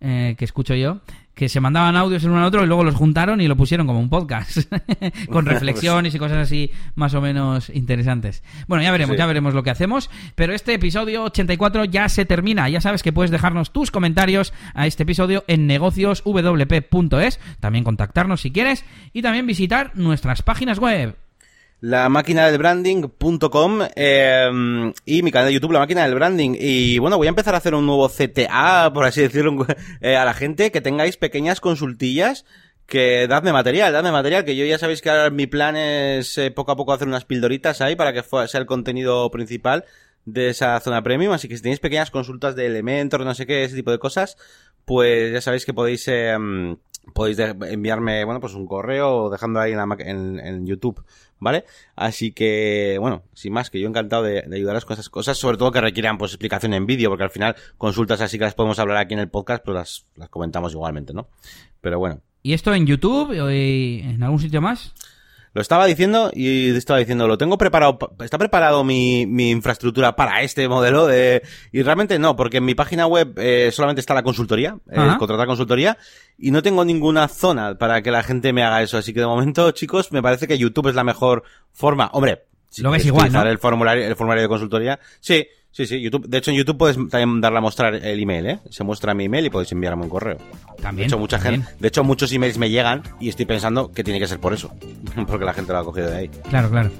eh, 0.00 0.34
que 0.36 0.44
escucho 0.44 0.74
yo, 0.74 1.00
que 1.34 1.48
se 1.48 1.60
mandaban 1.60 1.96
audios 1.96 2.24
el 2.24 2.30
uno 2.30 2.40
al 2.40 2.46
otro 2.46 2.62
y 2.62 2.66
luego 2.66 2.84
los 2.84 2.94
juntaron 2.94 3.40
y 3.40 3.48
lo 3.48 3.56
pusieron 3.56 3.86
como 3.86 4.00
un 4.00 4.10
podcast, 4.10 4.58
con 5.30 5.46
reflexiones 5.52 6.14
y 6.14 6.18
cosas 6.18 6.38
así 6.38 6.70
más 6.94 7.14
o 7.14 7.20
menos 7.20 7.70
interesantes. 7.70 8.42
Bueno, 8.68 8.82
ya 8.82 8.92
veremos, 8.92 9.16
ya 9.16 9.26
veremos 9.26 9.54
lo 9.54 9.62
que 9.62 9.70
hacemos, 9.70 10.10
pero 10.34 10.52
este 10.54 10.74
episodio 10.74 11.24
84 11.24 11.84
ya 11.86 12.08
se 12.08 12.24
termina. 12.24 12.68
Ya 12.68 12.80
sabes 12.80 13.02
que 13.02 13.12
puedes 13.12 13.30
dejarnos 13.30 13.72
tus 13.72 13.90
comentarios 13.90 14.52
a 14.74 14.86
este 14.86 15.04
episodio 15.04 15.44
en 15.48 15.66
negocioswp.es, 15.66 17.40
también 17.60 17.84
contactarnos 17.84 18.42
si 18.42 18.50
quieres 18.50 18.84
y 19.12 19.22
también 19.22 19.46
visitar 19.46 19.92
nuestras 19.94 20.42
páginas 20.42 20.78
web 20.78 21.16
la 21.82 22.08
máquina 22.08 22.46
del 22.46 22.58
branding.com 22.58 23.80
eh, 23.96 24.92
y 25.04 25.22
mi 25.24 25.32
canal 25.32 25.48
de 25.48 25.54
YouTube, 25.54 25.72
la 25.72 25.80
máquina 25.80 26.04
del 26.04 26.14
branding. 26.14 26.54
Y 26.56 26.98
bueno, 27.00 27.18
voy 27.18 27.26
a 27.26 27.30
empezar 27.30 27.54
a 27.54 27.58
hacer 27.58 27.74
un 27.74 27.84
nuevo 27.86 28.08
CTA, 28.08 28.92
por 28.94 29.04
así 29.04 29.20
decirlo, 29.20 29.66
eh, 30.00 30.14
a 30.14 30.24
la 30.24 30.32
gente, 30.32 30.70
que 30.70 30.80
tengáis 30.80 31.16
pequeñas 31.16 31.60
consultillas 31.60 32.44
que 32.86 33.26
dadme 33.26 33.52
material, 33.52 33.92
dadme 33.92 34.12
material, 34.12 34.44
que 34.44 34.54
yo 34.54 34.64
ya 34.64 34.78
sabéis 34.78 35.02
que 35.02 35.10
ahora 35.10 35.30
mi 35.30 35.48
plan 35.48 35.74
es 35.76 36.38
eh, 36.38 36.52
poco 36.52 36.70
a 36.70 36.76
poco 36.76 36.92
hacer 36.92 37.08
unas 37.08 37.24
pildoritas 37.24 37.80
ahí 37.80 37.96
para 37.96 38.12
que 38.12 38.22
sea 38.22 38.60
el 38.60 38.66
contenido 38.66 39.28
principal 39.32 39.84
de 40.24 40.50
esa 40.50 40.78
zona 40.78 41.02
premium, 41.02 41.32
así 41.32 41.48
que 41.48 41.56
si 41.56 41.62
tenéis 41.62 41.80
pequeñas 41.80 42.12
consultas 42.12 42.54
de 42.54 42.66
Elementor, 42.66 43.24
no 43.24 43.34
sé 43.34 43.44
qué, 43.44 43.64
ese 43.64 43.74
tipo 43.74 43.90
de 43.90 43.98
cosas, 43.98 44.36
pues 44.84 45.32
ya 45.32 45.40
sabéis 45.40 45.64
que 45.66 45.74
podéis 45.74 46.06
em, 46.06 46.76
podéis 47.14 47.38
enviarme, 47.38 48.24
bueno, 48.24 48.40
pues 48.40 48.54
un 48.54 48.66
correo 48.66 49.30
dejando 49.30 49.60
ahí 49.60 49.72
en, 49.72 49.76
la, 49.76 49.96
en, 49.98 50.66
YouTube, 50.66 51.04
¿vale? 51.38 51.64
Así 51.96 52.32
que, 52.32 52.96
bueno, 53.00 53.22
sin 53.34 53.52
más, 53.52 53.70
que 53.70 53.80
yo 53.80 53.88
encantado 53.88 54.22
de, 54.22 54.44
ayudaros 54.52 54.84
con 54.84 54.94
esas 54.94 55.08
cosas, 55.08 55.36
sobre 55.38 55.56
todo 55.56 55.72
que 55.72 55.80
requieran, 55.80 56.18
pues, 56.18 56.32
explicación 56.32 56.74
en 56.74 56.86
vídeo, 56.86 57.10
porque 57.10 57.24
al 57.24 57.30
final 57.30 57.56
consultas 57.78 58.20
así 58.20 58.38
que 58.38 58.44
las 58.44 58.54
podemos 58.54 58.78
hablar 58.78 58.98
aquí 58.98 59.14
en 59.14 59.20
el 59.20 59.28
podcast, 59.28 59.64
pues 59.64 59.74
las, 59.74 60.06
las 60.16 60.28
comentamos 60.28 60.72
igualmente, 60.72 61.12
¿no? 61.12 61.28
Pero 61.80 61.98
bueno. 61.98 62.20
¿Y 62.42 62.54
esto 62.54 62.74
en 62.74 62.86
YouTube 62.86 63.32
y 63.52 64.00
en 64.00 64.22
algún 64.22 64.40
sitio 64.40 64.60
más? 64.60 64.94
Lo 65.54 65.60
estaba 65.60 65.86
diciendo 65.86 66.30
y 66.34 66.70
estaba 66.74 66.98
diciendo, 66.98 67.28
lo 67.28 67.36
tengo 67.36 67.58
preparado, 67.58 67.98
está 68.20 68.38
preparado 68.38 68.84
mi, 68.84 69.26
mi 69.26 69.50
infraestructura 69.50 70.16
para 70.16 70.42
este 70.42 70.66
modelo 70.68 71.06
de, 71.06 71.42
y 71.72 71.82
realmente 71.82 72.18
no, 72.18 72.36
porque 72.36 72.58
en 72.58 72.64
mi 72.64 72.74
página 72.74 73.06
web 73.06 73.34
eh, 73.36 73.70
solamente 73.72 74.00
está 74.00 74.14
la 74.14 74.22
consultoría, 74.22 74.78
eh, 74.90 75.14
contratar 75.18 75.46
consultoría, 75.46 75.98
y 76.38 76.50
no 76.50 76.62
tengo 76.62 76.84
ninguna 76.84 77.28
zona 77.28 77.76
para 77.76 78.02
que 78.02 78.10
la 78.10 78.22
gente 78.22 78.52
me 78.52 78.62
haga 78.62 78.82
eso. 78.82 78.96
Así 78.96 79.12
que 79.12 79.20
de 79.20 79.26
momento, 79.26 79.70
chicos, 79.72 80.10
me 80.10 80.22
parece 80.22 80.48
que 80.48 80.56
YouTube 80.56 80.88
es 80.88 80.94
la 80.94 81.04
mejor 81.04 81.42
forma. 81.70 82.08
Hombre, 82.14 82.44
lo 82.78 82.90
ves 82.90 83.04
igual, 83.04 83.30
¿no? 83.30 83.42
el 83.42 83.58
formulario, 83.58 84.06
el 84.06 84.16
formulario 84.16 84.42
de 84.42 84.48
consultoría. 84.48 85.00
Sí, 85.20 85.46
Sí, 85.72 85.86
sí, 85.86 86.00
YouTube. 86.00 86.28
De 86.28 86.38
hecho, 86.38 86.50
en 86.50 86.58
YouTube 86.58 86.76
puedes 86.76 86.96
también 87.08 87.40
darle 87.40 87.58
a 87.58 87.60
mostrar 87.62 87.94
el 87.94 88.20
email, 88.20 88.46
¿eh? 88.46 88.58
Se 88.70 88.84
muestra 88.84 89.14
mi 89.14 89.24
email 89.24 89.46
y 89.46 89.50
podéis 89.50 89.72
enviarme 89.72 90.02
un 90.02 90.10
correo. 90.10 90.36
También. 90.80 90.96
De 90.96 91.04
hecho, 91.04 91.18
mucha 91.18 91.38
gente, 91.38 91.66
de 91.80 91.88
hecho, 91.88 92.04
muchos 92.04 92.30
emails 92.32 92.58
me 92.58 92.68
llegan 92.68 93.02
y 93.18 93.30
estoy 93.30 93.46
pensando 93.46 93.90
que 93.90 94.04
tiene 94.04 94.20
que 94.20 94.26
ser 94.26 94.38
por 94.38 94.52
eso. 94.52 94.72
Porque 95.26 95.46
la 95.46 95.54
gente 95.54 95.72
lo 95.72 95.78
ha 95.78 95.84
cogido 95.84 96.10
de 96.10 96.16
ahí. 96.16 96.30
Claro, 96.50 96.70
claro. 96.70 96.90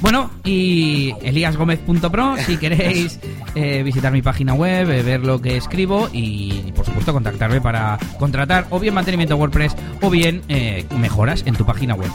Bueno, 0.00 0.30
y 0.44 1.12
eliasgomez.pro 1.22 2.36
si 2.38 2.56
queréis 2.58 3.18
eh, 3.54 3.82
visitar 3.82 4.12
mi 4.12 4.22
página 4.22 4.54
web, 4.54 4.88
eh, 4.90 5.02
ver 5.02 5.20
lo 5.20 5.40
que 5.40 5.56
escribo 5.56 6.08
y, 6.12 6.72
por 6.74 6.86
supuesto, 6.86 7.12
contactarme 7.12 7.60
para 7.60 7.98
contratar 8.18 8.66
o 8.70 8.78
bien 8.78 8.94
mantenimiento 8.94 9.36
WordPress 9.36 9.76
o 10.00 10.08
bien 10.08 10.42
eh, 10.48 10.86
mejoras 10.98 11.42
en 11.46 11.54
tu 11.54 11.66
página 11.66 11.94
web. 11.94 12.10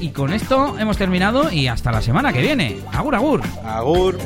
Y 0.00 0.10
con 0.10 0.32
esto 0.32 0.78
hemos 0.78 0.96
terminado 0.96 1.50
y 1.50 1.68
hasta 1.68 1.90
la 1.92 2.02
semana 2.02 2.32
que 2.32 2.40
viene. 2.40 2.78
Agur, 2.92 3.14
agur. 3.14 3.42
Agur. 3.64 4.18